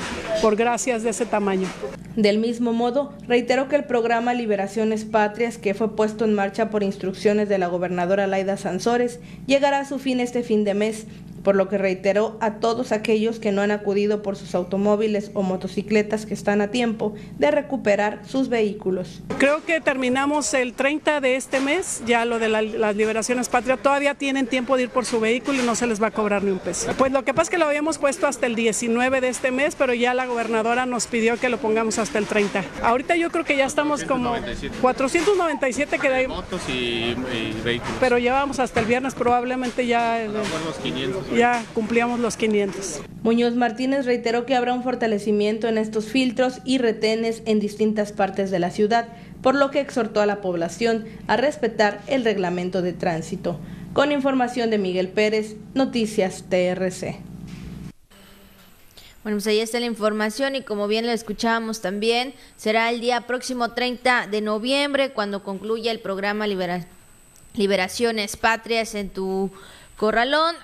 por 0.41 0.55
gracias 0.55 1.03
de 1.03 1.12
ese 1.12 1.26
tamaño. 1.26 1.68
Del 2.16 2.39
mismo 2.39 2.74
modo, 2.74 3.14
reiteró 3.26 3.70
que 3.70 3.78
el 3.78 3.86
programa 3.86 4.34
Liberaciones 4.34 5.05
Patrias, 5.05 5.57
que 5.57 5.74
fue 5.74 5.95
puesto 5.95 6.26
en 6.26 6.34
marcha 6.34 6.70
por 6.70 6.84
instrucciones 6.84 7.47
de 7.47 7.57
la 7.57 7.68
gobernadora 7.68 8.28
Laida 8.28 8.57
Sansores, 8.57 9.22
llegará 9.47 9.80
a 9.80 9.86
su 9.86 9.97
fin 9.97 10.20
este 10.20 10.43
fin 10.43 10.66
de 10.66 10.74
mes 10.74 11.05
por 11.43 11.55
lo 11.55 11.69
que 11.69 11.77
reiteró 11.77 12.37
a 12.41 12.55
todos 12.55 12.91
aquellos 12.91 13.39
que 13.39 13.51
no 13.51 13.61
han 13.61 13.71
acudido 13.71 14.21
por 14.21 14.35
sus 14.35 14.55
automóviles 14.55 15.31
o 15.33 15.41
motocicletas 15.41 16.25
que 16.25 16.33
están 16.33 16.61
a 16.61 16.69
tiempo 16.69 17.13
de 17.37 17.51
recuperar 17.51 18.21
sus 18.27 18.49
vehículos. 18.49 19.21
Creo 19.37 19.63
que 19.65 19.81
terminamos 19.81 20.53
el 20.53 20.73
30 20.73 21.21
de 21.21 21.35
este 21.35 21.59
mes, 21.59 22.01
ya 22.05 22.25
lo 22.25 22.39
de 22.39 22.49
las 22.49 22.95
liberaciones 22.95 23.49
patria, 23.49 23.77
todavía 23.77 24.15
tienen 24.15 24.47
tiempo 24.47 24.77
de 24.77 24.83
ir 24.83 24.89
por 24.89 25.05
su 25.05 25.19
vehículo 25.19 25.61
y 25.61 25.65
no 25.65 25.75
se 25.75 25.87
les 25.87 26.01
va 26.01 26.07
a 26.07 26.11
cobrar 26.11 26.43
ni 26.43 26.51
un 26.51 26.59
peso. 26.59 26.91
Pues 26.97 27.11
lo 27.11 27.23
que 27.23 27.33
pasa 27.33 27.43
es 27.43 27.49
que 27.49 27.57
lo 27.57 27.65
habíamos 27.65 27.97
puesto 27.97 28.27
hasta 28.27 28.45
el 28.45 28.55
19 28.55 29.21
de 29.21 29.29
este 29.29 29.51
mes, 29.51 29.75
pero 29.75 29.93
ya 29.93 30.13
la 30.13 30.25
gobernadora 30.25 30.85
nos 30.85 31.07
pidió 31.07 31.37
que 31.37 31.49
lo 31.49 31.57
pongamos 31.57 31.97
hasta 31.99 32.17
el 32.17 32.25
30. 32.25 32.63
Ahorita 32.83 33.15
yo 33.15 33.31
creo 33.31 33.45
que 33.45 33.57
ya 33.57 33.65
estamos 33.65 34.03
como 34.03 34.35
497 34.81 35.99
que 35.99 36.07
hay. 36.07 36.27
Motos 36.27 36.61
y, 36.69 37.15
vehículos. 37.63 37.95
Pero 37.99 38.17
llevamos 38.17 38.59
hasta 38.59 38.79
el 38.79 38.85
viernes 38.85 39.15
probablemente 39.15 39.87
ya... 39.87 40.23
los 40.25 40.77
500 40.77 41.30
ya 41.36 41.65
cumplíamos 41.73 42.19
los 42.19 42.38
500. 42.38 43.01
Muñoz 43.23 43.55
Martínez 43.55 44.05
reiteró 44.05 44.45
que 44.45 44.55
habrá 44.55 44.73
un 44.73 44.84
fortalecimiento 44.84 45.67
en 45.67 45.77
estos 45.77 46.05
filtros 46.05 46.59
y 46.65 46.77
retenes 46.77 47.43
en 47.45 47.59
distintas 47.59 48.11
partes 48.11 48.51
de 48.51 48.59
la 48.59 48.71
ciudad, 48.71 49.07
por 49.41 49.55
lo 49.55 49.71
que 49.71 49.79
exhortó 49.79 50.21
a 50.21 50.25
la 50.25 50.41
población 50.41 51.05
a 51.27 51.38
respetar 51.38 52.01
el 52.07 52.23
reglamento 52.23 52.82
de 52.82 52.93
tránsito. 52.93 53.59
Con 53.93 54.11
información 54.11 54.69
de 54.69 54.77
Miguel 54.77 55.09
Pérez, 55.09 55.55
Noticias 55.73 56.45
TRC. 56.49 57.19
Bueno, 59.23 59.36
pues 59.36 59.47
ahí 59.47 59.59
está 59.59 59.79
la 59.79 59.86
información 59.86 60.55
y 60.55 60.63
como 60.63 60.88
bien 60.88 61.05
lo 61.05 61.11
escuchábamos 61.11 61.82
también, 61.82 62.34
será 62.57 62.89
el 62.89 63.01
día 63.01 63.21
próximo 63.21 63.71
30 63.71 64.27
de 64.27 64.41
noviembre 64.41 65.11
cuando 65.11 65.43
concluya 65.43 65.91
el 65.91 65.99
programa 65.99 66.47
Liberaciones 67.53 68.36
Patrias 68.36 68.95
en 68.95 69.09
tu 69.09 69.51
Corralón, 70.02 70.56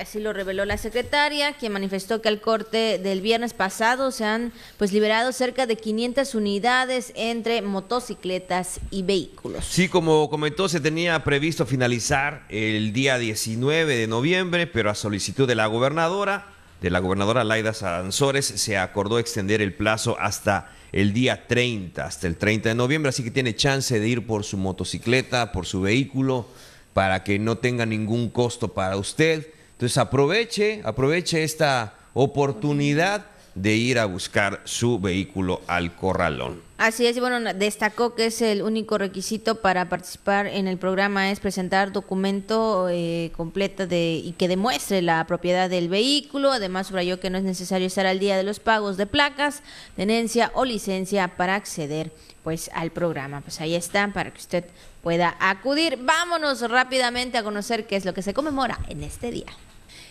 así 0.00 0.18
lo 0.18 0.32
reveló 0.32 0.64
la 0.64 0.76
secretaria, 0.76 1.52
quien 1.52 1.70
manifestó 1.70 2.20
que 2.20 2.28
al 2.28 2.40
corte 2.40 2.98
del 2.98 3.20
viernes 3.20 3.54
pasado 3.54 4.10
se 4.10 4.24
han 4.24 4.52
pues 4.78 4.92
liberado 4.92 5.30
cerca 5.30 5.66
de 5.66 5.76
500 5.76 6.34
unidades 6.34 7.12
entre 7.14 7.62
motocicletas 7.62 8.80
y 8.90 9.04
vehículos. 9.04 9.64
Sí, 9.64 9.88
como 9.88 10.28
comentó, 10.28 10.68
se 10.68 10.80
tenía 10.80 11.22
previsto 11.22 11.66
finalizar 11.66 12.42
el 12.48 12.92
día 12.92 13.16
19 13.18 13.96
de 13.96 14.08
noviembre, 14.08 14.66
pero 14.66 14.90
a 14.90 14.96
solicitud 14.96 15.46
de 15.46 15.54
la 15.54 15.66
gobernadora, 15.66 16.48
de 16.80 16.90
la 16.90 16.98
gobernadora 16.98 17.44
Laida 17.44 17.74
Sanzores, 17.74 18.44
se 18.44 18.76
acordó 18.76 19.20
extender 19.20 19.62
el 19.62 19.72
plazo 19.72 20.16
hasta 20.18 20.72
el 20.90 21.12
día 21.12 21.46
30, 21.46 22.04
hasta 22.04 22.26
el 22.26 22.36
30 22.36 22.70
de 22.70 22.74
noviembre, 22.74 23.10
así 23.10 23.22
que 23.22 23.30
tiene 23.30 23.54
chance 23.54 24.00
de 24.00 24.08
ir 24.08 24.26
por 24.26 24.42
su 24.42 24.56
motocicleta, 24.56 25.52
por 25.52 25.64
su 25.64 25.80
vehículo 25.80 26.48
para 26.92 27.24
que 27.24 27.38
no 27.38 27.58
tenga 27.58 27.86
ningún 27.86 28.30
costo 28.30 28.68
para 28.68 28.96
usted. 28.96 29.46
Entonces 29.72 29.98
aproveche, 29.98 30.80
aproveche 30.84 31.42
esta 31.44 31.94
oportunidad 32.14 33.26
de 33.54 33.74
ir 33.74 33.98
a 33.98 34.04
buscar 34.04 34.60
su 34.64 34.98
vehículo 34.98 35.60
al 35.66 35.94
corralón. 35.96 36.62
Así 36.78 37.06
es, 37.06 37.16
y 37.16 37.20
bueno, 37.20 37.52
destacó 37.52 38.14
que 38.14 38.26
es 38.26 38.40
el 38.40 38.62
único 38.62 38.96
requisito 38.96 39.56
para 39.56 39.90
participar 39.90 40.46
en 40.46 40.66
el 40.66 40.78
programa 40.78 41.30
es 41.30 41.38
presentar 41.38 41.92
documento 41.92 42.88
eh, 42.88 43.32
completo 43.36 43.86
de 43.86 44.22
y 44.24 44.32
que 44.32 44.48
demuestre 44.48 45.02
la 45.02 45.26
propiedad 45.26 45.68
del 45.68 45.90
vehículo. 45.90 46.52
Además, 46.52 46.86
subrayó 46.86 47.20
que 47.20 47.28
no 47.28 47.36
es 47.36 47.44
necesario 47.44 47.86
estar 47.86 48.06
al 48.06 48.18
día 48.18 48.36
de 48.38 48.44
los 48.44 48.60
pagos 48.60 48.96
de 48.96 49.06
placas, 49.06 49.62
tenencia 49.94 50.52
o 50.54 50.64
licencia 50.64 51.36
para 51.36 51.54
acceder 51.54 52.12
pues 52.42 52.70
al 52.74 52.90
programa. 52.90 53.40
Pues 53.40 53.60
ahí 53.60 53.74
está 53.74 54.12
para 54.12 54.30
que 54.30 54.38
usted 54.38 54.64
pueda 55.02 55.36
acudir. 55.40 55.98
Vámonos 56.00 56.68
rápidamente 56.68 57.38
a 57.38 57.42
conocer 57.42 57.86
qué 57.86 57.96
es 57.96 58.04
lo 58.04 58.14
que 58.14 58.22
se 58.22 58.34
conmemora 58.34 58.78
en 58.88 59.02
este 59.02 59.30
día. 59.30 59.52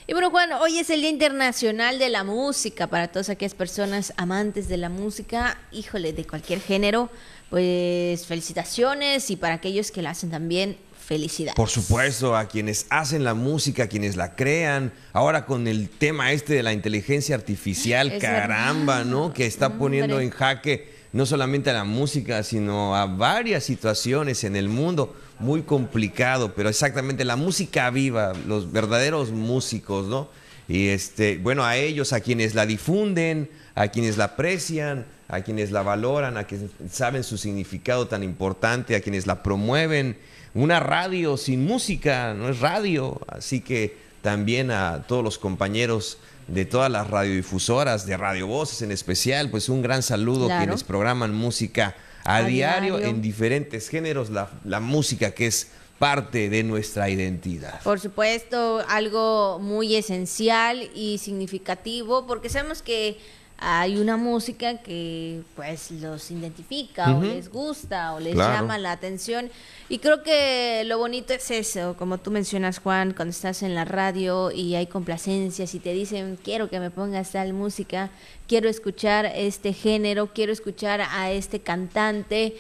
Y 0.08 0.14
bueno, 0.14 0.32
Juan, 0.32 0.52
hoy 0.54 0.80
es 0.80 0.90
el 0.90 1.02
Día 1.02 1.12
Internacional 1.12 2.00
de 2.00 2.10
la 2.10 2.24
Música 2.24 2.88
para 2.88 3.10
todas 3.10 3.30
aquellas 3.30 3.54
personas 3.54 4.12
amantes 4.18 4.68
de 4.68 4.78
la 4.78 4.90
música, 4.90 5.60
híjole, 5.72 6.14
de 6.14 6.26
cualquier 6.26 6.62
género, 6.62 7.12
pues 7.52 8.26
felicitaciones 8.26 9.30
y 9.30 9.36
para 9.36 9.54
aquellos 9.56 9.92
que 9.92 10.02
la 10.02 10.10
hacen 10.10 10.32
también, 10.32 10.78
felicidades. 11.10 11.56
Por 11.56 11.70
supuesto, 11.70 12.36
a 12.36 12.48
quienes 12.48 12.88
hacen 12.90 13.24
la 13.24 13.36
música, 13.36 13.84
a 13.84 13.88
quienes 13.88 14.16
la 14.16 14.36
crean, 14.36 14.94
ahora 15.14 15.46
con 15.46 15.68
el 15.68 15.90
tema 15.90 16.32
este 16.32 16.56
de 16.56 16.64
la 16.64 16.74
inteligencia 16.74 17.36
artificial, 17.36 18.18
caramba, 18.18 19.04
¿no? 19.04 19.32
Que 19.32 19.46
está 19.46 19.78
poniendo 19.78 20.20
en 20.20 20.32
jaque 20.32 20.99
no 21.12 21.26
solamente 21.26 21.70
a 21.70 21.74
la 21.74 21.84
música, 21.84 22.44
sino 22.44 22.96
a 22.96 23.06
varias 23.06 23.64
situaciones 23.64 24.44
en 24.44 24.56
el 24.56 24.70
mundo. 24.70 25.16
Muy 25.40 25.64
complicado, 25.64 26.54
pero 26.54 26.70
exactamente 26.70 27.26
la 27.26 27.36
música 27.36 27.90
viva, 27.90 28.34
los 28.48 28.72
verdaderos 28.72 29.32
músicos, 29.32 30.08
¿no? 30.08 30.30
Y 30.68 30.90
este, 30.90 31.38
bueno, 31.38 31.66
a 31.66 31.78
ellos, 31.78 32.14
a 32.14 32.20
quienes 32.20 32.54
la 32.54 32.66
difunden, 32.66 33.50
a 33.74 33.88
quienes 33.88 34.18
la 34.18 34.26
aprecian, 34.26 35.06
a 35.28 35.42
quienes 35.42 35.72
la 35.72 35.82
valoran, 35.82 36.38
a 36.38 36.44
quienes 36.44 36.72
saben 36.92 37.24
su 37.24 37.38
significado 37.38 38.08
tan 38.08 38.22
importante, 38.24 38.96
a 38.96 39.02
quienes 39.02 39.26
la 39.26 39.42
promueven. 39.42 40.18
Una 40.54 40.80
radio 40.80 41.38
sin 41.38 41.66
música 41.66 42.34
no 42.34 42.50
es 42.50 42.60
radio, 42.60 43.20
así 43.28 43.62
que 43.62 43.98
también 44.22 44.70
a 44.70 45.06
todos 45.08 45.24
los 45.24 45.38
compañeros 45.38 46.18
de 46.54 46.66
todas 46.66 46.92
las 46.92 47.10
radiodifusoras, 47.10 48.06
de 48.06 48.18
Radio 48.18 48.48
Voces 48.48 48.82
en 48.82 48.92
especial, 48.92 49.50
pues 49.50 49.70
un 49.70 49.82
gran 49.82 50.04
saludo 50.04 50.52
a 50.52 50.58
quienes 50.60 50.84
programan 50.84 51.34
música 51.34 51.96
a, 52.24 52.42
diario, 52.42 53.00
en 53.00 53.22
diferentes 53.22 53.90
géneros, 53.90 54.30
la, 54.30 54.50
la 54.64 54.80
música 54.80 55.32
que 55.32 55.48
es 55.48 55.72
parte 56.00 56.50
de 56.50 56.64
nuestra 56.64 57.10
identidad. 57.10 57.82
Por 57.84 58.00
supuesto, 58.00 58.84
algo 58.88 59.60
muy 59.60 59.96
esencial 59.96 60.90
y 60.96 61.18
significativo, 61.18 62.26
porque 62.26 62.50
sabemos 62.50 62.82
que 62.82 63.18
hay 63.62 63.98
una 63.98 64.16
música 64.16 64.78
que 64.78 65.42
pues 65.56 65.92
los 65.92 66.32
identifica 66.32 67.14
o 67.16 67.22
les 67.22 67.50
gusta 67.50 68.14
o 68.14 68.20
les 68.20 68.36
llama 68.36 68.78
la 68.78 68.94
atención. 68.94 69.52
Y 69.90 70.00
creo 70.00 70.24
que 70.24 70.84
lo 70.86 70.98
bonito 70.98 71.34
es 71.34 71.52
eso, 71.52 71.96
como 71.98 72.20
tú 72.20 72.32
mencionas 72.32 72.80
Juan, 72.80 73.14
cuando 73.14 73.32
estás 73.32 73.62
en 73.64 73.76
la 73.76 73.84
radio 73.84 74.52
y 74.52 74.76
hay 74.76 74.88
complacencias 74.88 75.76
y 75.76 75.80
te 75.80 75.94
dicen 75.94 76.40
quiero 76.42 76.70
que 76.70 76.80
me 76.80 76.90
pongas 76.90 77.32
tal 77.32 77.52
música, 77.52 78.10
quiero 78.48 78.70
escuchar 78.70 79.26
este 79.26 79.74
género, 79.74 80.28
quiero 80.34 80.54
escuchar 80.54 81.02
a 81.02 81.32
este 81.32 81.60
cantante, 81.60 82.56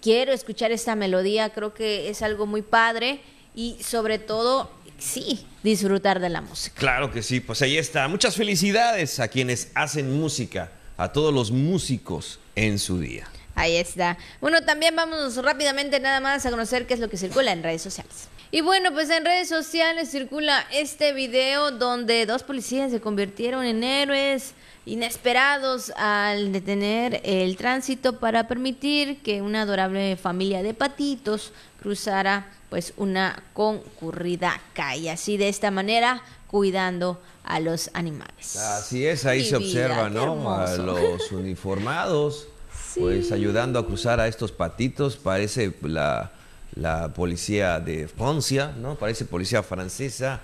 quiero 0.00 0.32
escuchar 0.32 0.70
esta 0.70 0.94
melodía, 0.94 1.50
creo 1.50 1.74
que 1.74 2.08
es 2.08 2.22
algo 2.22 2.46
muy 2.46 2.62
padre. 2.62 3.20
Y 3.58 3.78
sobre 3.82 4.18
todo 4.18 4.68
sí, 4.98 5.46
disfrutar 5.62 6.20
de 6.20 6.28
la 6.28 6.40
música. 6.40 6.76
Claro 6.78 7.10
que 7.10 7.22
sí, 7.22 7.40
pues 7.40 7.62
ahí 7.62 7.76
está. 7.76 8.08
Muchas 8.08 8.36
felicidades 8.36 9.20
a 9.20 9.28
quienes 9.28 9.70
hacen 9.74 10.18
música, 10.18 10.72
a 10.96 11.12
todos 11.12 11.32
los 11.32 11.50
músicos 11.50 12.38
en 12.54 12.78
su 12.78 13.00
día. 13.00 13.28
Ahí 13.54 13.76
está. 13.76 14.18
Bueno, 14.40 14.62
también 14.62 14.94
vamos 14.94 15.36
rápidamente 15.42 15.98
nada 15.98 16.20
más 16.20 16.44
a 16.44 16.50
conocer 16.50 16.86
qué 16.86 16.94
es 16.94 17.00
lo 17.00 17.08
que 17.08 17.16
circula 17.16 17.52
en 17.52 17.62
redes 17.62 17.82
sociales. 17.82 18.28
Y 18.50 18.60
bueno, 18.60 18.92
pues 18.92 19.10
en 19.10 19.24
redes 19.24 19.48
sociales 19.48 20.10
circula 20.10 20.66
este 20.72 21.12
video 21.12 21.70
donde 21.72 22.26
dos 22.26 22.42
policías 22.42 22.90
se 22.90 23.00
convirtieron 23.00 23.64
en 23.64 23.82
héroes 23.82 24.54
inesperados 24.86 25.92
al 25.96 26.52
detener 26.52 27.20
el 27.24 27.56
tránsito 27.56 28.20
para 28.20 28.46
permitir 28.46 29.20
que 29.20 29.42
una 29.42 29.62
adorable 29.62 30.16
familia 30.16 30.62
de 30.62 30.74
patitos 30.74 31.52
cruzara 31.82 32.46
pues 32.70 32.94
una 32.96 33.42
concurrida 33.52 34.60
calle. 34.72 35.10
Así 35.10 35.36
de 35.36 35.48
esta 35.48 35.70
manera 35.70 36.22
cuidando 36.46 37.20
a 37.44 37.58
los 37.60 37.90
animales. 37.94 38.56
Así 38.56 39.04
es, 39.04 39.26
ahí 39.26 39.40
Mi 39.40 39.44
se 39.44 39.58
vida, 39.58 39.66
observa, 39.66 40.08
¿no? 40.08 40.52
A 40.54 40.76
los 40.76 41.30
uniformados, 41.32 42.48
pues 42.98 43.32
ayudando 43.32 43.80
a 43.80 43.86
cruzar 43.86 44.20
a 44.20 44.28
estos 44.28 44.52
patitos. 44.52 45.16
Parece 45.16 45.74
la, 45.82 46.30
la 46.76 47.12
policía 47.12 47.80
de 47.80 48.06
Francia, 48.06 48.72
¿no? 48.78 48.94
Parece 48.94 49.24
policía 49.24 49.64
francesa, 49.64 50.40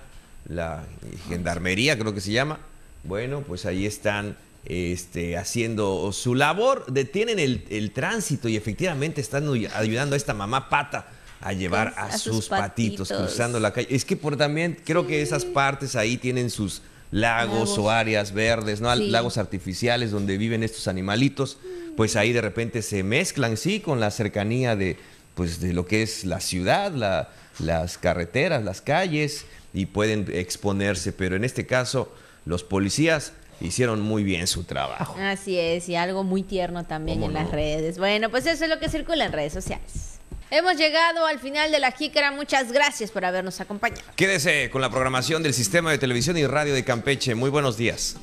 la 0.49 0.83
gendarmería 1.29 1.97
creo 1.97 2.13
que 2.13 2.21
se 2.21 2.33
llama. 2.33 2.59
Bueno, 3.03 3.41
pues 3.41 3.65
ahí 3.65 3.85
están 3.85 4.37
este, 4.65 5.37
haciendo 5.37 6.11
su 6.13 6.35
labor, 6.35 6.85
detienen 6.91 7.39
el, 7.39 7.65
el 7.69 7.91
tránsito 7.91 8.47
y 8.47 8.55
efectivamente 8.55 9.19
están 9.21 9.45
ayudando 9.75 10.13
a 10.13 10.17
esta 10.17 10.33
mamá 10.33 10.69
pata 10.69 11.07
a 11.41 11.51
llevar 11.51 11.93
a, 11.97 12.05
a 12.05 12.17
sus 12.17 12.35
sus 12.37 12.47
patitos, 12.49 13.09
patitos. 13.09 13.27
cruzando 13.29 13.59
la 13.59 13.73
calle. 13.73 13.87
Es 13.93 14.05
que 14.05 14.15
por 14.15 14.37
también 14.37 14.77
creo 14.85 15.05
que 15.05 15.21
esas 15.21 15.43
partes 15.43 15.95
ahí 15.97 16.15
tienen 16.17 16.49
sus 16.49 16.81
lagos, 17.11 17.53
Lagos. 17.69 17.77
o 17.77 17.89
áreas 17.91 18.31
verdes, 18.33 18.79
¿no? 18.79 18.95
Sí. 18.95 19.09
Lagos 19.09 19.37
artificiales 19.37 20.11
donde 20.11 20.37
viven 20.37 20.63
estos 20.63 20.87
animalitos, 20.87 21.57
pues 21.97 22.15
ahí 22.15 22.31
de 22.31 22.41
repente 22.41 22.81
se 22.81 23.03
mezclan, 23.03 23.57
sí, 23.57 23.81
con 23.81 23.99
la 23.99 24.09
cercanía 24.09 24.75
de, 24.77 24.97
pues, 25.35 25.59
de 25.59 25.73
lo 25.73 25.85
que 25.85 26.01
es 26.03 26.23
la 26.23 26.39
ciudad, 26.39 26.91
la- 26.93 27.29
las 27.59 27.97
carreteras, 27.99 28.63
las 28.63 28.81
calles, 28.81 29.45
y 29.75 29.85
pueden 29.87 30.25
exponerse, 30.33 31.11
pero 31.11 31.35
en 31.35 31.43
este 31.43 31.65
caso 31.67 32.11
los 32.45 32.63
policías 32.63 33.33
hicieron 33.61 34.01
muy 34.01 34.23
bien 34.23 34.47
su 34.47 34.63
trabajo. 34.63 35.15
Así 35.19 35.57
es, 35.57 35.87
y 35.89 35.95
algo 35.95 36.23
muy 36.23 36.43
tierno 36.43 36.85
también 36.85 37.19
¿Cómo 37.19 37.27
en 37.27 37.33
no? 37.33 37.39
las 37.41 37.51
redes. 37.51 37.97
Bueno, 37.97 38.29
pues 38.29 38.45
eso 38.45 38.63
es 38.65 38.69
lo 38.69 38.79
que 38.79 38.89
circula 38.89 39.25
en 39.25 39.31
redes 39.31 39.53
sociales. 39.53 40.19
Hemos 40.51 40.75
llegado 40.75 41.25
al 41.25 41.39
final 41.39 41.71
de 41.71 41.79
la 41.79 41.91
jícara. 41.91 42.31
Muchas 42.31 42.71
gracias 42.71 43.09
por 43.09 43.25
habernos 43.25 43.59
acompañado. 43.59 44.03
Quédese 44.15 44.69
con 44.69 44.81
la 44.81 44.89
programación 44.89 45.41
del 45.41 45.53
Sistema 45.53 45.89
de 45.91 45.97
Televisión 45.97 46.37
y 46.37 46.45
Radio 46.45 46.73
de 46.75 46.83
Campeche. 46.83 47.33
Muy 47.33 47.49
buenos 47.49 47.75
días. 47.75 48.17